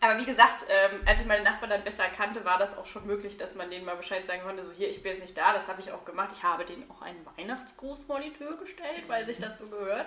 Aber 0.00 0.18
wie 0.20 0.26
gesagt, 0.26 0.66
ähm, 0.68 1.00
als 1.06 1.20
ich 1.20 1.26
meine 1.26 1.42
Nachbarn 1.42 1.70
dann 1.70 1.84
besser 1.84 2.04
kannte, 2.08 2.44
war 2.44 2.58
das 2.58 2.76
auch 2.76 2.86
schon 2.86 3.06
möglich, 3.06 3.36
dass 3.36 3.54
man 3.54 3.70
denen 3.70 3.84
mal 3.84 3.96
Bescheid 3.96 4.26
sagen 4.26 4.42
konnte, 4.42 4.62
so 4.62 4.70
hier, 4.72 4.88
ich 4.90 5.02
bin 5.02 5.12
jetzt 5.12 5.22
nicht 5.22 5.36
da, 5.36 5.52
das 5.54 5.68
habe 5.68 5.80
ich 5.80 5.90
auch 5.90 6.04
gemacht. 6.04 6.30
Ich 6.34 6.42
habe 6.42 6.64
denen 6.64 6.88
auch 6.90 7.02
einen 7.02 7.24
Weihnachtsgruß 7.36 8.04
vor 8.04 8.20
die 8.20 8.32
Tür 8.32 8.56
gestellt, 8.58 9.04
weil 9.08 9.24
sich 9.24 9.38
das 9.38 9.58
so 9.58 9.66
gehört. 9.68 10.06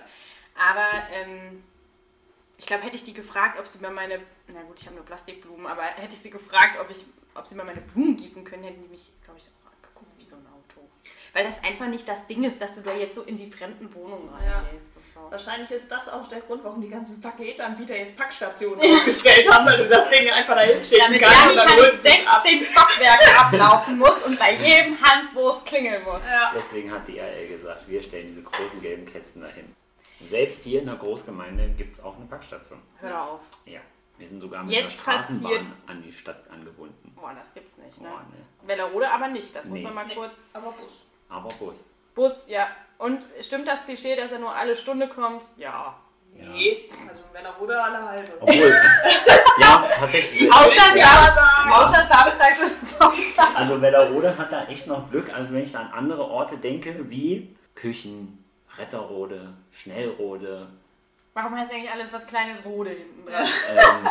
Aber 0.54 0.88
ähm, 1.12 1.64
ich 2.58 2.66
glaube, 2.66 2.84
hätte 2.84 2.96
ich 2.96 3.04
die 3.04 3.14
gefragt, 3.14 3.58
ob 3.58 3.66
sie 3.66 3.78
mir 3.78 3.90
meine, 3.90 4.20
na 4.48 4.62
gut, 4.62 4.78
ich 4.78 4.86
habe 4.86 4.96
nur 4.96 5.04
Plastikblumen, 5.04 5.66
aber 5.66 5.82
hätte 5.82 6.14
ich 6.14 6.20
sie 6.20 6.30
gefragt, 6.30 6.78
ob, 6.78 6.90
ich, 6.90 7.04
ob 7.34 7.46
sie 7.46 7.56
mir 7.56 7.64
meine 7.64 7.80
Blumen 7.80 8.16
gießen 8.16 8.44
können, 8.44 8.64
hätten 8.64 8.82
die 8.82 8.88
mich, 8.88 9.12
glaube 9.24 9.40
ich, 9.40 9.46
auch 9.46 9.72
angeguckt 9.72 10.18
wie 10.18 10.24
so 10.24 10.36
ein 10.36 10.46
Auto. 10.46 10.88
Weil 11.32 11.44
das 11.44 11.62
einfach 11.62 11.86
nicht 11.86 12.08
das 12.08 12.26
Ding 12.26 12.42
ist, 12.44 12.60
dass 12.60 12.74
du 12.74 12.80
da 12.80 12.92
jetzt 12.92 13.14
so 13.14 13.22
in 13.22 13.36
die 13.36 13.48
fremden 13.50 13.92
Wohnungen 13.94 14.28
Ja. 14.44 14.58
reingehst 14.60 14.96
und 14.96 15.08
so. 15.10 15.20
Wahrscheinlich 15.30 15.70
ist 15.70 15.88
das 15.90 16.08
auch 16.08 16.26
der 16.26 16.40
Grund, 16.40 16.64
warum 16.64 16.80
die 16.80 16.88
ganzen 16.88 17.20
Paketanbieter 17.20 17.96
jetzt 17.96 18.16
Packstationen 18.16 18.80
aufgestellt 18.92 19.48
haben, 19.48 19.64
weil 19.66 19.76
du 19.76 19.86
das 19.86 20.08
Ding 20.10 20.28
einfach 20.28 20.54
dahin 20.56 20.84
schicken 20.84 21.02
Damit 21.04 21.22
kannst 21.22 21.46
du 21.78 21.82
es 21.92 22.26
ab. 22.26 22.42
16 22.42 22.62
Stockwerke 22.64 23.38
ablaufen 23.38 23.98
muss 23.98 24.26
und 24.26 24.38
bei 24.40 24.50
jedem 24.52 25.00
Hanswurst 25.00 25.66
klingeln 25.66 26.02
muss. 26.04 26.26
Ja. 26.26 26.50
Deswegen 26.54 26.90
hat 26.90 27.06
die 27.06 27.18
IL 27.18 27.48
gesagt, 27.48 27.86
wir 27.88 28.02
stellen 28.02 28.26
diese 28.26 28.42
großen 28.42 28.80
gelben 28.82 29.06
Kästen 29.06 29.42
dahin. 29.42 29.72
Selbst 30.22 30.64
hier 30.64 30.80
in 30.80 30.86
der 30.86 30.96
Großgemeinde 30.96 31.68
gibt 31.76 31.96
es 31.96 32.02
auch 32.02 32.16
eine 32.16 32.26
Packstation. 32.26 32.80
Hör 33.00 33.22
auf. 33.30 33.40
Ja. 33.66 33.80
Wir 34.18 34.26
sind 34.26 34.40
sogar 34.40 34.64
mit 34.64 34.74
Jetzt 34.74 34.98
der 34.98 35.02
Straßenbahn 35.12 35.52
passiert- 35.52 35.66
an 35.86 36.02
die 36.02 36.12
Stadt 36.12 36.42
angebunden. 36.50 37.12
Boah, 37.14 37.32
das 37.38 37.54
gibt's 37.54 37.78
nicht, 37.78 37.98
ne? 38.02 38.08
Boah, 38.08 38.18
ne. 38.20 38.66
Wellerode 38.66 39.10
aber 39.10 39.28
nicht, 39.28 39.54
das 39.56 39.64
muss 39.66 39.78
Nee. 39.78 39.84
man 39.84 39.94
mal 39.94 40.06
Nee. 40.06 40.14
kurz. 40.14 40.50
Aber 40.52 40.72
Bus. 40.72 41.04
Aber 41.30 41.48
Bus. 41.58 41.88
Bus, 42.14 42.46
ja. 42.48 42.68
Und 42.98 43.22
stimmt 43.40 43.66
das 43.66 43.86
Klischee, 43.86 44.14
dass 44.16 44.32
er 44.32 44.40
nur 44.40 44.54
alle 44.54 44.76
Stunde 44.76 45.08
kommt? 45.08 45.42
Ja. 45.56 45.96
Ja. 46.34 46.48
Nee, 46.50 46.88
also 47.08 47.22
wenn 47.32 47.44
er 47.44 47.60
oder 47.60 47.84
alle 47.84 48.04
halbe. 48.04 48.32
Obwohl, 48.40 48.74
ja, 49.60 49.90
tatsächlich. 49.98 50.52
Außer, 50.52 50.96
ja 50.96 51.66
außer 51.70 52.08
Samstags 52.08 52.72
und 52.72 52.88
Sonntags. 52.88 53.56
Also 53.56 53.80
Wellerode 53.80 54.36
hat 54.36 54.52
da 54.52 54.64
echt 54.66 54.86
noch 54.86 55.10
Glück. 55.10 55.32
Also 55.32 55.52
wenn 55.52 55.62
ich 55.64 55.72
da 55.72 55.80
an 55.80 55.92
andere 55.92 56.24
Orte 56.24 56.56
denke, 56.56 57.10
wie 57.10 57.56
Küchen, 57.74 58.44
Retterode, 58.76 59.54
Schnellrode, 59.72 60.68
Warum 61.32 61.56
heißt 61.56 61.72
eigentlich 61.72 61.90
alles 61.90 62.12
was 62.12 62.26
Kleines 62.26 62.64
Rode 62.64 62.90
hinten 62.90 63.24
dran? 63.24 63.46
ähm, 63.68 64.08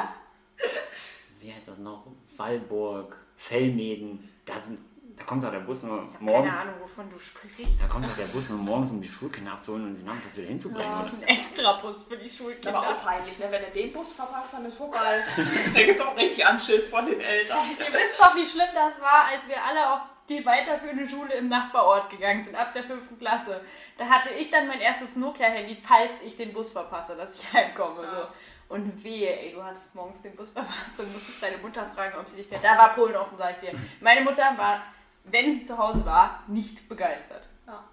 wie 1.42 1.54
heißt 1.54 1.68
das 1.68 1.78
noch? 1.78 2.08
Wallburg, 2.38 3.16
Fellmeden. 3.36 4.30
Da, 4.46 4.58
sind, 4.58 4.80
da 5.20 5.26
kommt 5.26 5.44
doch 5.44 5.52
der 5.52 5.60
Bus 5.60 5.84
nur 5.84 5.98
Ich 6.08 6.14
habe 6.16 6.24
morgens. 6.24 6.58
keine 6.58 6.70
Ahnung, 6.72 6.82
wovon 6.82 7.10
du 7.10 7.20
sprichst. 7.20 7.82
Da 7.82 7.88
kommt 7.88 8.08
doch 8.08 8.16
der 8.16 8.26
Bus 8.26 8.50
nur 8.50 8.58
morgens, 8.58 8.92
um 8.92 9.02
die 9.02 9.08
Schulkinder 9.08 9.52
abzuholen 9.52 9.86
und 9.86 9.96
sie 9.96 10.04
nachmittags 10.06 10.38
wieder 10.38 10.48
hinzubringen. 10.48 10.90
Das 10.98 11.08
ist 11.08 11.16
ein 11.16 11.24
Extrabus 11.28 12.04
für 12.04 12.18
die 12.18 12.26
Ist 12.26 12.38
Schulkinder. 12.38 12.78
aber 12.78 12.88
auch 12.90 13.04
peinlich, 13.04 13.38
ne? 13.38 13.46
wenn 13.52 13.64
er 13.64 13.70
den 13.70 13.92
Bus 13.94 14.12
verpasst, 14.14 14.54
dann 14.54 14.66
ist 14.66 14.78
vorbei. 14.78 15.22
Der 15.76 15.86
gibt 15.86 16.02
auch 16.02 16.16
richtig 16.18 16.46
Anschiss 16.46 16.88
von 16.88 17.06
den 17.06 17.20
Eltern. 17.20 17.58
Ihr 17.80 17.94
wisst 17.94 18.20
doch, 18.20 18.36
wie 18.38 18.46
schlimm 18.46 18.70
das 18.74 19.00
war, 19.02 19.26
als 19.32 19.48
wir 19.48 19.64
alle 19.64 19.94
auf 19.94 20.00
die 20.30 20.46
weiterführende 20.46 21.10
Schule 21.10 21.34
im 21.36 21.50
Nachbarort 21.50 22.10
gegangen 22.10 22.42
sind, 22.44 22.56
ab 22.56 22.72
der 22.74 22.84
fünften 22.84 23.18
Klasse. 23.20 23.62
Da 23.98 24.06
hatte 24.06 24.30
ich 24.38 24.50
dann 24.50 24.68
mein 24.68 24.80
erstes 24.80 25.16
Nokia-Handy, 25.16 25.76
falls 25.86 26.22
ich 26.24 26.38
den 26.38 26.54
Bus 26.54 26.72
verpasse, 26.72 27.16
dass 27.16 27.42
ich 27.42 27.52
heimkomme. 27.54 28.02
So. 28.02 28.28
Und 28.76 29.04
wehe, 29.04 29.36
ey, 29.40 29.54
du 29.54 29.64
hattest 29.64 29.96
morgens 29.96 30.22
den 30.22 30.36
Bus 30.36 30.50
verpasst 30.50 31.00
und 31.00 31.12
musstest 31.12 31.42
deine 31.42 31.58
Mutter 31.58 31.84
fragen, 31.96 32.16
ob 32.20 32.28
sie 32.30 32.38
dich 32.38 32.48
fährt. 32.48 32.64
Da 32.64 32.78
war 32.78 32.94
Polen 32.94 33.16
offen, 33.16 33.36
sag 33.36 33.54
ich 33.54 33.58
dir. 33.70 33.76
Meine 34.00 34.22
Mutter 34.22 34.54
war, 34.56 34.84
wenn 35.26 35.54
sie 35.54 35.64
zu 35.64 35.78
Hause 35.78 36.06
war, 36.06 36.44
nicht 36.48 36.88
begeistert. 36.90 37.48
Ja. 37.68 37.84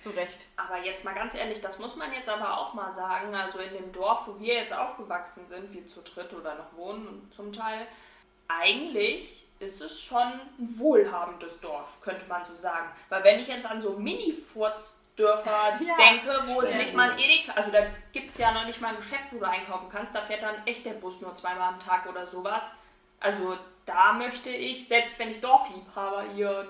Zu 0.00 0.10
Recht. 0.10 0.46
Aber 0.56 0.78
jetzt 0.82 1.04
mal 1.04 1.14
ganz 1.14 1.34
ehrlich, 1.34 1.60
das 1.60 1.78
muss 1.78 1.96
man 1.96 2.12
jetzt 2.12 2.28
aber 2.28 2.58
auch 2.58 2.74
mal 2.74 2.92
sagen. 2.92 3.34
Also 3.34 3.58
in 3.58 3.72
dem 3.72 3.92
Dorf, 3.92 4.28
wo 4.28 4.38
wir 4.38 4.54
jetzt 4.54 4.72
aufgewachsen 4.72 5.46
sind, 5.48 5.72
wir 5.72 5.86
zu 5.86 6.02
dritt 6.02 6.32
oder 6.34 6.54
noch 6.56 6.76
wohnen 6.76 7.30
zum 7.34 7.52
Teil, 7.52 7.86
eigentlich 8.48 9.46
ist 9.60 9.80
es 9.80 10.00
schon 10.02 10.22
ein 10.22 10.78
wohlhabendes 10.78 11.60
Dorf, 11.60 12.00
könnte 12.02 12.26
man 12.26 12.44
so 12.44 12.54
sagen. 12.54 12.88
Weil 13.08 13.24
wenn 13.24 13.40
ich 13.40 13.48
jetzt 13.48 13.66
an 13.70 13.80
so 13.80 13.92
Mini-Furzdörfer 13.92 15.80
Ja. 15.80 15.96
denke, 15.96 16.42
wo 16.46 16.60
es 16.60 16.74
nicht 16.74 16.94
mal 16.94 17.12
ein 17.12 17.18
Edeka, 17.18 17.52
also 17.52 17.70
da 17.70 17.86
gibt 18.12 18.30
es 18.30 18.38
ja 18.38 18.52
noch 18.52 18.66
nicht 18.66 18.80
mal 18.80 18.88
ein 18.88 18.96
Geschäft, 18.96 19.32
wo 19.32 19.38
du 19.38 19.48
einkaufen 19.48 19.88
kannst, 19.90 20.14
da 20.14 20.20
fährt 20.22 20.42
dann 20.42 20.66
echt 20.66 20.84
der 20.84 20.94
Bus 20.94 21.20
nur 21.20 21.34
zweimal 21.36 21.68
am 21.68 21.80
Tag 21.80 22.06
oder 22.06 22.26
sowas. 22.26 22.76
Also 23.20 23.56
da 23.86 24.12
möchte 24.12 24.50
ich, 24.50 24.86
selbst 24.88 25.18
wenn 25.18 25.28
ich 25.30 25.40
Dorfliebhaber 25.40 26.24
hier 26.34 26.66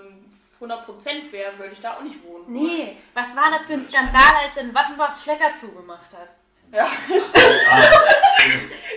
100% 0.60 1.32
wäre, 1.32 1.58
würde 1.58 1.72
ich 1.72 1.80
da 1.80 1.94
auch 1.94 2.00
nicht 2.02 2.22
wohnen. 2.24 2.44
wollen. 2.46 2.66
Nee, 2.66 2.96
was 3.14 3.34
war 3.36 3.50
das 3.50 3.66
für 3.66 3.74
ein 3.74 3.82
Skandal, 3.84 4.34
als 4.44 4.56
in 4.56 4.74
Wattenbachs 4.74 5.22
Schlecker 5.24 5.54
zugemacht 5.54 6.12
hat? 6.12 6.28
Ja, 6.72 6.84
Ah, 7.70 7.90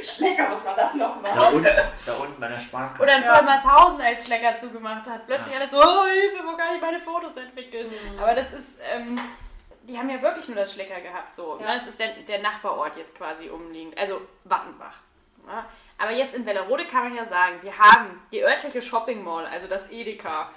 Schlecker, 0.01 0.49
was 0.51 0.65
war 0.65 0.75
das 0.75 0.93
nochmal? 0.95 1.31
da, 1.35 1.49
unten, 1.49 1.63
da 1.65 2.13
unten 2.21 2.39
bei 2.39 2.47
der 2.47 2.59
Sparkasse. 2.59 3.03
Oder 3.03 3.17
in 3.17 3.23
Ja. 3.23 3.35
Vollmershausen 3.35 4.01
als 4.01 4.25
Schlecker 4.25 4.57
zugemacht 4.57 5.07
hat. 5.07 5.27
Plötzlich 5.27 5.55
alles 5.55 5.69
so, 5.71 5.77
oh 5.77 6.05
Hilfe, 6.05 6.43
wo 6.45 6.55
kann 6.57 6.75
ich 6.75 6.81
meine 6.81 6.99
Fotos 6.99 7.35
entwickeln? 7.37 7.91
Aber 8.19 8.33
das 8.33 8.51
ist, 8.53 8.77
ähm, 8.81 9.19
die 9.83 9.97
haben 9.97 10.09
ja 10.09 10.21
wirklich 10.21 10.47
nur 10.47 10.55
das 10.57 10.73
Schlecker 10.73 10.99
gehabt. 11.01 11.33
So. 11.35 11.57
Ja. 11.59 11.67
Ne? 11.67 11.73
Das 11.77 11.87
ist 11.87 11.99
der, 11.99 12.13
der 12.27 12.39
Nachbarort 12.39 12.97
jetzt 12.97 13.15
quasi 13.15 13.49
umliegend, 13.49 13.97
also 13.97 14.21
Wattenbach. 14.45 15.01
Ja? 15.47 15.65
Aber 15.97 16.11
jetzt 16.11 16.35
in 16.35 16.45
Wellerode 16.45 16.85
kann 16.85 17.05
man 17.05 17.15
ja 17.15 17.25
sagen, 17.25 17.55
wir 17.61 17.77
haben 17.77 18.21
die 18.31 18.43
örtliche 18.43 18.81
Shopping 18.81 19.23
Mall, 19.23 19.45
also 19.45 19.67
das 19.67 19.89
Edeka. 19.91 20.49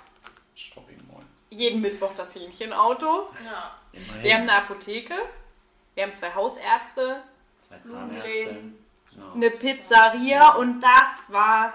Shopping 0.55 0.99
Mall. 1.11 1.25
Jeden 1.49 1.81
Mittwoch 1.81 2.13
das 2.17 2.35
Hähnchenauto. 2.35 3.31
Ja. 3.45 3.75
Immerhin. 3.93 4.23
Wir 4.23 4.35
haben 4.35 4.43
eine 4.43 4.55
Apotheke. 4.55 5.15
Wir 5.95 6.05
haben 6.05 6.15
zwei 6.15 6.35
Hausärzte, 6.35 7.23
zwei 7.59 7.79
Zahnärzte. 7.79 8.57
Genau. 9.13 9.33
eine 9.35 9.51
Pizzeria 9.51 10.55
und 10.55 10.81
das 10.81 11.33
war, 11.33 11.75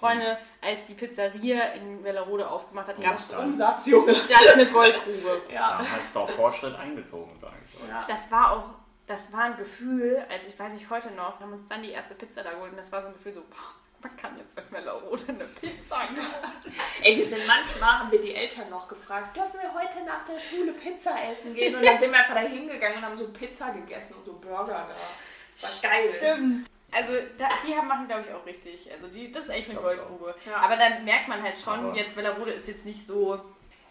Freunde, 0.00 0.38
als 0.62 0.86
die 0.86 0.94
Pizzeria 0.94 1.72
in 1.72 2.02
Wellerode 2.02 2.48
aufgemacht 2.48 2.88
hat, 2.88 3.00
gab 3.02 3.14
es. 3.16 3.28
Umsatz, 3.30 3.86
Junge. 3.86 4.14
das 4.28 4.52
eine 4.54 4.66
Goldgrube. 4.66 5.42
Ja. 5.52 5.78
Da 5.78 5.86
hast 5.90 6.16
du 6.16 6.20
auch 6.20 6.30
Fortschritt 6.30 6.74
eingezogen, 6.74 7.36
sage 7.36 7.56
ich 7.68 7.82
euch. 7.82 7.88
ja. 7.88 8.04
Das 8.08 8.30
war 8.30 8.52
auch, 8.52 8.64
das 9.06 9.32
war 9.32 9.40
ein 9.44 9.56
Gefühl, 9.56 10.24
als 10.30 10.46
ich 10.46 10.58
weiß 10.58 10.74
ich 10.74 10.88
heute 10.90 11.10
noch, 11.12 11.38
wir 11.38 11.46
haben 11.46 11.52
uns 11.52 11.66
dann 11.68 11.82
die 11.82 11.90
erste 11.90 12.14
Pizza 12.14 12.42
da 12.42 12.52
geholt 12.52 12.70
und 12.72 12.78
das 12.78 12.90
war 12.92 13.00
so 13.02 13.08
ein 13.08 13.14
Gefühl 13.14 13.34
so, 13.34 13.40
boah, 13.42 13.74
man 14.02 14.16
kann 14.16 14.36
jetzt 14.38 14.58
in 14.58 14.64
Wellerode 14.70 15.24
eine 15.28 15.44
Pizza 15.44 15.96
kaufen. 16.06 16.16
Ey, 17.02 17.16
wir 17.16 17.26
sind 17.26 17.42
manchmal, 17.46 17.98
haben 18.00 18.10
wir 18.12 18.20
die 18.20 18.34
Eltern 18.34 18.68
noch 18.70 18.88
gefragt, 18.88 19.36
dürfen 19.36 19.58
wir 19.60 19.72
heute 19.74 20.04
nach 20.04 20.24
der 20.26 20.38
Schule 20.38 20.72
Pizza 20.72 21.14
essen 21.30 21.54
gehen? 21.54 21.74
Und 21.74 21.84
dann 21.84 21.98
sind 21.98 22.10
wir 22.12 22.18
einfach 22.18 22.34
da 22.34 22.40
hingegangen 22.40 22.98
und 22.98 23.04
haben 23.04 23.16
so 23.16 23.28
Pizza 23.28 23.70
gegessen 23.70 24.14
und 24.16 24.24
so 24.26 24.32
Burger 24.34 24.86
da. 24.88 24.94
Das 25.60 25.82
war 25.82 25.90
geil. 25.90 26.14
Stimmt. 26.18 26.66
Also 26.92 27.12
da, 27.38 27.48
die 27.66 27.74
haben 27.74 27.88
machen, 27.88 28.06
glaube 28.06 28.24
ich, 28.28 28.32
auch 28.34 28.46
richtig. 28.46 28.90
Also 28.92 29.08
die, 29.08 29.32
das 29.32 29.44
ist 29.46 29.50
echt 29.50 29.68
eine 29.70 29.80
Goldgrube. 29.80 30.34
Ja. 30.46 30.56
Aber 30.58 30.76
dann 30.76 31.04
merkt 31.04 31.26
man 31.28 31.42
halt 31.42 31.58
schon, 31.58 31.86
Aber- 31.86 31.96
jetzt 31.96 32.16
Wellerode 32.16 32.52
ist 32.52 32.68
jetzt 32.68 32.84
nicht 32.84 33.04
so, 33.06 33.40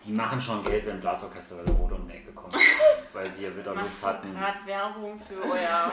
Die 0.05 0.11
machen 0.11 0.39
schon 0.39 0.63
Geld, 0.63 0.85
wenn 0.85 0.99
Blasorchester 0.99 1.57
bei 1.57 1.63
der 1.63 1.75
Rode 1.75 1.95
um 1.95 2.07
die 2.07 2.13
Ecke 2.13 2.31
kommt. 2.31 2.55
weil 3.13 3.37
wir 3.37 3.55
wieder 3.57 3.73
Lust 3.73 4.05
hatten. 4.05 4.33
gerade 4.33 4.65
Werbung 4.65 5.19
für 5.19 5.43
euer... 5.51 5.91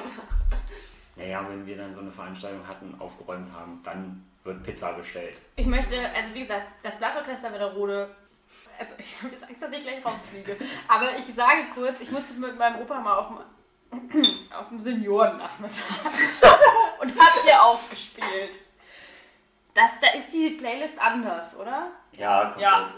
Naja, 1.17 1.45
wenn 1.49 1.67
wir 1.67 1.77
dann 1.77 1.93
so 1.93 2.01
eine 2.01 2.11
Veranstaltung 2.11 2.67
hatten, 2.67 2.95
aufgeräumt 2.99 3.53
haben, 3.53 3.81
dann 3.85 4.25
wird 4.45 4.63
Pizza 4.63 4.93
bestellt. 4.93 5.39
Ich 5.57 5.67
möchte, 5.67 6.09
also 6.15 6.33
wie 6.33 6.41
gesagt, 6.41 6.67
das 6.83 6.97
Blasorchester 6.97 7.53
Wellerode 7.53 8.09
also 8.79 8.97
ich 8.99 9.17
habe 9.23 9.33
jetzt 9.33 9.45
Angst, 9.45 9.63
dass 9.63 9.73
ich 9.73 9.81
gleich 9.81 10.05
rausfliege. 10.05 10.57
Aber 10.89 11.17
ich 11.17 11.25
sage 11.27 11.67
kurz, 11.75 12.01
ich 12.01 12.11
musste 12.11 12.35
mit 12.35 12.59
meinem 12.59 12.81
Opa 12.81 13.01
mal 13.01 13.17
auf 13.19 13.29
dem, 13.29 14.23
auf 14.59 14.69
dem 14.69 14.79
Seniorennachmittag 14.79 15.85
und 17.01 17.19
habt 17.19 17.47
ihr 17.47 17.63
aufgespielt. 17.63 18.59
Das, 19.75 19.93
da 20.01 20.09
ist 20.19 20.33
die 20.33 20.51
Playlist 20.51 21.01
anders, 21.01 21.57
oder? 21.57 21.89
Ja, 22.13 22.47
komplett. 22.47 22.63
Ja. 22.63 22.89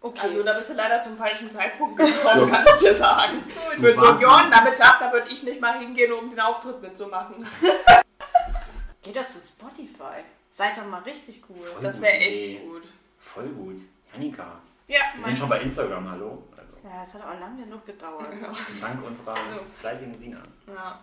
Okay. 0.00 0.20
Also 0.28 0.42
da 0.42 0.52
bist 0.52 0.70
du 0.70 0.74
leider 0.74 1.00
zum 1.00 1.16
falschen 1.16 1.50
Zeitpunkt 1.50 1.96
gekommen, 1.98 2.50
kann 2.52 2.64
ich 2.66 2.80
dir 2.80 2.94
sagen. 2.94 3.42
Du 3.46 3.80
Für 3.80 3.86
den 3.88 4.00
warst- 4.00 4.20
Seniorennachmittag, 4.20 4.98
da 5.00 5.12
würde 5.12 5.30
ich 5.30 5.42
nicht 5.42 5.60
mal 5.60 5.78
hingehen, 5.78 6.12
um 6.12 6.30
den 6.30 6.40
Auftritt 6.40 6.80
mitzumachen. 6.82 7.46
Geht 9.02 9.16
da 9.16 9.26
zu 9.26 9.40
Spotify. 9.40 10.22
Seid 10.50 10.76
doch 10.78 10.86
mal 10.86 11.02
richtig 11.02 11.42
cool. 11.48 11.56
Voll 11.64 11.82
Das 11.82 12.00
wäre 12.00 12.14
echt 12.14 12.38
Idee. 12.38 12.58
gut. 12.66 12.82
Voll 13.18 13.48
gut. 13.48 13.76
Janika, 14.12 14.58
Ja, 14.86 15.00
wir 15.14 15.22
sind 15.24 15.36
schon 15.38 15.48
bei 15.48 15.60
Instagram, 15.60 16.10
hallo? 16.10 16.42
Also, 16.56 16.74
ja, 16.84 17.02
es 17.02 17.12
hat 17.14 17.22
auch 17.22 17.38
lange 17.38 17.64
genug 17.64 17.84
gedauert. 17.84 18.26
dank 18.80 19.04
unserer 19.04 19.34
fleißigen 19.74 20.14
Sina. 20.14 20.38
Ja. 20.66 21.00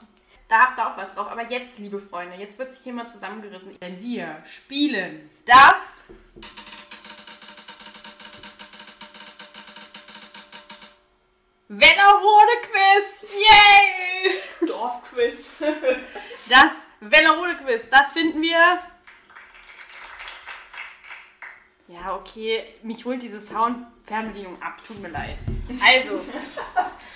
Da 0.50 0.60
habt 0.60 0.80
ihr 0.80 0.88
auch 0.88 0.98
was 0.98 1.14
drauf. 1.16 1.28
Aber 1.32 1.44
jetzt, 1.50 1.78
liebe 1.80 2.00
Freunde, 2.00 2.36
jetzt 2.38 2.58
wird 2.58 2.72
sich 2.72 2.82
hier 2.82 2.94
mal 2.94 3.08
zusammengerissen. 3.08 3.78
Denn 3.80 4.00
wir 4.02 4.38
spielen 4.44 5.30
das 5.46 6.04
Wellerode-Quiz. 11.68 13.26
Yay! 13.32 14.68
Dorfquiz. 14.68 15.55
Das 16.49 16.88
Wellerode-Quiz, 16.99 17.88
das 17.89 18.14
finden 18.14 18.41
wir... 18.41 18.78
Ja, 21.88 22.16
okay, 22.16 22.64
mich 22.82 23.05
holt 23.05 23.22
diese 23.22 23.39
Sound-Fernbedienung 23.39 24.61
ab. 24.61 24.82
Tut 24.86 25.01
mir 25.01 25.09
leid. 25.09 25.38
Also, 25.86 26.22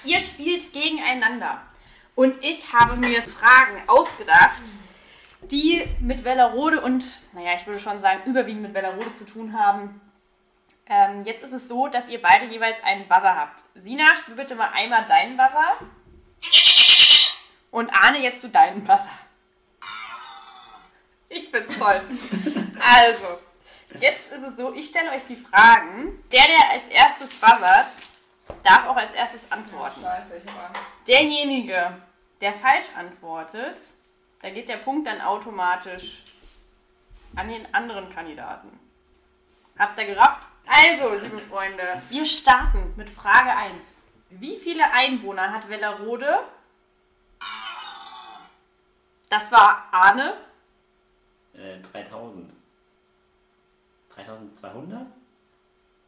ihr 0.06 0.20
spielt 0.20 0.72
gegeneinander. 0.72 1.62
Und 2.16 2.44
ich 2.44 2.72
habe 2.74 2.96
mir 2.96 3.24
Fragen 3.24 3.82
ausgedacht, 3.88 4.62
die 5.52 5.86
mit 6.00 6.24
Wellerode 6.24 6.82
und, 6.82 7.22
naja, 7.34 7.52
ich 7.56 7.68
würde 7.68 7.80
schon 7.80 8.00
sagen, 8.00 8.22
überwiegend 8.26 8.64
mit 8.64 8.74
Wellerode 8.74 9.14
zu 9.14 9.26
tun 9.26 9.58
haben. 9.58 10.02
Ähm, 10.90 11.22
jetzt 11.24 11.44
ist 11.44 11.52
es 11.52 11.68
so, 11.68 11.88
dass 11.88 12.08
ihr 12.08 12.22
beide 12.22 12.46
jeweils 12.46 12.82
einen 12.84 13.08
Buzzer 13.08 13.36
habt. 13.36 13.62
Sina, 13.76 14.16
spiel 14.16 14.36
bitte 14.36 14.56
mal 14.56 14.70
einmal 14.74 15.06
deinen 15.06 15.36
Buzzer. 15.36 15.74
Und 17.72 17.90
Arne, 17.90 18.20
jetzt 18.20 18.44
du 18.44 18.48
deinen 18.48 18.84
Buzzer. 18.84 19.10
Ich 21.30 21.50
find's 21.50 21.78
toll. 21.78 22.02
Also, 22.80 23.40
jetzt 24.00 24.32
ist 24.32 24.44
es 24.44 24.56
so, 24.56 24.72
ich 24.72 24.88
stelle 24.88 25.12
euch 25.12 25.26
die 25.26 25.36
Fragen. 25.36 26.24
Der, 26.32 26.44
der 26.44 26.70
als 26.70 26.88
erstes 26.88 27.34
buzzert, 27.34 27.88
darf 28.64 28.88
auch 28.88 28.96
als 28.96 29.14
erstes 29.14 29.52
antworten. 29.52 30.02
Scheiße, 30.02 30.38
ich 30.38 30.54
hab 30.54 30.68
Angst. 30.68 30.82
Derjenige, 31.08 31.98
der 32.40 32.54
falsch 32.54 32.86
antwortet, 32.96 33.78
da 34.42 34.52
geht 34.52 34.70
der 34.70 34.78
Punkt 34.78 35.08
dann 35.08 35.22
automatisch 35.22 36.22
an 37.36 37.50
den 37.50 37.74
anderen 37.74 38.10
Kandidaten. 38.14 38.80
Habt 39.78 39.98
ihr 40.00 40.06
gerafft? 40.06 40.48
Also, 40.68 41.14
liebe 41.14 41.40
Freunde, 41.40 42.02
wir 42.10 42.26
starten 42.26 42.94
mit 42.98 43.10
Frage 43.10 43.56
1. 43.56 44.04
Wie 44.30 44.58
viele 44.58 44.92
Einwohner 44.92 45.54
hat 45.54 45.70
Wellerode? 45.70 46.40
Das 49.30 49.52
war 49.52 49.88
Arne. 49.92 50.38
Äh, 51.54 51.80
3000. 51.80 52.54
3200? 54.10 55.08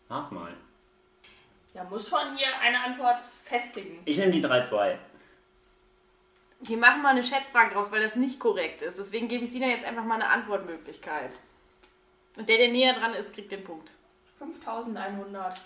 Mach's 0.09 0.31
mal. 0.31 0.53
Ja, 1.73 1.83
muss 1.85 2.09
schon 2.09 2.35
hier 2.35 2.47
eine 2.59 2.81
Antwort 2.83 3.19
festigen. 3.21 4.01
Ich 4.05 4.17
nehme 4.17 4.31
die 4.31 4.43
3-2. 4.43 4.97
Wir 6.61 6.77
machen 6.77 7.01
mal 7.01 7.09
eine 7.09 7.23
Schätzfrage 7.23 7.73
draus, 7.73 7.91
weil 7.91 8.01
das 8.01 8.17
nicht 8.17 8.39
korrekt 8.39 8.81
ist. 8.81 8.97
Deswegen 8.97 9.29
gebe 9.29 9.45
ich 9.45 9.51
Sina 9.51 9.67
jetzt 9.67 9.85
einfach 9.85 10.03
mal 10.03 10.15
eine 10.15 10.27
Antwortmöglichkeit. 10.29 11.31
Und 12.35 12.49
der, 12.49 12.57
der 12.57 12.69
näher 12.69 12.93
dran 12.93 13.13
ist, 13.13 13.33
kriegt 13.33 13.51
den 13.51 13.63
Punkt. 13.63 13.93
5100. 14.39 15.61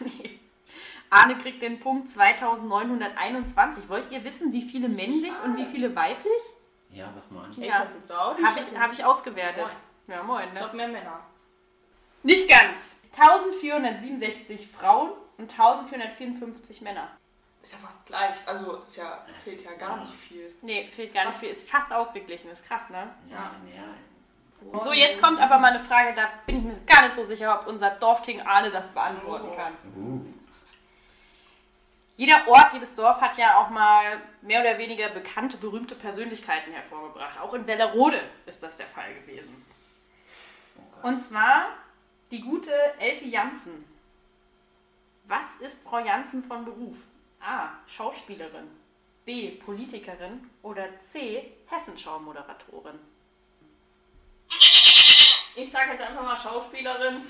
Arne 1.10 1.38
kriegt 1.38 1.62
den 1.62 1.78
Punkt 1.78 2.10
2921. 2.10 3.88
Wollt 3.88 4.10
ihr 4.10 4.24
wissen, 4.24 4.52
wie 4.52 4.62
viele 4.62 4.88
männlich 4.88 5.32
und 5.44 5.56
wie 5.56 5.64
viele 5.64 5.94
weiblich? 5.94 6.42
Ja, 6.90 7.10
sag 7.12 7.30
mal. 7.30 7.48
Echt, 7.48 7.58
Ja. 7.58 7.80
das 7.80 7.92
gibt's 7.92 8.10
auch? 8.10 8.36
Habe 8.38 8.58
ich, 8.58 8.78
hab 8.78 8.92
ich 8.92 9.04
ausgewertet. 9.04 9.64
Moin. 9.64 10.16
Ja, 10.16 10.22
moin, 10.22 10.44
Ich 10.48 10.52
ne? 10.54 10.58
glaube 10.60 10.76
mehr 10.76 10.88
Männer. 10.88 11.20
Nicht 12.22 12.48
ganz. 12.48 12.98
1467 13.16 14.68
Frauen 14.68 15.10
und 15.38 15.50
1454 15.50 16.80
Männer. 16.80 17.08
Ist 17.62 17.72
ja 17.72 17.78
fast 17.78 18.04
gleich. 18.06 18.36
Also 18.46 18.76
ist 18.76 18.96
ja, 18.96 19.24
fehlt 19.42 19.64
ja 19.64 19.74
gar 19.74 20.00
nicht 20.00 20.14
viel. 20.14 20.54
Nee, 20.62 20.88
fehlt 20.94 21.12
gar 21.14 21.26
nicht 21.26 21.38
viel. 21.38 21.48
Ist 21.50 21.68
fast 21.68 21.92
ausgeglichen. 21.92 22.50
Ist 22.50 22.64
krass, 22.64 22.90
ne? 22.90 23.12
Ja, 23.30 23.52
ja. 23.74 23.84
So, 24.72 24.92
jetzt 24.92 25.22
kommt 25.22 25.40
aber 25.40 25.58
mal 25.58 25.72
eine 25.72 25.84
Frage, 25.84 26.14
da 26.14 26.28
bin 26.46 26.58
ich 26.58 26.62
mir 26.64 26.78
gar 26.86 27.02
nicht 27.02 27.16
so 27.16 27.24
sicher, 27.24 27.58
ob 27.58 27.66
unser 27.66 27.90
Dorfking 27.90 28.40
Arne 28.42 28.70
das 28.70 28.88
beantworten 28.88 29.48
kann. 29.54 30.34
Jeder 32.16 32.48
Ort, 32.48 32.72
jedes 32.72 32.94
Dorf 32.94 33.20
hat 33.20 33.36
ja 33.36 33.58
auch 33.58 33.68
mal 33.68 34.20
mehr 34.40 34.60
oder 34.60 34.78
weniger 34.78 35.10
bekannte, 35.10 35.58
berühmte 35.58 35.94
Persönlichkeiten 35.94 36.72
hervorgebracht. 36.72 37.38
Auch 37.40 37.52
in 37.52 37.66
Wellerode 37.66 38.22
ist 38.46 38.62
das 38.62 38.76
der 38.76 38.86
Fall 38.86 39.14
gewesen. 39.14 39.64
Und 41.02 41.18
zwar 41.18 41.68
die 42.30 42.40
gute 42.40 42.72
Elfie 42.98 43.30
Janssen. 43.30 43.84
Was 45.24 45.56
ist 45.56 45.82
Frau 45.84 45.98
Janssen 45.98 46.42
von 46.44 46.64
Beruf? 46.64 46.96
A. 47.40 47.68
Schauspielerin. 47.86 48.68
B. 49.26 49.50
Politikerin. 49.50 50.50
Oder 50.62 51.00
C. 51.00 51.52
Hessenschau-Moderatorin. 51.66 52.98
Ich 55.56 55.70
sag 55.70 55.88
jetzt 55.88 56.02
einfach 56.02 56.22
mal 56.22 56.36
Schauspielerin. 56.36 57.20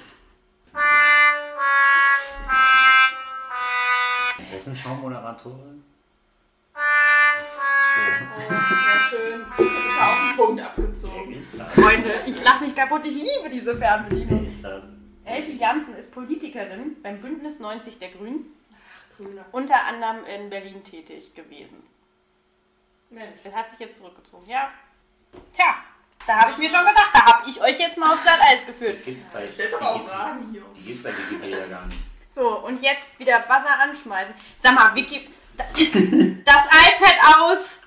Hessenschau-Moderatorin? 4.51 5.85
Oh, 6.75 6.79
ja 8.51 8.61
schön. 9.09 9.47
Ich 9.59 9.97
da 9.97 10.07
auch 10.07 10.21
einen 10.29 10.37
Punkt 10.37 10.57
Wer 10.59 10.67
abgezogen. 10.67 11.33
ist 11.33 11.61
das? 11.61 11.73
Freunde, 11.73 12.23
ich 12.27 12.43
lache 12.43 12.65
mich 12.65 12.75
kaputt, 12.77 13.07
ich 13.07 13.15
liebe 13.15 13.49
diese 13.51 13.79
Wer 13.81 13.89
Fernbedienung. 13.99 14.45
ist 14.45 14.63
das? 14.63 14.85
Elfie 15.25 15.57
Janssen 15.57 15.95
ist 15.97 16.13
Politikerin 16.13 17.01
beim 17.03 17.19
Bündnis 17.21 17.59
90 17.61 17.99
der 17.99 18.11
Grünen, 18.11 18.45
Grüne. 19.17 19.45
unter 19.53 19.85
anderem 19.85 20.25
in 20.25 20.51
Berlin 20.51 20.85
tätig 20.85 21.35
gewesen. 21.35 21.83
Mensch. 23.11 23.41
Das 23.43 23.55
hat 23.55 23.71
sich 23.71 23.79
jetzt 23.81 23.99
zurückgezogen, 23.99 24.49
ja. 24.49 24.71
Tja, 25.53 25.77
da 26.27 26.37
habe 26.41 26.51
ich 26.53 26.59
mir 26.59 26.69
schon 26.71 26.81
gedacht, 26.87 27.11
da 27.13 27.25
habe 27.25 27.49
ich 27.49 27.61
euch 27.61 27.79
jetzt 27.79 27.97
mal 27.99 28.13
aufs 28.13 28.23
Glatteis 28.23 28.65
geführt. 28.67 29.05
Gibt's 29.05 29.27
bei, 29.27 29.47
hier. 29.47 30.63
die 30.77 30.83
gibt's 30.83 31.03
bei 31.03 31.11
Wikipedia 31.17 31.67
gar 31.67 31.87
nicht. 31.87 31.99
So, 32.31 32.59
und 32.61 32.83
jetzt 32.83 33.19
wieder 33.19 33.41
Buzzer 33.41 33.79
anschmeißen. 33.81 34.35
Sag 34.63 34.75
mal, 34.75 34.95
Vicky, 34.95 35.29
da- 35.57 35.65
das 36.45 36.67
iPad 36.67 37.39
aus. 37.39 37.81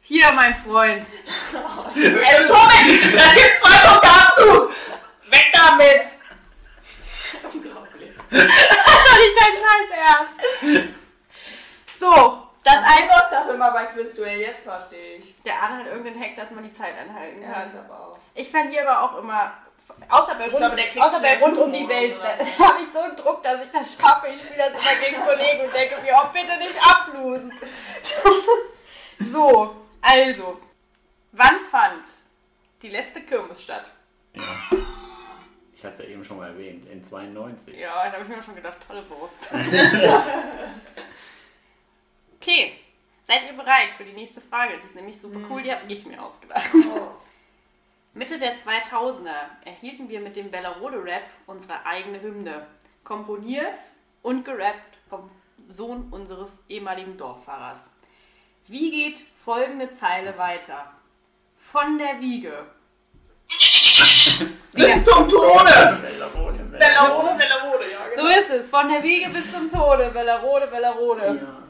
Hier, 0.00 0.30
mein 0.32 0.54
Freund. 0.54 1.06
Ey, 1.94 2.40
schon 2.40 2.56
weg! 2.56 2.86
Es 2.88 3.34
gibt 3.34 3.56
zwei 3.58 3.88
Punkte 3.88 4.70
Weg 5.30 5.52
damit! 5.52 6.06
Unglaublich. 7.52 8.10
Das 8.30 8.44
ist 8.44 9.08
doch 9.10 9.18
nicht 9.18 9.36
dein 9.38 9.54
Scheiß 9.64 9.90
Ernst. 10.70 10.88
So, 11.98 12.47
das 12.64 12.80
iPad. 12.80 13.08
läuft 13.14 13.32
das 13.32 13.48
immer 13.48 13.70
bei 13.72 13.84
Quizduell, 13.86 14.40
jetzt 14.40 14.64
verstehe 14.64 15.16
ich. 15.16 15.34
Der 15.42 15.54
Arne 15.62 15.78
hat 15.78 15.86
irgendeinen 15.86 16.20
Hack, 16.20 16.36
dass 16.36 16.50
man 16.50 16.64
die 16.64 16.72
Zeit 16.72 16.94
anhalten 16.98 17.42
Ja, 17.42 17.52
kann. 17.52 17.68
ich 17.68 17.78
aber 17.78 18.00
auch. 18.00 18.18
Ich 18.34 18.50
verliere 18.50 18.88
aber 18.88 19.02
auch 19.02 19.18
immer, 19.22 19.52
außer 20.08 20.34
bei, 20.34 20.48
rund, 20.48 20.56
glaube, 20.58 21.06
außer 21.06 21.22
bei 21.22 21.38
rund 21.38 21.58
um 21.58 21.72
die 21.72 21.88
Welt, 21.88 22.16
da 22.22 22.28
habe 22.66 22.82
ich 22.82 22.88
so 22.92 23.00
einen 23.00 23.16
Druck, 23.16 23.42
dass 23.42 23.64
ich 23.64 23.70
das 23.70 23.96
schaffe. 23.96 24.28
Ich 24.28 24.40
spiele 24.40 24.56
das 24.56 24.70
immer 24.70 25.06
gegen 25.06 25.22
Kollegen 25.22 25.64
und 25.66 25.74
denke 25.74 26.00
mir, 26.02 26.14
oh, 26.16 26.28
bitte 26.32 26.56
nicht 26.58 26.78
ablosen. 26.84 27.52
so, 29.32 29.76
also, 30.00 30.60
wann 31.32 31.60
fand 31.70 32.06
die 32.82 32.90
letzte 32.90 33.22
Kirmes 33.22 33.62
statt? 33.62 33.90
Ja. 34.34 34.42
Ich 35.74 35.84
hatte 35.84 36.02
es 36.02 36.08
ja 36.08 36.12
eben 36.12 36.24
schon 36.24 36.38
mal 36.38 36.48
erwähnt, 36.48 36.86
in 36.90 37.04
92. 37.04 37.76
Ja, 37.78 38.06
da 38.06 38.12
habe 38.14 38.22
ich 38.24 38.28
mir 38.28 38.42
schon 38.42 38.56
gedacht, 38.56 38.78
tolle 38.84 39.08
Wurst. 39.10 39.52
okay, 42.40 42.72
seid 43.24 43.44
ihr 43.44 43.52
bereit 43.52 43.90
für 43.96 44.04
die 44.04 44.12
nächste 44.12 44.40
Frage? 44.40 44.78
Die 44.78 44.84
ist 44.84 44.94
nämlich 44.94 45.20
super 45.20 45.40
cool, 45.50 45.62
die 45.62 45.72
habe 45.72 45.90
ich 45.92 46.06
mir 46.06 46.22
ausgedacht. 46.22 46.70
Oh. 46.94 47.10
Mitte 48.14 48.38
der 48.38 48.56
2000er 48.56 49.34
erhielten 49.64 50.08
wir 50.08 50.20
mit 50.20 50.34
dem 50.34 50.50
Bellerode 50.50 51.04
Rap 51.04 51.30
unsere 51.46 51.86
eigene 51.86 52.20
Hymne. 52.20 52.66
Komponiert 53.04 53.78
und 54.22 54.44
gerappt 54.44 54.98
vom 55.08 55.30
Sohn 55.68 56.08
unseres 56.10 56.64
ehemaligen 56.68 57.16
Dorffahrers. 57.16 57.90
Wie 58.66 58.90
geht 58.90 59.24
folgende 59.44 59.90
Zeile 59.90 60.36
weiter? 60.36 60.92
Von 61.56 61.98
der 61.98 62.20
Wiege. 62.20 62.66
Bis 64.72 65.04
zum 65.04 65.28
Tode! 65.28 66.00
Bellerode, 66.02 66.58
Bellerode, 66.64 67.34
Bellerode, 67.36 67.84
ja. 67.90 68.16
So 68.16 68.26
ist 68.26 68.50
es, 68.50 68.70
von 68.70 68.88
der 68.88 69.02
Wiege 69.02 69.30
bis 69.30 69.50
zum 69.50 69.68
Tode. 69.68 70.10
Bellerode, 70.10 70.66
Bellerode. 70.66 71.26
Ja. 71.26 71.67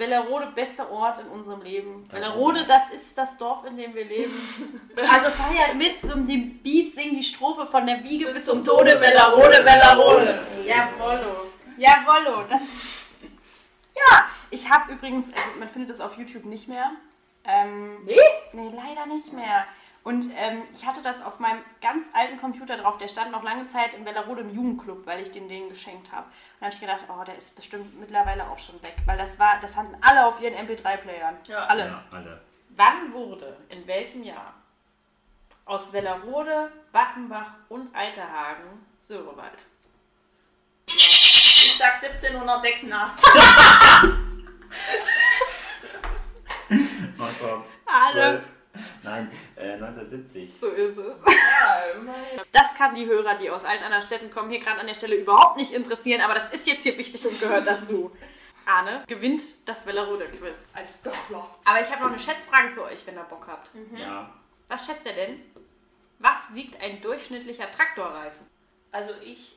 Wellerode, 0.00 0.48
bester 0.54 0.90
Ort 0.90 1.18
in 1.18 1.26
unserem 1.28 1.62
Leben. 1.62 2.06
Wellerode, 2.10 2.64
das 2.66 2.90
ist 2.90 3.16
das 3.16 3.36
Dorf, 3.36 3.64
in 3.64 3.76
dem 3.76 3.94
wir 3.94 4.04
leben. 4.04 4.32
Also 4.96 5.30
feiert 5.30 5.76
mit 5.76 5.98
zum 6.00 6.26
dem 6.26 6.58
Beat, 6.62 6.94
sing 6.94 7.14
die 7.16 7.22
Strophe 7.22 7.66
von 7.66 7.86
der 7.86 8.02
Wiege 8.02 8.26
bis, 8.32 8.46
zum 8.46 8.64
Tode. 8.64 9.00
Wellerode, 9.00 9.64
Wellerode. 9.64 10.40
Jawollo. 10.64 11.46
Jawollo. 11.76 12.44
Das. 12.48 13.06
Ja, 13.94 14.26
ich 14.50 14.68
habe 14.68 14.92
übrigens, 14.92 15.32
also 15.32 15.58
man 15.58 15.68
findet 15.68 15.90
das 15.90 16.00
auf 16.00 16.18
YouTube 16.18 16.44
nicht 16.44 16.68
mehr. 16.68 16.90
Ähm, 17.44 17.98
Nee? 18.04 18.16
Nee, 18.52 18.72
leider 18.74 19.06
nicht 19.06 19.32
mehr. 19.32 19.66
Und 20.02 20.24
ähm, 20.38 20.62
ich 20.72 20.86
hatte 20.86 21.02
das 21.02 21.22
auf 21.22 21.40
meinem 21.40 21.62
ganz 21.82 22.06
alten 22.14 22.38
Computer 22.38 22.78
drauf. 22.78 22.96
Der 22.96 23.08
stand 23.08 23.32
noch 23.32 23.42
lange 23.42 23.66
Zeit 23.66 23.92
in 23.92 24.04
Bellarode 24.04 24.40
im 24.40 24.54
Jugendclub, 24.54 25.06
weil 25.06 25.20
ich 25.20 25.30
den 25.30 25.48
denen 25.48 25.68
geschenkt 25.68 26.10
habe. 26.10 26.24
Und 26.24 26.32
da 26.60 26.66
habe 26.66 26.74
ich 26.74 26.80
gedacht, 26.80 27.04
oh, 27.08 27.22
der 27.24 27.36
ist 27.36 27.54
bestimmt 27.54 28.00
mittlerweile 28.00 28.48
auch 28.48 28.58
schon 28.58 28.82
weg. 28.82 28.96
Weil 29.04 29.18
das 29.18 29.38
war, 29.38 29.60
das 29.60 29.76
hatten 29.76 29.94
alle 30.00 30.24
auf 30.24 30.40
ihren 30.40 30.54
MP3-Playern. 30.54 31.36
Ja. 31.46 31.66
Alle. 31.66 31.86
Ja, 31.86 32.04
alle. 32.10 32.40
Wann 32.70 33.12
wurde, 33.12 33.58
in 33.68 33.86
welchem 33.86 34.22
Jahr, 34.22 34.54
aus 35.66 35.92
Wellerode, 35.92 36.72
Wattenbach 36.92 37.52
und 37.68 37.94
Eiterhagen 37.94 38.86
Söhrewald? 38.98 39.58
Ich 40.86 41.76
sag 41.76 41.94
1786. 42.02 43.30
1912. 47.18 47.64
Alle. 47.86 48.42
Nein, 49.02 49.30
äh, 49.56 49.72
1970. 49.72 50.58
So 50.60 50.68
ist 50.68 50.96
es. 50.96 51.22
ja, 51.60 51.84
immerhin. 51.96 52.40
Das 52.52 52.74
kann 52.74 52.94
die 52.94 53.06
Hörer, 53.06 53.36
die 53.36 53.50
aus 53.50 53.64
allen 53.64 53.82
anderen 53.82 54.02
Städten 54.02 54.30
kommen, 54.30 54.50
hier 54.50 54.60
gerade 54.60 54.80
an 54.80 54.86
der 54.86 54.94
Stelle 54.94 55.16
überhaupt 55.16 55.56
nicht 55.56 55.72
interessieren, 55.72 56.20
aber 56.20 56.34
das 56.34 56.52
ist 56.52 56.66
jetzt 56.66 56.82
hier 56.82 56.96
wichtig 56.96 57.26
und 57.26 57.38
gehört 57.40 57.66
dazu. 57.66 58.12
Arne 58.66 59.04
gewinnt 59.08 59.42
das 59.66 59.86
Wellerode-Quiz. 59.86 60.68
Als 60.74 61.02
Dörfler. 61.02 61.50
Aber 61.64 61.80
ich 61.80 61.90
habe 61.90 62.02
noch 62.02 62.10
eine 62.10 62.18
Schätzfrage 62.18 62.70
für 62.74 62.84
euch, 62.84 63.04
wenn 63.06 63.16
ihr 63.16 63.24
Bock 63.24 63.46
habt. 63.48 63.70
Ja. 63.96 64.32
Was 64.68 64.86
schätzt 64.86 65.06
ihr 65.06 65.14
denn? 65.14 65.40
Was 66.18 66.54
wiegt 66.54 66.80
ein 66.80 67.00
durchschnittlicher 67.00 67.70
Traktorreifen? 67.70 68.46
Also 68.92 69.14
ich, 69.22 69.56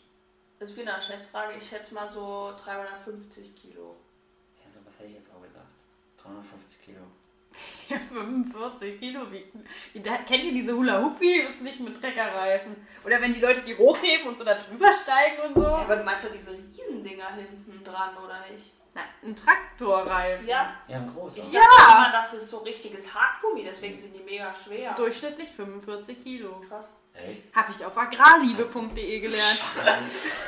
das 0.57 0.71
ist 0.71 0.77
wieder 0.77 0.93
eine 0.93 1.03
Schätzfrage, 1.03 1.53
ich 1.57 1.67
schätze 1.67 1.93
mal 1.93 2.07
so 2.07 2.53
350 2.63 3.55
Kilo. 3.55 3.97
Also, 4.65 4.79
was 4.85 4.97
hätte 4.97 5.09
ich 5.09 5.15
jetzt 5.15 5.35
auch 5.35 5.41
gesagt? 5.43 5.67
350 6.17 6.81
Kilo. 6.81 7.01
45 7.87 8.99
Kilo 8.99 9.31
wiegt. 9.31 9.53
Da, 10.05 10.17
kennt 10.17 10.43
ihr 10.43 10.53
diese 10.53 10.75
Hula-Hoop-Videos 10.75 11.61
nicht 11.61 11.79
mit 11.81 11.99
Treckerreifen? 11.99 12.75
Oder 13.05 13.21
wenn 13.21 13.33
die 13.33 13.39
Leute 13.39 13.61
die 13.61 13.75
hochheben 13.77 14.27
und 14.27 14.37
so 14.37 14.43
da 14.43 14.55
drüber 14.55 14.91
steigen 14.91 15.41
und 15.47 15.55
so? 15.55 15.61
Ja, 15.63 15.75
aber 15.77 15.97
du 15.97 16.03
meinst 16.03 16.25
doch 16.25 16.31
diese 16.31 16.51
Riesendinger 16.51 17.27
hinten 17.35 17.83
dran, 17.83 18.15
oder 18.17 18.39
nicht? 18.51 18.71
Nein, 18.95 19.05
ein 19.23 19.35
Traktorreifen. 19.35 20.47
Ja. 20.47 20.75
Ja, 20.87 20.97
ein 20.97 21.11
großer. 21.13 21.39
Ich 21.39 21.51
Ja. 21.51 21.61
dachte 21.61 21.97
immer, 21.97 22.11
das 22.11 22.33
ist 22.35 22.49
so 22.49 22.59
richtiges 22.59 23.13
Hartgummi, 23.13 23.63
deswegen 23.63 23.97
sind 23.97 24.15
die 24.15 24.21
mega 24.23 24.55
schwer. 24.55 24.93
Durchschnittlich 24.93 25.49
45 25.49 26.23
Kilo. 26.23 26.61
Krass. 26.69 26.85
Echt? 27.13 27.55
Habe 27.55 27.71
ich 27.71 27.83
auf 27.85 27.95
agrarliebe.de 27.97 29.19
gelernt. 29.19 29.71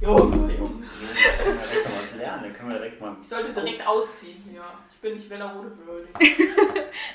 Junge, 0.00 0.54
Junge. 0.54 0.86
Da 0.86 1.44
können 1.44 1.56
wir 1.56 1.58
direkt 1.58 1.88
mal 1.88 1.98
was 1.98 2.14
lernen. 2.14 2.42
Da 2.44 2.50
können 2.56 2.68
wir 2.70 2.78
direkt 2.78 3.00
mal. 3.00 3.16
Ich 3.20 3.28
sollte 3.28 3.52
direkt 3.52 3.86
ausziehen 3.86 4.44
hier. 4.48 4.62
Ich 4.87 4.87
bin 5.00 5.14
nicht 5.14 5.28
Wellerode 5.30 5.76
würdig. 5.86 6.14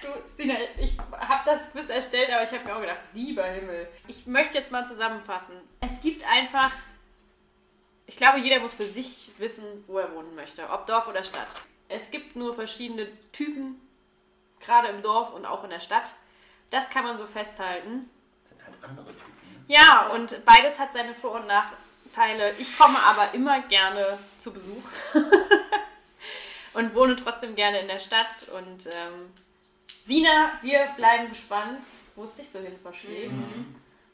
Du, 0.02 0.08
Sina, 0.36 0.56
ich 0.80 0.96
habe 1.12 1.42
das 1.46 1.72
Quiz 1.72 1.90
erstellt, 1.90 2.30
aber 2.32 2.44
ich 2.44 2.52
habe 2.52 2.64
mir 2.64 2.76
auch 2.76 2.82
gedacht, 2.82 3.04
lieber 3.14 3.44
Himmel. 3.44 3.88
Ich 4.08 4.26
möchte 4.28 4.58
jetzt 4.58 4.72
mal 4.72 4.86
zusammenfassen. 4.86 5.56
Es 5.82 6.00
gibt 6.00 6.26
einfach, 6.30 6.72
ich 8.06 8.16
glaube, 8.16 8.40
jeder 8.40 8.60
muss 8.60 8.74
für 8.74 8.86
sich 8.86 9.32
wissen, 9.40 9.64
wo 9.88 9.98
er 10.00 10.14
wohnen 10.14 10.36
möchte, 10.36 10.70
ob 10.70 10.86
Dorf 10.88 11.08
oder 11.08 11.24
Stadt. 11.24 11.48
Es 11.90 12.12
gibt 12.12 12.36
nur 12.36 12.54
verschiedene 12.56 13.08
Typen, 13.32 13.82
gerade 14.60 14.88
im 14.90 15.02
Dorf 15.02 15.34
und 15.34 15.46
auch 15.46 15.64
in 15.64 15.70
der 15.70 15.80
Stadt. 15.82 16.12
Das 16.70 16.90
kann 16.90 17.04
man 17.04 17.18
so 17.18 17.26
festhalten. 17.26 18.10
Das 18.44 18.50
sind 18.52 18.66
halt 18.66 18.76
andere 18.84 19.08
Typen. 19.08 19.34
Ne? 19.54 19.64
Ja, 19.68 20.08
und 20.14 20.44
beides 20.46 20.80
hat 20.80 20.94
seine 20.94 21.14
Vor- 21.14 21.36
und 21.36 21.48
Nachteile. 21.48 22.54
Ich 22.58 22.78
komme 22.78 22.98
aber 23.06 23.34
immer 23.34 23.62
gerne 23.64 24.18
zu 24.38 24.54
Besuch 24.54 24.84
und 26.74 26.96
wohne 26.96 27.16
trotzdem 27.16 27.56
gerne 27.56 27.80
in 27.80 27.88
der 27.88 28.00
Stadt. 28.00 28.48
Und 28.50 28.88
ähm, 28.88 29.32
Sina, 30.06 30.52
wir 30.62 30.88
bleiben 30.96 31.30
gespannt, 31.30 31.84
wo 32.16 32.24
es 32.24 32.36
dich 32.36 32.50
so 32.50 32.60
hin 32.60 32.78
verschlägt. 32.82 33.34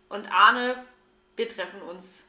Und 0.10 0.32
Arne, 0.32 0.84
wir 1.36 1.48
treffen 1.48 1.82
uns 1.84 2.26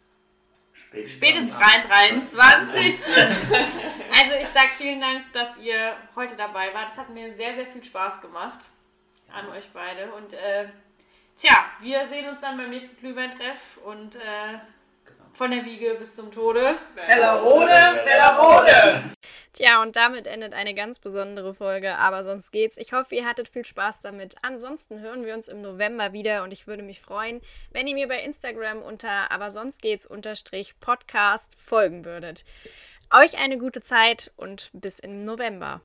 Spätestens, 0.72 1.18
spätestens 1.18 1.54
am 1.54 1.82
323. 1.82 3.14
Also 4.12 4.34
ich 4.34 4.48
sage 4.48 4.68
vielen 4.76 5.00
Dank, 5.00 5.32
dass 5.32 5.56
ihr 5.58 5.96
heute 6.16 6.36
dabei 6.36 6.74
wart. 6.74 6.88
Es 6.88 6.98
hat 6.98 7.10
mir 7.10 7.32
sehr, 7.34 7.54
sehr 7.54 7.66
viel 7.66 7.84
Spaß 7.84 8.20
gemacht 8.20 8.58
an 9.32 9.48
euch 9.50 9.68
beide. 9.72 10.12
Und 10.12 10.32
äh, 10.32 10.68
tja, 11.36 11.64
wir 11.80 12.06
sehen 12.08 12.28
uns 12.28 12.40
dann 12.40 12.56
beim 12.56 12.70
nächsten 12.70 12.96
Glühweintreff 12.96 13.78
und 13.84 14.16
äh. 14.16 14.58
Von 15.40 15.52
der 15.52 15.64
Wiege 15.64 15.96
bis 15.98 16.16
zum 16.16 16.30
Tode. 16.30 16.76
Wellerode, 16.94 17.70
Wellerode! 18.04 19.04
Tja, 19.54 19.80
und 19.80 19.96
damit 19.96 20.26
endet 20.26 20.52
eine 20.52 20.74
ganz 20.74 20.98
besondere 20.98 21.54
Folge, 21.54 21.96
aber 21.96 22.24
sonst 22.24 22.50
geht's. 22.50 22.76
Ich 22.76 22.92
hoffe, 22.92 23.14
ihr 23.14 23.24
hattet 23.24 23.48
viel 23.48 23.64
Spaß 23.64 24.00
damit. 24.00 24.34
Ansonsten 24.42 25.00
hören 25.00 25.24
wir 25.24 25.32
uns 25.32 25.48
im 25.48 25.62
November 25.62 26.12
wieder 26.12 26.42
und 26.42 26.52
ich 26.52 26.66
würde 26.66 26.82
mich 26.82 27.00
freuen, 27.00 27.40
wenn 27.70 27.86
ihr 27.86 27.94
mir 27.94 28.06
bei 28.06 28.22
Instagram 28.22 28.82
unter 28.82 29.30
aber 29.30 29.48
sonst 29.48 29.80
geht's 29.80 30.04
unterstrich 30.04 30.78
Podcast 30.78 31.58
folgen 31.58 32.04
würdet. 32.04 32.44
Euch 33.10 33.38
eine 33.38 33.56
gute 33.56 33.80
Zeit 33.80 34.32
und 34.36 34.68
bis 34.74 34.98
im 34.98 35.24
November. 35.24 35.80